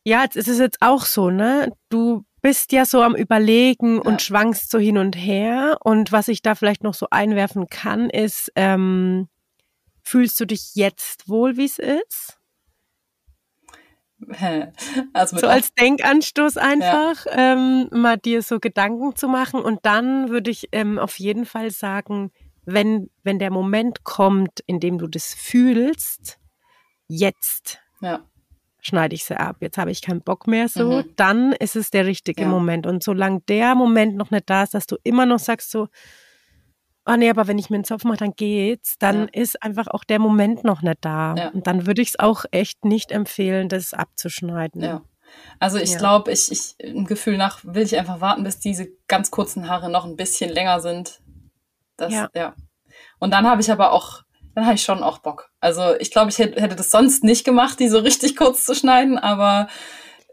ja, 0.04 0.24
jetzt 0.24 0.36
ist 0.36 0.48
es 0.48 0.58
jetzt 0.58 0.78
auch 0.80 1.04
so, 1.04 1.30
ne? 1.30 1.72
Du 1.88 2.24
bist 2.42 2.72
ja 2.72 2.84
so 2.84 3.02
am 3.02 3.14
Überlegen 3.14 3.96
Ja. 3.96 4.02
und 4.02 4.22
schwankst 4.22 4.70
so 4.70 4.78
hin 4.78 4.98
und 4.98 5.14
her. 5.14 5.78
Und 5.84 6.10
was 6.10 6.26
ich 6.26 6.42
da 6.42 6.56
vielleicht 6.56 6.82
noch 6.82 6.94
so 6.94 7.06
einwerfen 7.10 7.68
kann, 7.68 8.10
ist, 8.10 8.50
ähm, 8.56 9.28
fühlst 10.02 10.38
du 10.40 10.44
dich 10.46 10.74
jetzt 10.74 11.28
wohl, 11.28 11.56
wie 11.56 11.64
es 11.66 11.78
ist? 11.78 12.36
also 15.12 15.38
So 15.38 15.48
als 15.48 15.72
Denkanstoß 15.74 16.56
einfach, 16.58 17.24
ähm, 17.30 17.88
mal 17.90 18.18
dir 18.18 18.42
so 18.42 18.60
Gedanken 18.60 19.16
zu 19.16 19.28
machen. 19.28 19.60
Und 19.60 19.80
dann 19.84 20.28
würde 20.28 20.50
ich 20.50 20.68
ähm, 20.72 20.98
auf 20.98 21.18
jeden 21.18 21.46
Fall 21.46 21.70
sagen, 21.70 22.30
wenn, 22.64 23.10
wenn 23.22 23.38
der 23.38 23.50
Moment 23.50 24.04
kommt, 24.04 24.60
in 24.66 24.80
dem 24.80 24.98
du 24.98 25.06
das 25.06 25.34
fühlst, 25.34 26.38
jetzt 27.08 27.80
ja, 28.00 28.20
schneide 28.80 29.14
ich 29.14 29.24
sie 29.24 29.38
ab, 29.38 29.56
jetzt 29.60 29.78
habe 29.78 29.90
ich 29.90 30.02
keinen 30.02 30.22
Bock 30.22 30.46
mehr 30.46 30.68
so, 30.68 30.98
Mhm. 30.98 31.12
dann 31.16 31.52
ist 31.52 31.76
es 31.76 31.90
der 31.90 32.06
richtige 32.06 32.42
Ja. 32.42 32.48
Moment. 32.48 32.86
Und 32.86 33.02
solange 33.02 33.40
der 33.48 33.74
Moment 33.74 34.16
noch 34.16 34.30
nicht 34.30 34.48
da 34.48 34.62
ist, 34.62 34.74
dass 34.74 34.86
du 34.86 34.96
immer 35.02 35.26
noch 35.26 35.38
sagst 35.38 35.70
so, 35.70 35.88
oh 37.10 37.16
nee, 37.16 37.28
aber 37.30 37.46
wenn 37.48 37.58
ich 37.58 37.70
mir 37.70 37.76
einen 37.76 37.84
Zopf 37.84 38.04
mache, 38.04 38.18
dann 38.18 38.32
geht's, 38.36 38.96
dann 38.98 39.22
Ja. 39.34 39.40
ist 39.42 39.62
einfach 39.62 39.88
auch 39.88 40.04
der 40.04 40.18
Moment 40.18 40.64
noch 40.64 40.82
nicht 40.82 40.98
da. 41.00 41.34
Ja. 41.36 41.48
Und 41.48 41.66
dann 41.66 41.86
würde 41.86 42.02
ich 42.02 42.10
es 42.10 42.18
auch 42.18 42.44
echt 42.50 42.84
nicht 42.84 43.10
empfehlen, 43.12 43.68
das 43.68 43.92
abzuschneiden. 43.94 44.82
ja. 44.82 45.02
Also 45.60 45.78
ich 45.78 45.92
Ja. 45.92 45.98
glaube, 45.98 46.32
ich, 46.32 46.50
ich 46.50 46.74
im 46.78 47.04
Gefühl 47.06 47.36
nach 47.36 47.60
will 47.64 47.82
ich 47.84 47.96
einfach 47.96 48.20
warten, 48.20 48.42
bis 48.42 48.58
diese 48.58 48.88
ganz 49.06 49.30
kurzen 49.30 49.68
Haare 49.68 49.88
noch 49.88 50.04
ein 50.04 50.16
bisschen 50.16 50.50
länger 50.50 50.80
sind. 50.80 51.20
Das, 51.96 52.12
Ja. 52.12 52.28
ja. 52.34 52.54
Und 53.20 53.32
dann 53.32 53.46
habe 53.46 53.60
ich 53.60 53.70
aber 53.70 53.92
auch, 53.92 54.22
dann 54.56 54.64
habe 54.66 54.74
ich 54.74 54.82
schon 54.82 55.02
auch 55.04 55.18
Bock. 55.18 55.50
Also 55.60 55.94
ich 56.00 56.10
glaube, 56.10 56.30
ich 56.30 56.38
hätte, 56.38 56.60
hätte 56.60 56.74
das 56.74 56.90
sonst 56.90 57.22
nicht 57.22 57.44
gemacht, 57.44 57.78
die 57.78 57.88
so 57.88 57.98
richtig 58.00 58.34
kurz 58.36 58.64
zu 58.64 58.74
schneiden, 58.74 59.18
aber 59.18 59.68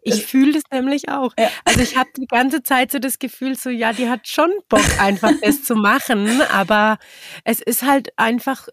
Ich 0.04 0.26
fühle 0.26 0.54
das 0.54 0.64
nämlich 0.72 1.10
auch. 1.10 1.34
Ja. 1.38 1.50
Also 1.66 1.82
ich 1.82 1.98
habe 1.98 2.10
die 2.18 2.28
ganze 2.28 2.64
Zeit 2.64 2.92
so 2.92 3.00
das 3.00 3.20
Gefühl, 3.20 3.56
so 3.56 3.70
ja, 3.70 3.94
die 3.94 4.10
hat 4.10 4.28
schon 4.28 4.52
Bock, 4.70 4.86
einfach 5.00 5.32
das 5.42 5.64
zu 5.64 5.76
machen, 5.76 6.42
aber 6.42 6.98
es 7.44 7.62
ist 7.62 7.84
halt 7.84 8.10
einfach 8.18 8.68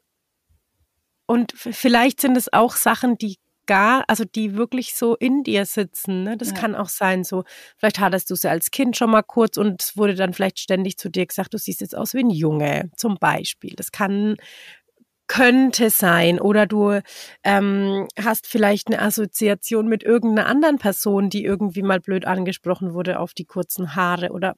und 1.27 1.53
vielleicht 1.57 2.21
sind 2.21 2.37
es 2.37 2.53
auch 2.53 2.77
Sachen, 2.77 3.17
die 3.17 3.37
gar, 3.67 4.05
also 4.09 4.25
die 4.25 4.57
wirklich 4.57 4.95
so 4.95 5.17
in 5.17 5.43
dir 5.43 5.65
sitzen. 5.65 6.23
Ne? 6.23 6.37
Das 6.37 6.49
Ja. 6.51 6.55
kann 6.55 6.75
auch 6.75 6.91
sein, 6.91 7.25
so 7.25 7.45
vielleicht 7.79 7.99
hattest 7.99 8.29
du 8.31 8.35
sie 8.35 8.51
als 8.51 8.71
Kind 8.71 8.97
schon 8.97 9.11
mal 9.11 9.23
kurz 9.23 9.57
und 9.57 9.83
es 9.83 9.97
wurde 9.97 10.15
dann 10.15 10.35
vielleicht 10.35 10.59
ständig 10.59 10.99
zu 10.99 11.09
dir 11.09 11.27
gesagt, 11.27 11.55
du 11.55 11.59
siehst 11.59 11.81
jetzt 11.81 11.97
aus 11.97 12.13
wie 12.13 12.21
ein 12.21 12.31
Junge, 12.31 12.91
zum 12.97 13.17
Beispiel. 13.19 13.73
Das 13.75 13.91
kann 13.91 14.37
könnte 15.27 15.91
sein 15.91 16.39
oder 16.41 16.67
du 16.67 17.01
ähm, 17.43 18.07
hast 18.23 18.47
vielleicht 18.47 18.89
eine 18.89 19.01
Assoziation 19.01 19.89
mit 19.89 20.03
irgendeiner 20.03 20.49
anderen 20.49 20.79
Person, 20.79 21.31
die 21.31 21.45
irgendwie 21.45 21.83
mal 21.83 22.01
blöd 22.01 22.27
angesprochen 22.27 22.95
wurde 22.95 23.19
auf 23.19 23.33
die 23.35 23.45
kurzen 23.47 23.95
Haare 23.97 24.31
oder 24.31 24.55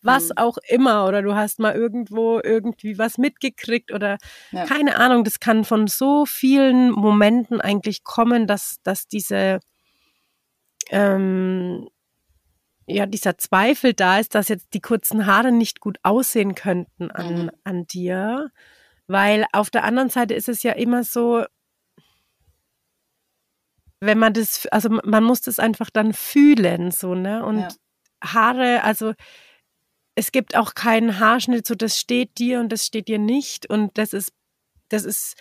was 0.00 0.28
Mhm. 0.28 0.34
auch 0.36 0.58
immer 0.68 1.06
oder 1.06 1.22
du 1.22 1.34
hast 1.34 1.58
mal 1.58 1.74
irgendwo 1.74 2.40
irgendwie 2.42 2.98
was 2.98 3.18
mitgekriegt 3.18 3.92
oder 3.92 4.18
Ja. 4.52 4.64
keine 4.64 4.96
Ahnung, 4.96 5.24
das 5.24 5.40
kann 5.40 5.64
von 5.64 5.88
so 5.88 6.24
vielen 6.26 6.92
Momenten 6.92 7.60
eigentlich 7.60 8.04
kommen, 8.04 8.46
dass, 8.46 8.76
dass 8.84 9.08
diese 9.08 9.58
ähm, 10.90 11.88
ja, 12.86 13.04
dieser 13.06 13.36
Zweifel 13.36 13.92
da 13.92 14.18
ist, 14.18 14.34
dass 14.34 14.48
jetzt 14.48 14.72
die 14.72 14.80
kurzen 14.80 15.26
Haare 15.26 15.52
nicht 15.52 15.80
gut 15.80 15.98
aussehen 16.02 16.54
könnten 16.54 17.10
an, 17.10 17.44
Mhm. 17.44 17.50
an 17.64 17.86
dir. 17.86 18.50
Weil 19.08 19.46
auf 19.52 19.70
der 19.70 19.84
anderen 19.84 20.10
Seite 20.10 20.34
ist 20.34 20.48
es 20.48 20.62
ja 20.62 20.72
immer 20.72 21.02
so, 21.02 21.44
wenn 24.00 24.18
man 24.18 24.32
das, 24.32 24.66
also 24.66 24.90
man 25.04 25.24
muss 25.24 25.40
das 25.40 25.58
einfach 25.58 25.90
dann 25.90 26.12
fühlen, 26.12 26.90
so, 26.90 27.14
ne? 27.14 27.44
Und 27.44 27.60
Ja. 27.60 27.68
Haare, 28.22 28.82
also 28.82 29.14
es 30.16 30.32
gibt 30.32 30.56
auch 30.56 30.74
keinen 30.74 31.20
Haarschnitt, 31.20 31.66
so 31.66 31.74
das 31.74 31.98
steht 31.98 32.38
dir 32.38 32.60
und 32.60 32.70
das 32.70 32.84
steht 32.84 33.08
dir 33.08 33.18
nicht. 33.18 33.70
Und 33.70 33.96
das 33.98 34.12
ist, 34.12 34.32
das 34.88 35.04
ist 35.04 35.36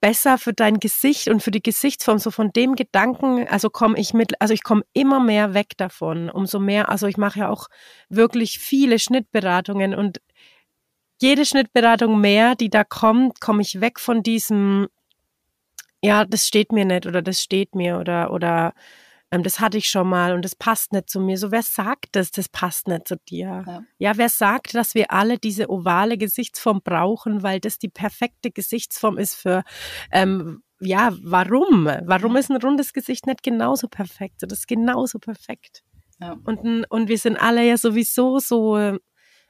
besser 0.00 0.38
für 0.38 0.52
dein 0.52 0.78
Gesicht 0.78 1.28
und 1.28 1.42
für 1.42 1.50
die 1.50 1.62
Gesichtsform. 1.62 2.18
So 2.18 2.30
von 2.30 2.52
dem 2.52 2.76
Gedanken, 2.76 3.48
also 3.48 3.70
komme 3.70 3.98
ich 3.98 4.14
mit, 4.14 4.40
also 4.40 4.54
ich 4.54 4.62
komme 4.62 4.82
immer 4.92 5.18
mehr 5.18 5.54
weg 5.54 5.76
davon. 5.76 6.30
Umso 6.30 6.60
mehr, 6.60 6.90
also 6.90 7.08
ich 7.08 7.16
mache 7.16 7.40
ja 7.40 7.48
auch 7.48 7.68
wirklich 8.08 8.60
viele 8.60 8.98
Schnittberatungen 9.00 9.94
und 9.94 10.20
jede 11.24 11.46
Schnittberatung 11.46 12.20
mehr, 12.20 12.54
die 12.54 12.68
da 12.68 12.84
kommt, 12.84 13.40
komme 13.40 13.62
ich 13.62 13.80
weg 13.80 13.98
von 13.98 14.22
diesem, 14.22 14.88
ja, 16.02 16.26
das 16.26 16.46
steht 16.46 16.70
mir 16.70 16.84
nicht 16.84 17.06
oder 17.06 17.22
das 17.22 17.40
steht 17.40 17.74
mir 17.74 17.98
oder, 17.98 18.30
oder 18.30 18.74
ähm, 19.30 19.42
das 19.42 19.58
hatte 19.58 19.78
ich 19.78 19.88
schon 19.88 20.06
mal 20.06 20.34
und 20.34 20.44
das 20.44 20.54
passt 20.54 20.92
nicht 20.92 21.08
zu 21.08 21.20
mir. 21.20 21.38
So, 21.38 21.50
wer 21.50 21.62
sagt 21.62 22.08
das, 22.12 22.30
das 22.30 22.50
passt 22.50 22.88
nicht 22.88 23.08
zu 23.08 23.16
dir? 23.16 23.64
Ja. 23.66 23.82
Ja, 23.98 24.16
wer 24.18 24.28
sagt, 24.28 24.74
dass 24.74 24.94
wir 24.94 25.12
alle 25.12 25.38
diese 25.38 25.70
ovale 25.70 26.18
Gesichtsform 26.18 26.82
brauchen, 26.84 27.42
weil 27.42 27.58
das 27.58 27.78
die 27.78 27.88
perfekte 27.88 28.50
Gesichtsform 28.50 29.16
ist 29.16 29.34
für, 29.34 29.64
ähm, 30.12 30.62
ja, 30.78 31.14
warum? 31.22 31.86
Warum 32.04 32.36
ist 32.36 32.50
ein 32.50 32.60
rundes 32.60 32.92
Gesicht 32.92 33.26
nicht 33.26 33.42
genauso 33.42 33.88
perfekt? 33.88 34.42
Das 34.42 34.52
ist 34.52 34.68
genauso 34.68 35.18
perfekt. 35.18 35.82
Ja. 36.20 36.36
Und, 36.44 36.84
und 36.90 37.08
wir 37.08 37.18
sind 37.18 37.38
alle 37.38 37.66
ja 37.66 37.78
sowieso 37.78 38.40
so 38.40 38.98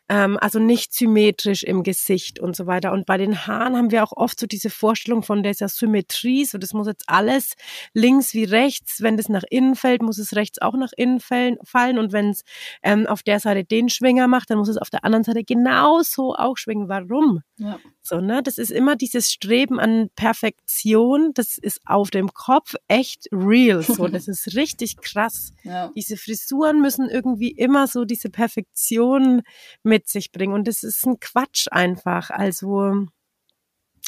ähm, 0.09 0.39
also 0.41 0.59
nicht 0.59 0.93
symmetrisch 0.93 1.63
im 1.63 1.83
Gesicht 1.83 2.39
und 2.39 2.55
so 2.55 2.67
weiter. 2.67 2.93
Und 2.93 3.07
bei 3.07 3.17
den 3.17 3.47
Haaren 3.47 3.77
haben 3.77 3.91
wir 3.91 4.05
auch 4.05 4.13
oft 4.13 4.39
so 4.39 4.47
diese 4.47 4.71
Vorstellung 4.71 5.23
von 5.23 5.43
dieser 5.43 5.69
Symmetrie, 5.69 6.45
so 6.45 6.59
das 6.59 6.75
muss 6.75 6.87
jetzt 6.87 7.05
alles 7.07 7.55
links 7.95 8.35
wie 8.35 8.45
rechts, 8.45 9.01
wenn 9.01 9.17
das 9.17 9.29
nach 9.29 9.45
innen 9.49 9.77
fällt, 9.77 10.03
muss 10.03 10.19
es 10.19 10.37
rechts 10.37 10.61
auch 10.61 10.75
nach 10.75 10.93
innen 10.97 11.21
fallen, 11.21 11.59
und 11.99 12.13
wenn 12.13 12.31
es 12.31 12.43
ähm, 12.83 13.07
auf 13.07 13.23
der 13.23 13.41
Seite 13.41 13.65
den 13.65 13.89
Schwinger 13.89 14.29
macht, 14.29 14.51
dann 14.51 14.59
muss 14.59 14.69
es 14.69 14.77
auf 14.77 14.91
der 14.91 15.05
anderen 15.05 15.25
Seite 15.25 15.45
genauso 15.45 16.35
auch 16.35 16.57
schwingen. 16.57 16.89
Warum? 16.89 17.41
Ja. 17.57 17.79
So, 18.03 18.21
ne? 18.21 18.43
Das 18.43 18.59
ist 18.59 18.71
immer 18.71 18.97
dieses 18.97 19.33
Streben 19.33 19.81
an 19.81 20.11
Perfektion, 20.15 21.33
das 21.35 21.57
ist 21.57 21.81
auf 21.87 22.11
dem 22.11 22.35
Kopf 22.35 22.75
echt 22.89 23.29
real. 23.33 23.83
So, 23.83 24.09
das 24.09 24.29
ist 24.29 24.55
richtig 24.55 24.99
krass. 24.99 25.53
Ja. 25.63 25.91
Diese 25.97 26.17
Frisuren 26.17 26.83
müssen 26.83 27.09
irgendwie 27.09 27.51
immer 27.51 27.87
so 27.87 28.05
diese 28.05 28.29
Perfektion 28.29 29.43
mit 29.83 29.94
sich 30.07 30.33
bringen. 30.33 30.53
Und 30.53 30.69
das 30.69 30.83
ist 30.83 31.07
ein 31.07 31.21
Quatsch 31.21 31.69
einfach. 31.71 32.31
Also 32.31 33.07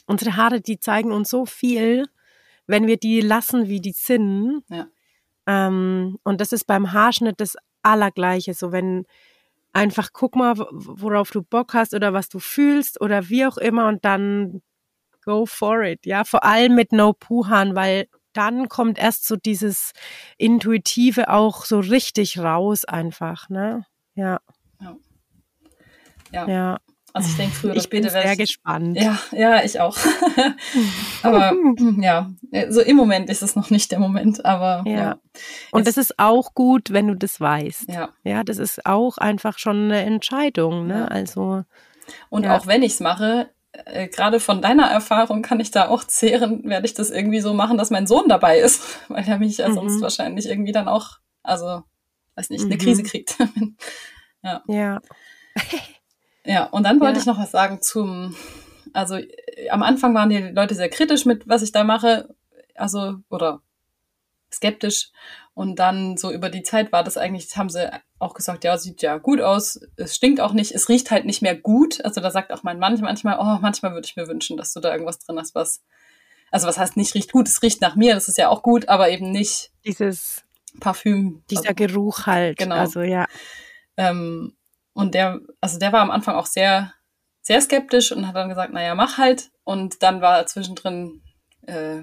unsere 0.07 0.37
Haare, 0.37 0.61
die 0.61 0.79
zeigen 0.79 1.13
uns 1.13 1.31
so 1.31 1.47
viel, 1.47 2.07
wenn 2.67 2.87
wir 2.87 2.97
die 2.97 3.21
lassen, 3.21 3.69
wie 3.69 3.81
die 3.81 3.93
sind. 3.93 4.63
Ja. 4.69 4.87
Ähm, 5.47 6.19
und 6.25 6.41
das 6.41 6.53
ist 6.53 6.67
beim 6.67 6.93
Haarschnitt 6.93 7.41
das 7.41 7.57
Allergleiche. 7.83 8.55
So, 8.55 8.73
wenn 8.73 9.07
einfach 9.73 10.11
guck 10.13 10.37
mal, 10.37 10.55
worauf 10.57 11.31
du 11.31 11.43
Bock 11.43 11.75
hast 11.75 11.95
oder 11.95 12.13
was 12.13 12.29
du 12.29 12.39
fühlst 12.39 13.01
oder 13.01 13.29
wie 13.29 13.47
auch 13.47 13.59
immer 13.59 13.89
und 13.89 14.05
dann 14.05 14.63
go 15.25 15.45
for 15.45 15.83
it. 15.83 16.07
Ja, 16.07 16.25
vor 16.25 16.45
allem 16.45 16.75
mit 16.75 16.93
No 16.93 17.13
Puhan, 17.13 17.75
weil 17.75 18.09
dann 18.33 18.69
kommt 18.69 18.99
erst 18.99 19.27
so 19.27 19.37
dieses 19.37 19.93
Intuitive 20.39 21.31
auch 21.31 21.65
so 21.65 21.81
richtig 21.81 22.39
raus 22.39 22.85
einfach, 22.85 23.49
ne? 23.49 23.87
Ja. 24.15 24.41
Ja. 24.81 24.97
Ja. 26.33 26.49
ja. 26.49 26.79
Also 27.17 27.31
ich 27.31 27.37
denke 27.39 27.55
früher 27.55 27.71
oder 27.71 27.79
ich 27.79 27.85
später 27.85 28.11
bin 28.11 28.11
sehr 28.11 28.33
ich, 28.33 28.39
gespannt. 28.39 29.01
Ja, 29.01 29.19
ja, 29.33 29.65
ich 29.65 29.81
auch. 29.81 29.97
aber 31.23 31.55
ja, 31.97 32.31
so 32.69 32.83
im 32.83 32.97
Moment 32.97 33.31
ist 33.31 33.43
es 33.43 33.57
noch 33.57 33.71
nicht 33.71 33.91
der 33.91 33.99
Moment, 33.99 34.45
aber 34.45 34.83
ja. 34.85 34.93
ja. 34.93 35.19
Und 35.71 35.87
das 35.87 35.97
ist 35.97 36.19
auch 36.19 36.53
gut, 36.53 36.93
wenn 36.93 37.07
du 37.07 37.15
das 37.15 37.41
weißt. 37.41 37.89
Ja. 37.89 38.11
Ja, 38.23 38.45
das 38.45 38.59
ist 38.59 38.85
auch 38.85 39.17
einfach 39.17 39.59
schon 39.59 39.85
eine 39.85 40.03
Entscheidung, 40.03 40.87
ne? 40.87 40.99
Ja. 40.99 41.05
Also. 41.07 41.65
Und 42.29 42.45
ja. 42.45 42.55
auch 42.55 42.67
wenn 42.67 42.83
ich 42.83 42.93
es 42.93 43.01
mache, 43.01 43.49
äh, 43.87 44.09
gerade 44.09 44.39
von 44.39 44.61
deiner 44.61 44.91
Erfahrung 44.91 45.41
kann 45.41 45.59
ich 45.59 45.71
da 45.71 45.89
auch 45.89 46.05
zehren, 46.07 46.65
werde 46.65 46.85
ich 46.85 46.93
das 46.93 47.11
irgendwie 47.11 47.41
so 47.41 47.55
machen, 47.55 47.79
dass 47.79 47.89
mein 47.89 48.07
Sohn 48.07 48.29
dabei 48.29 48.59
ist, 48.59 48.83
weil 49.09 49.27
er 49.27 49.39
mich 49.39 49.57
ja 49.57 49.71
mhm. 49.71 49.75
sonst 49.75 50.03
wahrscheinlich 50.03 50.47
irgendwie 50.47 50.73
dann 50.73 50.87
auch, 50.87 51.13
also, 51.43 51.83
weiß 52.35 52.51
nicht, 52.51 52.67
eine 52.67 52.75
mhm. 52.75 52.81
Krise 52.81 53.03
kriegt. 53.05 53.39
ja. 54.43 54.63
Ja. 54.69 55.01
Ja, 56.47 56.65
und 56.65 56.85
dann 56.85 57.01
wollte 57.01 57.15
ja. 57.15 57.21
ich 57.21 57.27
noch 57.27 57.39
was 57.39 57.51
sagen 57.51 57.83
zum, 57.83 58.37
also 58.93 59.19
am 59.71 59.83
Anfang 59.83 60.15
waren 60.15 60.31
die 60.31 60.39
Leute 60.39 60.75
sehr 60.75 60.89
kritisch 60.89 61.25
mit, 61.25 61.49
was 61.49 61.63
ich 61.63 61.73
da 61.73 61.85
mache, 61.85 62.35
also, 62.75 63.17
oder 63.29 63.63
skeptisch. 64.53 65.11
Und 65.55 65.79
dann 65.79 66.17
so 66.17 66.31
über 66.31 66.51
die 66.51 66.63
Zeit 66.63 66.93
war 66.93 67.03
das 67.03 67.17
eigentlich, 67.17 67.57
haben 67.57 67.71
sie 67.71 67.91
auch 68.19 68.35
gesagt, 68.35 68.65
ja, 68.65 68.77
sieht 68.79 69.03
ja 69.03 69.17
gut 69.19 69.41
aus, 69.41 69.81
es 69.97 70.15
stinkt 70.15 70.41
auch 70.41 70.53
nicht, 70.53 70.73
es 70.73 70.89
riecht 70.89 71.11
halt 71.11 71.25
nicht 71.25 71.43
mehr 71.43 71.57
gut. 71.57 72.05
Also 72.05 72.21
da 72.21 72.31
sagt 72.31 72.53
auch 72.53 72.63
mein 72.63 72.79
Mann 72.79 72.99
manchmal, 73.01 73.39
oh, 73.39 73.59
manchmal 73.61 73.93
würde 73.93 74.07
ich 74.07 74.17
mir 74.17 74.29
wünschen, 74.29 74.57
dass 74.57 74.73
du 74.73 74.81
da 74.81 74.93
irgendwas 74.93 75.19
drin 75.19 75.39
hast, 75.39 75.55
was, 75.55 75.83
also 76.51 76.67
was 76.67 76.79
heißt 76.79 76.97
nicht 76.97 77.15
riecht 77.15 77.33
gut, 77.33 77.49
es 77.49 77.63
riecht 77.63 77.81
nach 77.81 77.97
mir, 77.97 78.15
das 78.15 78.29
ist 78.29 78.39
ja 78.39 78.49
auch 78.49 78.63
gut, 78.63 78.89
aber 78.89 79.09
eben 79.09 79.31
nicht 79.31 79.71
dieses 79.85 80.45
Parfüm. 80.79 81.43
Dieser 81.51 81.71
also, 81.71 81.75
Geruch 81.75 82.27
halt. 82.27 82.59
Genau. 82.59 82.77
Also 82.77 83.01
ja. 83.01 83.27
Ähm, 83.97 84.56
und 84.97 85.15
der, 85.15 85.41
also 85.61 85.79
der 85.79 85.93
war 85.93 86.01
am 86.01 86.11
Anfang 86.11 86.37
auch 86.37 86.47
sehr, 86.47 86.95
sehr 87.43 87.61
skeptisch 87.61 88.13
und 88.13 88.27
hat 88.27 88.35
dann 88.35 88.49
gesagt, 88.49 88.73
naja, 88.73 88.95
mach 88.95 89.19
halt. 89.19 89.51
Und 89.63 90.03
dann 90.03 90.23
war 90.23 90.39
er 90.39 90.47
zwischendrin 90.47 91.23
äh, 91.67 91.99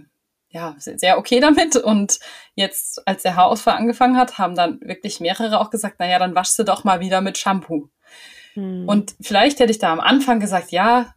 ja 0.50 0.76
sehr 0.78 1.18
okay 1.18 1.40
damit. 1.42 1.76
Und 1.76 2.20
jetzt, 2.54 3.06
als 3.08 3.24
der 3.24 3.36
Haarausfall 3.36 3.78
angefangen 3.78 4.16
hat, 4.16 4.38
haben 4.38 4.56
dann 4.56 4.80
wirklich 4.82 5.20
mehrere 5.20 5.60
auch 5.60 5.72
gesagt, 5.72 6.00
naja, 6.00 6.20
dann 6.20 6.36
waschst 6.36 6.60
du 6.60 6.64
doch 6.64 6.84
mal 6.84 7.00
wieder 7.00 7.22
mit 7.22 7.40
Shampoo. 7.40 7.90
Hm. 8.54 8.88
Und 8.88 9.16
vielleicht 9.20 9.60
hätte 9.60 9.72
ich 9.72 9.80
da 9.80 9.92
am 9.92 10.00
Anfang 10.00 10.40
gesagt, 10.40 10.72
ja, 10.72 11.16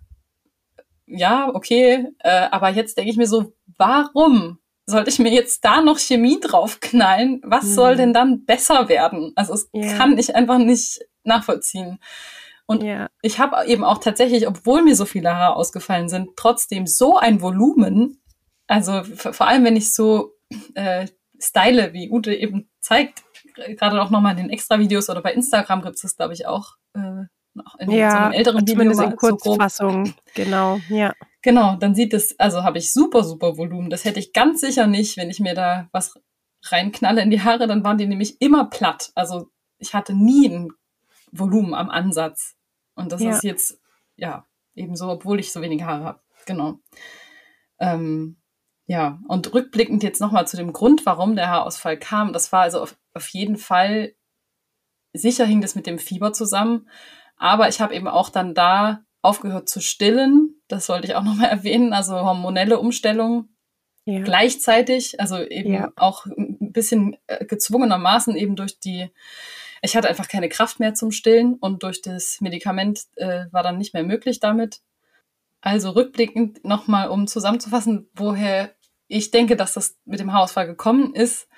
ja, 1.04 1.50
okay, 1.52 2.06
äh, 2.20 2.48
aber 2.52 2.70
jetzt 2.70 2.96
denke 2.96 3.10
ich 3.10 3.18
mir 3.18 3.28
so, 3.28 3.52
warum 3.76 4.60
sollte 4.86 5.10
ich 5.10 5.18
mir 5.18 5.30
jetzt 5.30 5.62
da 5.62 5.82
noch 5.82 5.98
Chemie 5.98 6.40
draufknallen? 6.40 7.42
Was 7.44 7.64
hm. 7.64 7.70
soll 7.74 7.96
denn 7.96 8.14
dann 8.14 8.46
besser 8.46 8.88
werden? 8.88 9.32
Also 9.36 9.52
es 9.52 9.68
ja. 9.74 9.94
kann 9.98 10.16
ich 10.16 10.34
einfach 10.34 10.56
nicht 10.56 11.00
nachvollziehen. 11.26 11.98
Und 12.66 12.82
ja. 12.82 13.08
ich 13.22 13.38
habe 13.38 13.64
eben 13.66 13.84
auch 13.84 13.98
tatsächlich, 13.98 14.48
obwohl 14.48 14.82
mir 14.82 14.96
so 14.96 15.04
viele 15.04 15.34
Haare 15.36 15.56
ausgefallen 15.56 16.08
sind, 16.08 16.30
trotzdem 16.36 16.86
so 16.86 17.16
ein 17.16 17.40
Volumen. 17.40 18.20
Also 18.66 19.04
vor 19.04 19.46
allem, 19.46 19.64
wenn 19.64 19.76
ich 19.76 19.94
so 19.94 20.32
äh, 20.74 21.06
style, 21.38 21.92
wie 21.92 22.10
Ute 22.10 22.34
eben 22.34 22.68
zeigt, 22.80 23.22
gerade 23.54 24.02
auch 24.02 24.10
nochmal 24.10 24.32
in 24.32 24.44
den 24.44 24.50
Extra-Videos 24.50 25.08
oder 25.08 25.22
bei 25.22 25.32
Instagram 25.32 25.82
gibt 25.82 25.96
es 25.96 26.02
das, 26.02 26.16
glaube 26.16 26.34
ich, 26.34 26.46
auch 26.46 26.72
äh, 26.94 27.24
noch 27.54 27.78
in 27.78 27.90
ja, 27.90 28.10
so 28.10 28.16
einem 28.16 28.32
älteren 28.32 28.66
Video. 28.66 28.94
Mal 28.94 29.10
in 29.10 29.16
Kurzfassung, 29.16 30.06
so 30.06 30.12
genau, 30.34 30.78
ja. 30.88 31.12
Genau, 31.42 31.76
dann 31.76 31.94
sieht 31.94 32.12
es, 32.12 32.38
also 32.38 32.64
habe 32.64 32.78
ich 32.78 32.92
super, 32.92 33.22
super 33.22 33.56
Volumen. 33.56 33.90
Das 33.90 34.04
hätte 34.04 34.18
ich 34.18 34.32
ganz 34.32 34.60
sicher 34.60 34.86
nicht, 34.86 35.16
wenn 35.16 35.30
ich 35.30 35.40
mir 35.40 35.54
da 35.54 35.88
was 35.92 36.14
reinknalle 36.64 37.22
in 37.22 37.30
die 37.30 37.42
Haare, 37.42 37.66
dann 37.66 37.84
waren 37.84 37.98
die 37.98 38.06
nämlich 38.06 38.40
immer 38.40 38.64
platt. 38.68 39.12
Also 39.14 39.48
ich 39.78 39.94
hatte 39.94 40.14
nie 40.14 40.48
ein 40.48 40.70
Volumen 41.32 41.74
am 41.74 41.90
Ansatz. 41.90 42.56
Und 42.94 43.12
das 43.12 43.22
ja. 43.22 43.30
ist 43.30 43.42
jetzt, 43.42 43.80
ja, 44.16 44.46
ebenso, 44.74 45.08
obwohl 45.08 45.40
ich 45.40 45.52
so 45.52 45.60
wenige 45.60 45.86
Haare 45.86 46.04
habe. 46.04 46.20
Genau. 46.46 46.78
Ähm, 47.78 48.36
ja, 48.86 49.20
und 49.26 49.52
rückblickend 49.52 50.02
jetzt 50.02 50.20
nochmal 50.20 50.46
zu 50.46 50.56
dem 50.56 50.72
Grund, 50.72 51.04
warum 51.06 51.34
der 51.34 51.48
Haarausfall 51.48 51.98
kam. 51.98 52.32
Das 52.32 52.52
war 52.52 52.62
also 52.62 52.80
auf, 52.80 52.96
auf 53.14 53.28
jeden 53.28 53.56
Fall, 53.56 54.14
sicher 55.12 55.44
hing 55.44 55.60
das 55.60 55.74
mit 55.74 55.86
dem 55.86 55.98
Fieber 55.98 56.32
zusammen. 56.32 56.88
Aber 57.36 57.68
ich 57.68 57.80
habe 57.80 57.94
eben 57.94 58.08
auch 58.08 58.30
dann 58.30 58.54
da 58.54 59.02
aufgehört 59.22 59.68
zu 59.68 59.80
stillen. 59.80 60.60
Das 60.68 60.86
sollte 60.86 61.08
ich 61.08 61.16
auch 61.16 61.24
nochmal 61.24 61.48
erwähnen. 61.50 61.92
Also 61.92 62.14
hormonelle 62.14 62.78
Umstellung 62.78 63.48
ja. 64.04 64.22
gleichzeitig. 64.22 65.20
Also 65.20 65.42
eben 65.42 65.74
ja. 65.74 65.92
auch 65.96 66.26
ein 66.26 66.72
bisschen 66.72 67.16
äh, 67.26 67.44
gezwungenermaßen 67.44 68.36
eben 68.36 68.56
durch 68.56 68.78
die 68.78 69.10
ich 69.86 69.96
hatte 69.96 70.08
einfach 70.08 70.28
keine 70.28 70.48
Kraft 70.48 70.80
mehr 70.80 70.94
zum 70.94 71.12
Stillen 71.12 71.54
und 71.54 71.82
durch 71.82 72.02
das 72.02 72.40
Medikament 72.40 73.04
äh, 73.14 73.46
war 73.52 73.62
dann 73.62 73.78
nicht 73.78 73.94
mehr 73.94 74.02
möglich 74.02 74.40
damit. 74.40 74.80
Also 75.60 75.90
rückblickend 75.90 76.64
nochmal, 76.64 77.08
um 77.08 77.26
zusammenzufassen, 77.26 78.10
woher 78.14 78.74
ich 79.08 79.30
denke, 79.30 79.56
dass 79.56 79.72
das 79.72 79.96
mit 80.04 80.20
dem 80.20 80.32
Haarausfall 80.32 80.66
gekommen 80.66 81.14
ist, 81.14 81.48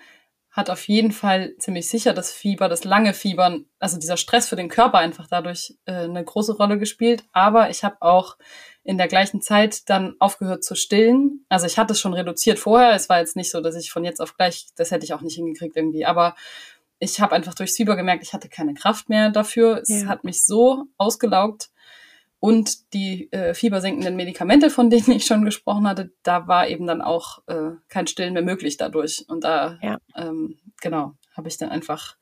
hat 0.50 0.70
auf 0.70 0.88
jeden 0.88 1.12
Fall 1.12 1.54
ziemlich 1.58 1.88
sicher 1.88 2.12
das 2.12 2.32
Fieber, 2.32 2.68
das 2.68 2.84
lange 2.84 3.14
Fiebern, 3.14 3.66
also 3.78 3.98
dieser 3.98 4.16
Stress 4.16 4.48
für 4.48 4.56
den 4.56 4.68
Körper 4.68 4.98
einfach 4.98 5.26
dadurch 5.28 5.78
äh, 5.86 5.92
eine 5.92 6.24
große 6.24 6.56
Rolle 6.56 6.78
gespielt. 6.78 7.24
Aber 7.32 7.70
ich 7.70 7.84
habe 7.84 7.96
auch 8.00 8.36
in 8.82 8.98
der 8.98 9.08
gleichen 9.08 9.40
Zeit 9.40 9.88
dann 9.88 10.16
aufgehört 10.18 10.64
zu 10.64 10.74
stillen. 10.74 11.44
Also 11.48 11.66
ich 11.66 11.78
hatte 11.78 11.92
es 11.92 12.00
schon 12.00 12.14
reduziert 12.14 12.58
vorher. 12.58 12.92
Es 12.92 13.08
war 13.08 13.20
jetzt 13.20 13.36
nicht 13.36 13.50
so, 13.50 13.60
dass 13.60 13.76
ich 13.76 13.90
von 13.90 14.04
jetzt 14.04 14.20
auf 14.20 14.36
gleich, 14.36 14.66
das 14.76 14.90
hätte 14.90 15.04
ich 15.04 15.14
auch 15.14 15.20
nicht 15.20 15.36
hingekriegt 15.36 15.76
irgendwie. 15.76 16.06
Aber 16.06 16.34
ich 16.98 17.20
habe 17.20 17.34
einfach 17.34 17.54
durchs 17.54 17.76
Fieber 17.76 17.96
gemerkt, 17.96 18.22
ich 18.22 18.32
hatte 18.32 18.48
keine 18.48 18.74
Kraft 18.74 19.08
mehr 19.08 19.30
dafür. 19.30 19.80
Es 19.82 19.88
ja. 19.88 20.06
hat 20.06 20.24
mich 20.24 20.44
so 20.44 20.84
ausgelaugt. 20.96 21.70
Und 22.40 22.94
die 22.94 23.32
äh, 23.32 23.52
fiebersenkenden 23.52 24.14
Medikamente, 24.14 24.70
von 24.70 24.90
denen 24.90 25.10
ich 25.10 25.26
schon 25.26 25.44
gesprochen 25.44 25.88
hatte, 25.88 26.12
da 26.22 26.46
war 26.46 26.68
eben 26.68 26.86
dann 26.86 27.02
auch 27.02 27.42
äh, 27.48 27.72
kein 27.88 28.06
Stillen 28.06 28.32
mehr 28.32 28.42
möglich 28.42 28.76
dadurch. 28.76 29.24
Und 29.28 29.42
da, 29.42 29.78
ja. 29.82 29.98
ähm, 30.14 30.58
genau, 30.80 31.14
habe 31.36 31.48
ich 31.48 31.58
dann 31.58 31.70
einfach, 31.70 32.16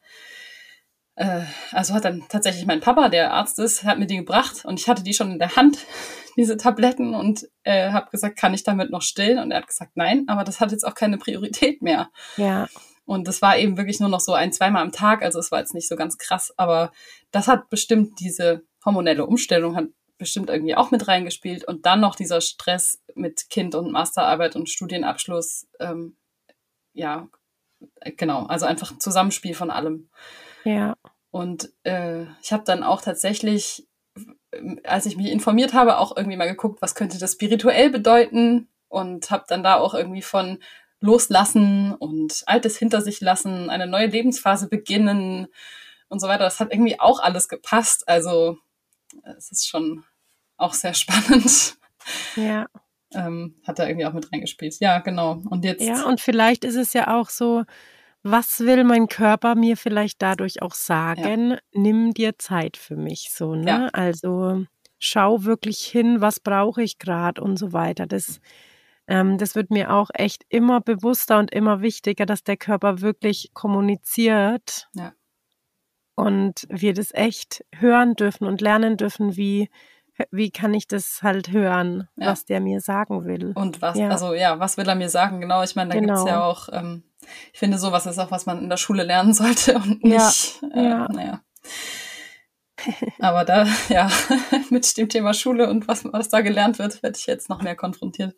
äh, 1.16 1.42
also 1.70 1.92
hat 1.92 2.06
dann 2.06 2.24
tatsächlich 2.30 2.64
mein 2.64 2.80
Papa, 2.80 3.10
der 3.10 3.34
Arzt 3.34 3.58
ist, 3.58 3.84
hat 3.84 3.98
mir 3.98 4.06
die 4.06 4.16
gebracht 4.16 4.64
und 4.64 4.80
ich 4.80 4.88
hatte 4.88 5.02
die 5.02 5.12
schon 5.12 5.32
in 5.32 5.38
der 5.38 5.54
Hand, 5.54 5.78
diese 6.38 6.56
Tabletten, 6.56 7.14
und 7.14 7.46
äh, 7.64 7.92
habe 7.92 8.10
gesagt, 8.10 8.38
kann 8.38 8.54
ich 8.54 8.62
damit 8.62 8.90
noch 8.90 9.02
stillen? 9.02 9.38
Und 9.38 9.50
er 9.50 9.58
hat 9.58 9.66
gesagt, 9.66 9.92
nein, 9.96 10.24
aber 10.28 10.44
das 10.44 10.60
hat 10.60 10.70
jetzt 10.70 10.86
auch 10.86 10.94
keine 10.94 11.18
Priorität 11.18 11.82
mehr. 11.82 12.08
Ja. 12.38 12.68
Und 13.06 13.28
das 13.28 13.40
war 13.40 13.56
eben 13.56 13.76
wirklich 13.76 14.00
nur 14.00 14.08
noch 14.08 14.20
so 14.20 14.34
ein, 14.34 14.52
zweimal 14.52 14.82
am 14.82 14.92
Tag. 14.92 15.22
Also 15.22 15.38
es 15.38 15.50
war 15.50 15.60
jetzt 15.60 15.74
nicht 15.74 15.88
so 15.88 15.96
ganz 15.96 16.18
krass, 16.18 16.52
aber 16.56 16.92
das 17.30 17.48
hat 17.48 17.70
bestimmt 17.70 18.20
diese 18.20 18.62
hormonelle 18.84 19.26
Umstellung 19.26 19.76
hat 19.76 19.86
bestimmt 20.18 20.50
irgendwie 20.50 20.74
auch 20.74 20.90
mit 20.90 21.08
reingespielt. 21.08 21.64
Und 21.64 21.86
dann 21.86 22.00
noch 22.00 22.14
dieser 22.14 22.40
Stress 22.40 23.02
mit 23.14 23.48
Kind 23.48 23.74
und 23.74 23.92
Masterarbeit 23.92 24.56
und 24.56 24.68
Studienabschluss. 24.68 25.66
Ähm, 25.78 26.16
ja, 26.94 27.28
genau. 28.16 28.46
Also 28.46 28.66
einfach 28.66 28.92
ein 28.92 29.00
Zusammenspiel 29.00 29.54
von 29.54 29.70
allem. 29.70 30.08
Ja. 30.64 30.96
Und 31.30 31.70
äh, 31.84 32.22
ich 32.42 32.52
habe 32.52 32.64
dann 32.64 32.82
auch 32.82 33.02
tatsächlich, 33.02 33.86
als 34.84 35.06
ich 35.06 35.16
mich 35.16 35.30
informiert 35.30 35.74
habe, 35.74 35.98
auch 35.98 36.16
irgendwie 36.16 36.38
mal 36.38 36.48
geguckt, 36.48 36.80
was 36.80 36.94
könnte 36.94 37.18
das 37.18 37.32
spirituell 37.32 37.90
bedeuten 37.90 38.68
und 38.88 39.30
habe 39.30 39.44
dann 39.48 39.62
da 39.62 39.76
auch 39.76 39.94
irgendwie 39.94 40.22
von 40.22 40.58
loslassen 41.00 41.92
und 41.94 42.42
Altes 42.46 42.76
hinter 42.76 43.00
sich 43.00 43.20
lassen, 43.20 43.70
eine 43.70 43.86
neue 43.86 44.06
Lebensphase 44.06 44.68
beginnen 44.68 45.48
und 46.08 46.20
so 46.20 46.28
weiter. 46.28 46.44
Das 46.44 46.60
hat 46.60 46.72
irgendwie 46.72 46.98
auch 47.00 47.20
alles 47.20 47.48
gepasst. 47.48 48.08
Also 48.08 48.58
es 49.36 49.50
ist 49.50 49.68
schon 49.68 50.04
auch 50.56 50.74
sehr 50.74 50.94
spannend. 50.94 51.76
Ja. 52.36 52.66
Ähm, 53.12 53.56
hat 53.66 53.78
er 53.78 53.88
irgendwie 53.88 54.06
auch 54.06 54.12
mit 54.12 54.32
reingespielt. 54.32 54.76
Ja, 54.80 54.98
genau. 54.98 55.42
Und 55.48 55.64
jetzt. 55.64 55.82
Ja, 55.82 56.04
und 56.06 56.20
vielleicht 56.20 56.64
ist 56.64 56.76
es 56.76 56.92
ja 56.92 57.16
auch 57.16 57.30
so, 57.30 57.64
was 58.22 58.60
will 58.60 58.82
mein 58.84 59.06
Körper 59.06 59.54
mir 59.54 59.76
vielleicht 59.76 60.20
dadurch 60.20 60.60
auch 60.62 60.74
sagen? 60.74 61.50
Ja. 61.52 61.58
Nimm 61.72 62.12
dir 62.12 62.38
Zeit 62.38 62.76
für 62.76 62.96
mich 62.96 63.30
so, 63.32 63.54
ne? 63.54 63.70
Ja. 63.70 63.86
Also 63.92 64.64
schau 64.98 65.44
wirklich 65.44 65.78
hin, 65.78 66.20
was 66.20 66.40
brauche 66.40 66.82
ich 66.82 66.98
gerade 66.98 67.40
und 67.40 67.56
so 67.56 67.72
weiter. 67.72 68.06
Das, 68.06 68.40
ähm, 69.08 69.38
das 69.38 69.54
wird 69.54 69.70
mir 69.70 69.92
auch 69.92 70.10
echt 70.14 70.44
immer 70.48 70.80
bewusster 70.80 71.38
und 71.38 71.52
immer 71.52 71.80
wichtiger, 71.80 72.26
dass 72.26 72.42
der 72.42 72.56
Körper 72.56 73.00
wirklich 73.00 73.50
kommuniziert. 73.54 74.88
Ja. 74.94 75.12
Und 76.14 76.66
wir 76.70 76.94
das 76.94 77.12
echt 77.12 77.64
hören 77.74 78.14
dürfen 78.14 78.46
und 78.46 78.60
lernen 78.60 78.96
dürfen, 78.96 79.36
wie, 79.36 79.68
wie 80.30 80.50
kann 80.50 80.72
ich 80.74 80.88
das 80.88 81.22
halt 81.22 81.52
hören, 81.52 82.08
ja. 82.16 82.28
was 82.28 82.46
der 82.46 82.60
mir 82.60 82.80
sagen 82.80 83.26
will. 83.26 83.52
Und 83.54 83.82
was, 83.82 83.98
ja. 83.98 84.08
also 84.08 84.34
ja, 84.34 84.58
was 84.58 84.76
will 84.76 84.88
er 84.88 84.94
mir 84.94 85.10
sagen? 85.10 85.40
Genau, 85.40 85.62
ich 85.62 85.76
meine, 85.76 85.90
da 85.90 86.00
genau. 86.00 86.14
gibt 86.14 86.26
es 86.26 86.32
ja 86.32 86.42
auch, 86.42 86.68
ähm, 86.72 87.04
ich 87.52 87.58
finde, 87.58 87.78
sowas 87.78 88.06
ist 88.06 88.18
auch, 88.18 88.30
was 88.30 88.46
man 88.46 88.62
in 88.62 88.70
der 88.70 88.76
Schule 88.76 89.02
lernen 89.02 89.34
sollte 89.34 89.76
und 89.76 90.02
nicht, 90.02 90.62
ja. 90.62 90.68
Äh, 90.74 90.88
ja. 90.88 91.08
naja. 91.12 91.40
Aber 93.18 93.44
da, 93.44 93.66
ja, 93.88 94.10
mit 94.70 94.96
dem 94.96 95.08
Thema 95.08 95.34
Schule 95.34 95.68
und 95.68 95.88
was, 95.88 96.04
was 96.04 96.28
da 96.28 96.40
gelernt 96.40 96.78
wird, 96.78 97.02
werde 97.02 97.16
ich 97.18 97.26
jetzt 97.26 97.48
noch 97.48 97.62
mehr 97.62 97.76
konfrontiert. 97.76 98.34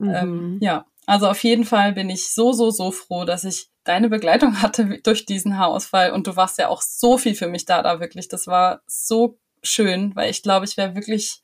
Ähm, 0.00 0.06
mhm. 0.06 0.14
Ähm, 0.14 0.58
ja, 0.60 0.86
also 1.06 1.28
auf 1.28 1.42
jeden 1.44 1.64
Fall 1.64 1.92
bin 1.92 2.10
ich 2.10 2.32
so, 2.32 2.52
so, 2.52 2.70
so 2.70 2.90
froh, 2.90 3.24
dass 3.24 3.44
ich 3.44 3.70
deine 3.84 4.08
Begleitung 4.08 4.60
hatte 4.62 5.00
durch 5.02 5.26
diesen 5.26 5.58
Haarausfall 5.58 6.12
und 6.12 6.26
du 6.26 6.36
warst 6.36 6.58
ja 6.58 6.68
auch 6.68 6.82
so 6.82 7.18
viel 7.18 7.34
für 7.34 7.48
mich 7.48 7.64
da, 7.64 7.82
da 7.82 8.00
wirklich. 8.00 8.28
Das 8.28 8.46
war 8.46 8.82
so 8.86 9.38
schön, 9.62 10.14
weil 10.14 10.30
ich 10.30 10.42
glaube, 10.42 10.64
ich 10.64 10.76
wäre 10.76 10.94
wirklich 10.94 11.42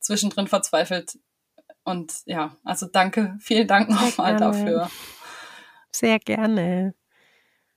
zwischendrin 0.00 0.46
verzweifelt. 0.46 1.18
Und 1.84 2.22
ja, 2.24 2.56
also 2.64 2.86
danke, 2.86 3.36
vielen 3.40 3.68
Dank 3.68 3.90
nochmal 3.90 4.36
dafür. 4.36 4.90
Sehr 5.92 6.18
gerne. 6.18 6.94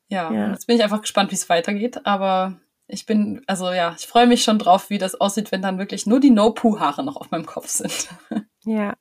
Ja, 0.09 0.31
ja, 0.31 0.51
jetzt 0.51 0.67
bin 0.67 0.77
ich 0.77 0.83
einfach 0.83 1.01
gespannt, 1.01 1.31
wie 1.31 1.35
es 1.35 1.49
weitergeht, 1.49 2.05
aber 2.05 2.59
ich 2.87 3.05
bin, 3.05 3.41
also 3.47 3.71
ja, 3.71 3.95
ich 3.97 4.07
freue 4.07 4.27
mich 4.27 4.43
schon 4.43 4.59
drauf, 4.59 4.89
wie 4.89 4.97
das 4.97 5.15
aussieht, 5.15 5.51
wenn 5.51 5.61
dann 5.61 5.77
wirklich 5.77 6.05
nur 6.05 6.19
die 6.19 6.29
No-Poo-Haare 6.29 7.03
noch 7.03 7.17
auf 7.17 7.31
meinem 7.31 7.45
Kopf 7.45 7.67
sind. 7.67 8.09
Ja. 8.65 8.97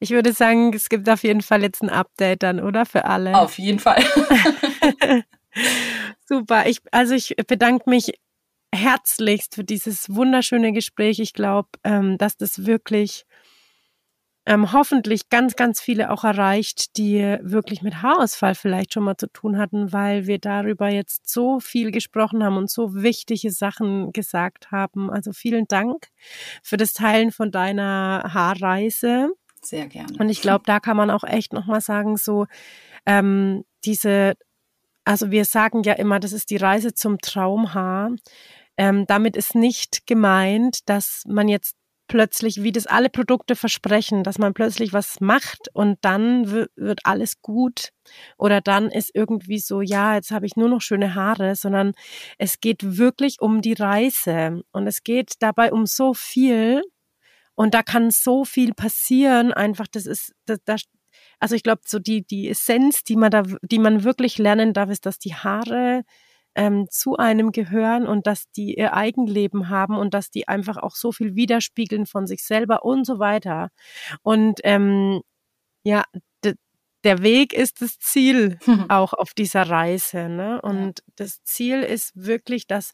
Ich 0.00 0.10
würde 0.10 0.34
sagen, 0.34 0.74
es 0.74 0.90
gibt 0.90 1.08
auf 1.08 1.22
jeden 1.22 1.40
Fall 1.40 1.62
jetzt 1.62 1.82
ein 1.82 1.88
Update 1.88 2.42
dann, 2.42 2.60
oder? 2.60 2.84
Für 2.84 3.06
alle. 3.06 3.38
Auf 3.38 3.58
jeden 3.58 3.78
Fall. 3.78 4.04
Super. 6.28 6.66
Ich, 6.66 6.80
also 6.90 7.14
ich 7.14 7.34
bedanke 7.46 7.88
mich 7.88 8.12
herzlichst 8.74 9.54
für 9.54 9.64
dieses 9.64 10.14
wunderschöne 10.14 10.72
Gespräch. 10.72 11.20
Ich 11.20 11.32
glaube, 11.32 11.70
ähm, 11.84 12.18
dass 12.18 12.36
das 12.36 12.66
wirklich 12.66 13.24
ähm, 14.44 14.72
hoffentlich 14.72 15.28
ganz, 15.28 15.54
ganz 15.54 15.80
viele 15.80 16.10
auch 16.10 16.24
erreicht, 16.24 16.96
die 16.96 17.38
wirklich 17.42 17.82
mit 17.82 18.02
Haarausfall 18.02 18.54
vielleicht 18.54 18.92
schon 18.92 19.04
mal 19.04 19.16
zu 19.16 19.28
tun 19.28 19.56
hatten, 19.56 19.92
weil 19.92 20.26
wir 20.26 20.38
darüber 20.38 20.88
jetzt 20.88 21.28
so 21.28 21.60
viel 21.60 21.92
gesprochen 21.92 22.42
haben 22.42 22.56
und 22.56 22.70
so 22.70 22.94
wichtige 22.94 23.52
Sachen 23.52 24.12
gesagt 24.12 24.72
haben. 24.72 25.10
Also 25.10 25.32
vielen 25.32 25.66
Dank 25.68 26.08
für 26.62 26.76
das 26.76 26.92
Teilen 26.92 27.30
von 27.30 27.52
deiner 27.52 28.30
Haarreise. 28.34 29.30
Sehr 29.62 29.86
gerne. 29.86 30.12
Und 30.18 30.28
ich 30.28 30.42
glaube, 30.42 30.64
da 30.66 30.80
kann 30.80 30.96
man 30.96 31.10
auch 31.10 31.24
echt 31.24 31.52
nochmal 31.52 31.80
sagen, 31.80 32.16
so 32.16 32.46
ähm, 33.06 33.64
diese, 33.84 34.34
also 35.04 35.30
wir 35.30 35.44
sagen 35.44 35.84
ja 35.84 35.92
immer, 35.92 36.18
das 36.18 36.32
ist 36.32 36.50
die 36.50 36.56
Reise 36.56 36.94
zum 36.94 37.18
Traumhaar. 37.18 38.10
Ähm, 38.76 39.06
damit 39.06 39.36
ist 39.36 39.54
nicht 39.54 40.06
gemeint, 40.06 40.88
dass 40.88 41.22
man 41.28 41.46
jetzt 41.46 41.76
plötzlich, 42.08 42.62
wie 42.62 42.72
das 42.72 42.86
alle 42.86 43.08
Produkte 43.08 43.56
versprechen, 43.56 44.22
dass 44.22 44.38
man 44.38 44.54
plötzlich 44.54 44.92
was 44.92 45.20
macht 45.20 45.68
und 45.72 45.98
dann 46.02 46.50
wird 46.50 47.00
alles 47.04 47.40
gut. 47.40 47.90
Oder 48.38 48.60
dann 48.60 48.90
ist 48.90 49.10
irgendwie 49.14 49.58
so, 49.58 49.80
ja, 49.80 50.14
jetzt 50.14 50.30
habe 50.30 50.46
ich 50.46 50.56
nur 50.56 50.68
noch 50.68 50.80
schöne 50.80 51.14
Haare, 51.14 51.56
sondern 51.56 51.92
es 52.38 52.60
geht 52.60 52.98
wirklich 52.98 53.40
um 53.40 53.62
die 53.62 53.72
Reise. 53.72 54.62
Und 54.72 54.86
es 54.86 55.02
geht 55.02 55.34
dabei 55.40 55.72
um 55.72 55.86
so 55.86 56.14
viel. 56.14 56.82
Und 57.54 57.74
da 57.74 57.82
kann 57.82 58.10
so 58.10 58.44
viel 58.44 58.74
passieren. 58.74 59.52
Einfach, 59.52 59.86
das 59.86 60.06
ist, 60.06 60.32
das, 60.46 60.58
das 60.64 60.82
also 61.38 61.54
ich 61.54 61.62
glaube, 61.62 61.82
so 61.84 61.98
die 61.98 62.24
die 62.24 62.48
Essenz, 62.48 63.04
die 63.04 63.16
man 63.16 63.30
da, 63.30 63.42
die 63.62 63.78
man 63.78 64.04
wirklich 64.04 64.38
lernen 64.38 64.72
darf, 64.72 64.90
ist, 64.90 65.06
dass 65.06 65.18
die 65.18 65.34
Haare 65.34 66.04
ähm, 66.54 66.86
zu 66.90 67.16
einem 67.16 67.52
gehören 67.52 68.06
und 68.06 68.26
dass 68.26 68.50
die 68.50 68.74
ihr 68.74 68.94
Eigenleben 68.94 69.68
haben 69.68 69.96
und 69.96 70.14
dass 70.14 70.30
die 70.30 70.48
einfach 70.48 70.76
auch 70.76 70.96
so 70.96 71.12
viel 71.12 71.34
widerspiegeln 71.34 72.06
von 72.06 72.26
sich 72.26 72.44
selber 72.44 72.84
und 72.84 73.06
so 73.06 73.18
weiter. 73.18 73.70
Und 74.22 74.60
ähm, 74.64 75.22
ja, 75.84 76.04
der 77.04 77.22
Weg 77.22 77.52
ist 77.52 77.82
das 77.82 77.98
Ziel 77.98 78.58
auch 78.88 79.12
auf 79.12 79.34
dieser 79.34 79.68
Reise. 79.68 80.28
Ne? 80.28 80.60
Und 80.62 81.00
ja. 81.00 81.04
das 81.16 81.42
Ziel 81.44 81.82
ist 81.82 82.12
wirklich, 82.14 82.66
dass 82.66 82.92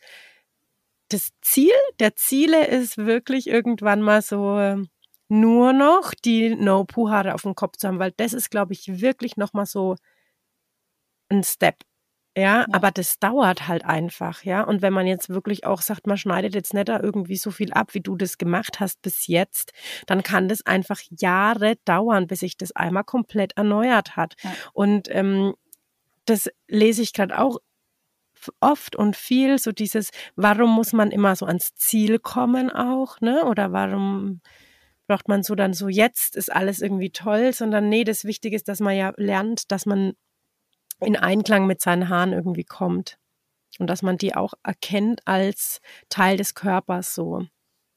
das 1.09 1.31
Ziel 1.41 1.73
der 2.01 2.17
Ziele 2.17 2.67
ist 2.67 2.99
wirklich 2.99 3.47
irgendwann 3.49 4.03
mal 4.03 4.23
so 4.23 4.59
ähm, 4.59 4.89
nur 5.29 5.73
noch 5.73 6.13
die 6.15 6.55
No-Poo-Haare 6.55 7.35
auf 7.35 7.43
dem 7.43 7.55
Kopf 7.55 7.77
zu 7.77 7.89
haben, 7.89 7.99
weil 7.99 8.13
das 8.17 8.33
ist, 8.33 8.51
glaube 8.51 8.73
ich, 8.73 9.01
wirklich 9.01 9.37
nochmal 9.37 9.67
so 9.67 9.97
ein 11.31 11.45
Step. 11.45 11.77
Ja, 12.39 12.66
aber 12.72 12.91
das 12.91 13.18
dauert 13.18 13.66
halt 13.66 13.84
einfach, 13.84 14.45
ja. 14.45 14.62
Und 14.62 14.80
wenn 14.80 14.93
man 14.93 15.07
jetzt 15.07 15.28
wirklich 15.28 15.66
auch 15.66 15.80
sagt, 15.80 16.07
man 16.07 16.16
schneidet 16.16 16.55
jetzt 16.55 16.72
nicht 16.72 16.89
da 16.89 17.01
irgendwie 17.01 17.36
so 17.36 17.51
viel 17.51 17.72
ab, 17.72 17.95
wie 17.95 18.01
du 18.01 18.16
das 18.16 18.39
gemacht 18.39 18.78
hast 18.78 19.03
bis 19.03 19.26
jetzt, 19.26 19.72
dann 20.07 20.22
kann 20.22 20.49
das 20.49 20.64
einfach 20.64 21.01
Jahre 21.11 21.76
dauern, 21.84 22.28
bis 22.28 22.41
sich 22.41 22.57
das 22.57 22.72
einmal 22.72 23.05
komplett 23.05 23.57
erneuert 23.57 24.16
hat. 24.16 24.36
Ja. 24.43 24.53
Und 24.72 25.09
ähm, 25.11 25.55
das 26.26 26.49
lese 26.68 27.03
ich 27.03 27.12
gerade 27.12 27.39
auch 27.39 27.59
oft 28.61 28.95
und 28.95 29.16
viel, 29.16 29.59
so 29.59 29.72
dieses, 29.72 30.11
warum 30.36 30.70
muss 30.70 30.93
man 30.93 31.11
immer 31.11 31.34
so 31.34 31.47
ans 31.47 31.74
Ziel 31.74 32.20
kommen 32.20 32.70
auch, 32.70 33.20
ne? 33.20 33.45
Oder 33.47 33.72
warum 33.72 34.41
braucht 35.09 35.26
man 35.26 35.43
so 35.43 35.55
dann 35.55 35.72
so, 35.72 35.89
jetzt 35.89 36.36
ist 36.36 36.53
alles 36.53 36.80
irgendwie 36.80 37.11
toll, 37.11 37.53
sondern 37.53 37.89
nee, 37.89 38.05
das 38.05 38.24
Wichtige 38.24 38.55
ist, 38.55 38.68
dass 38.68 38.78
man 38.78 38.95
ja 38.95 39.12
lernt, 39.16 39.72
dass 39.72 39.86
man 39.86 40.12
in 41.01 41.17
Einklang 41.17 41.67
mit 41.67 41.81
seinen 41.81 42.09
Haaren 42.09 42.33
irgendwie 42.33 42.65
kommt. 42.65 43.19
Und 43.79 43.89
dass 43.89 44.03
man 44.03 44.19
die 44.19 44.35
auch 44.35 44.55
erkennt 44.65 45.21
als 45.27 45.81
Teil 46.09 46.37
des 46.37 46.55
Körpers 46.55 47.15
so. 47.15 47.47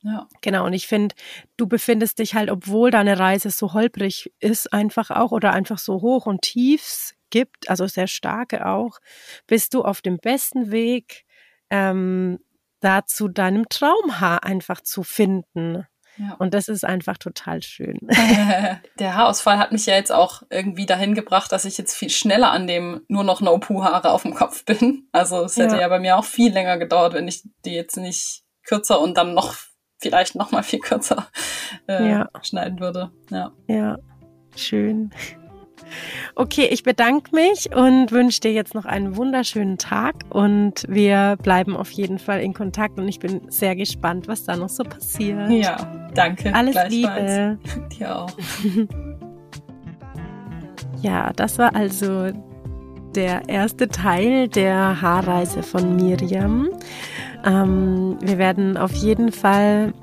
Ja. 0.04 0.28
Genau, 0.42 0.66
und 0.66 0.74
ich 0.74 0.88
finde, 0.88 1.16
du 1.58 1.68
befindest 1.68 2.20
dich 2.20 2.34
halt, 2.34 2.50
obwohl 2.50 2.92
deine 2.92 3.20
Reise 3.20 3.52
so 3.52 3.74
holprig 3.74 4.34
ist, 4.40 4.74
einfach 4.74 5.12
auch 5.12 5.32
oder 5.32 5.54
einfach 5.54 5.78
so 5.78 6.02
hoch 6.02 6.26
und 6.26 6.42
tief 6.42 7.14
gibt, 7.30 7.70
also 7.70 7.88
sehr 7.88 8.08
starke 8.08 8.66
auch, 8.66 9.00
bist 9.48 9.74
du 9.74 9.84
auf 9.84 10.02
dem 10.02 10.18
besten 10.18 10.72
Weg, 10.72 11.24
ähm, 11.70 12.40
dazu 12.80 13.28
deinem 13.28 13.70
Traumhaar 13.70 14.44
einfach 14.44 14.82
zu 14.82 15.04
finden. 15.04 15.86
Ja. 16.18 16.36
Und 16.40 16.54
das 16.54 16.68
ist 16.68 16.84
einfach 16.86 17.18
total 17.18 17.62
schön. 17.62 17.98
Der 19.00 19.16
Haarausfall 19.16 19.58
hat 19.58 19.72
mich 19.72 19.86
ja 19.86 19.96
jetzt 19.96 20.12
auch 20.12 20.44
irgendwie 20.50 20.86
dahin 20.86 21.16
gebracht, 21.16 21.52
dass 21.52 21.66
ich 21.66 21.78
jetzt 21.78 21.96
viel 21.96 22.10
schneller 22.10 22.52
an 22.52 22.68
dem 22.68 23.02
nur 23.08 23.24
noch 23.24 23.42
No-Poo-Haare 23.42 24.12
auf 24.12 24.24
dem 24.24 24.34
Kopf 24.34 24.66
bin. 24.66 25.08
Also 25.12 25.44
es 25.44 25.58
hätte 25.58 25.76
ja. 25.76 25.82
ja 25.82 25.88
bei 25.88 26.00
mir 26.00 26.18
auch 26.18 26.26
viel 26.26 26.52
länger 26.52 26.78
gedauert, 26.78 27.14
wenn 27.14 27.28
ich 27.28 27.44
die 27.66 27.74
jetzt 27.74 27.98
nicht 27.98 28.44
kürzer 28.64 29.00
und 29.00 29.18
dann 29.18 29.34
noch 29.34 29.56
vielleicht 30.00 30.36
noch 30.36 30.52
mal 30.52 30.64
viel 30.64 30.80
kürzer 30.80 31.28
äh, 31.88 32.10
ja. 32.10 32.30
schneiden 32.42 32.80
würde. 32.80 33.12
Ja. 33.30 33.52
Ja, 33.68 33.98
schön. 34.56 35.12
Okay, 36.36 36.68
ich 36.72 36.84
bedanke 36.84 37.36
mich 37.36 37.76
und 37.76 38.12
wünsche 38.12 38.42
dir 38.42 38.54
jetzt 38.54 38.76
noch 38.76 38.86
einen 38.86 39.16
wunderschönen 39.16 39.78
Tag 39.78 40.16
und 40.30 40.86
wir 40.88 41.38
bleiben 41.42 41.76
auf 41.76 41.92
jeden 41.92 42.20
Fall 42.20 42.42
in 42.42 42.54
Kontakt 42.54 43.00
und 43.00 43.08
ich 43.08 43.20
bin 43.20 43.50
sehr 43.50 43.76
gespannt, 43.76 44.28
was 44.28 44.44
da 44.44 44.56
noch 44.56 44.70
so 44.70 44.84
passiert. 44.84 45.50
Ja, 45.50 46.10
danke. 46.14 46.54
Alles 46.54 46.76
Liebe. 46.90 47.58
Dir 47.98 48.16
auch. 48.16 48.30
ja, 51.02 51.32
das 51.34 51.58
war 51.58 51.76
also 51.76 52.30
der 53.16 53.50
erste 53.50 53.88
Teil 53.88 54.48
der 54.48 55.02
Haarreise 55.02 55.64
von 55.64 55.96
Miriam. 55.96 56.70
Ähm, 57.46 58.18
wir 58.22 58.38
werden 58.38 58.78
auf 58.78 58.94
jeden 58.94 59.32
Fall 59.32 59.94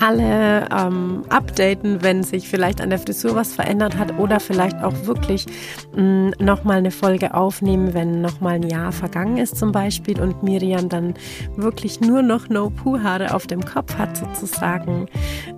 alle 0.00 0.68
ähm, 0.70 1.24
updaten, 1.28 2.02
wenn 2.02 2.22
sich 2.22 2.48
vielleicht 2.48 2.80
an 2.80 2.90
der 2.90 2.98
Frisur 2.98 3.34
was 3.34 3.54
verändert 3.54 3.96
hat 3.96 4.18
oder 4.18 4.40
vielleicht 4.40 4.82
auch 4.82 4.94
wirklich 5.04 5.46
mm, 5.96 6.30
nochmal 6.38 6.78
eine 6.78 6.90
Folge 6.90 7.34
aufnehmen, 7.34 7.94
wenn 7.94 8.20
nochmal 8.20 8.56
ein 8.56 8.62
Jahr 8.62 8.92
vergangen 8.92 9.38
ist 9.38 9.56
zum 9.56 9.72
Beispiel 9.72 10.20
und 10.20 10.42
Miriam 10.42 10.88
dann 10.88 11.14
wirklich 11.56 12.00
nur 12.00 12.22
noch 12.22 12.48
No-Poo-Haare 12.48 13.34
auf 13.34 13.46
dem 13.46 13.64
Kopf 13.64 13.96
hat 13.96 14.16
sozusagen. 14.16 15.06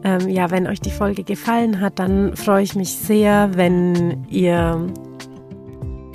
Ähm, 0.05 0.29
ja, 0.29 0.51
wenn 0.51 0.67
euch 0.67 0.81
die 0.81 0.91
Folge 0.91 1.25
gefallen 1.25 1.81
hat, 1.81 1.99
dann 1.99 2.37
freue 2.37 2.63
ich 2.63 2.75
mich 2.75 2.97
sehr, 2.97 3.51
wenn 3.55 4.27
ihr 4.29 4.87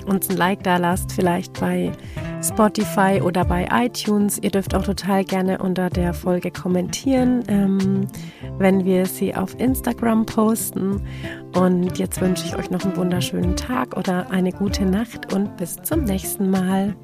uns 0.06 0.30
ein 0.30 0.38
Like 0.38 0.64
da 0.64 0.78
lasst, 0.78 1.12
vielleicht 1.12 1.60
bei 1.60 1.92
Spotify 2.44 3.22
oder 3.22 3.46
bei 3.46 3.68
iTunes. 3.72 4.38
Ihr 4.42 4.52
dürft 4.52 4.76
auch 4.76 4.84
total 4.84 5.24
gerne 5.24 5.60
unter 5.60 5.90
der 5.90 6.14
Folge 6.14 6.52
kommentieren, 6.52 7.44
ähm, 7.48 8.08
wenn 8.58 8.86
wir 8.86 9.06
sie 9.06 9.34
auf 9.34 9.60
Instagram 9.60 10.26
posten. 10.26 11.02
Und 11.56 11.98
jetzt 11.98 12.20
wünsche 12.22 12.46
ich 12.46 12.56
euch 12.56 12.70
noch 12.70 12.84
einen 12.84 12.96
wunderschönen 12.98 13.56
Tag 13.56 13.96
oder 13.98 14.30
eine 14.32 14.52
gute 14.52 14.86
Nacht 14.86 15.34
und 15.34 15.56
bis 15.58 15.78
zum 15.78 16.04
nächsten 16.04 16.50
Mal. 16.50 16.96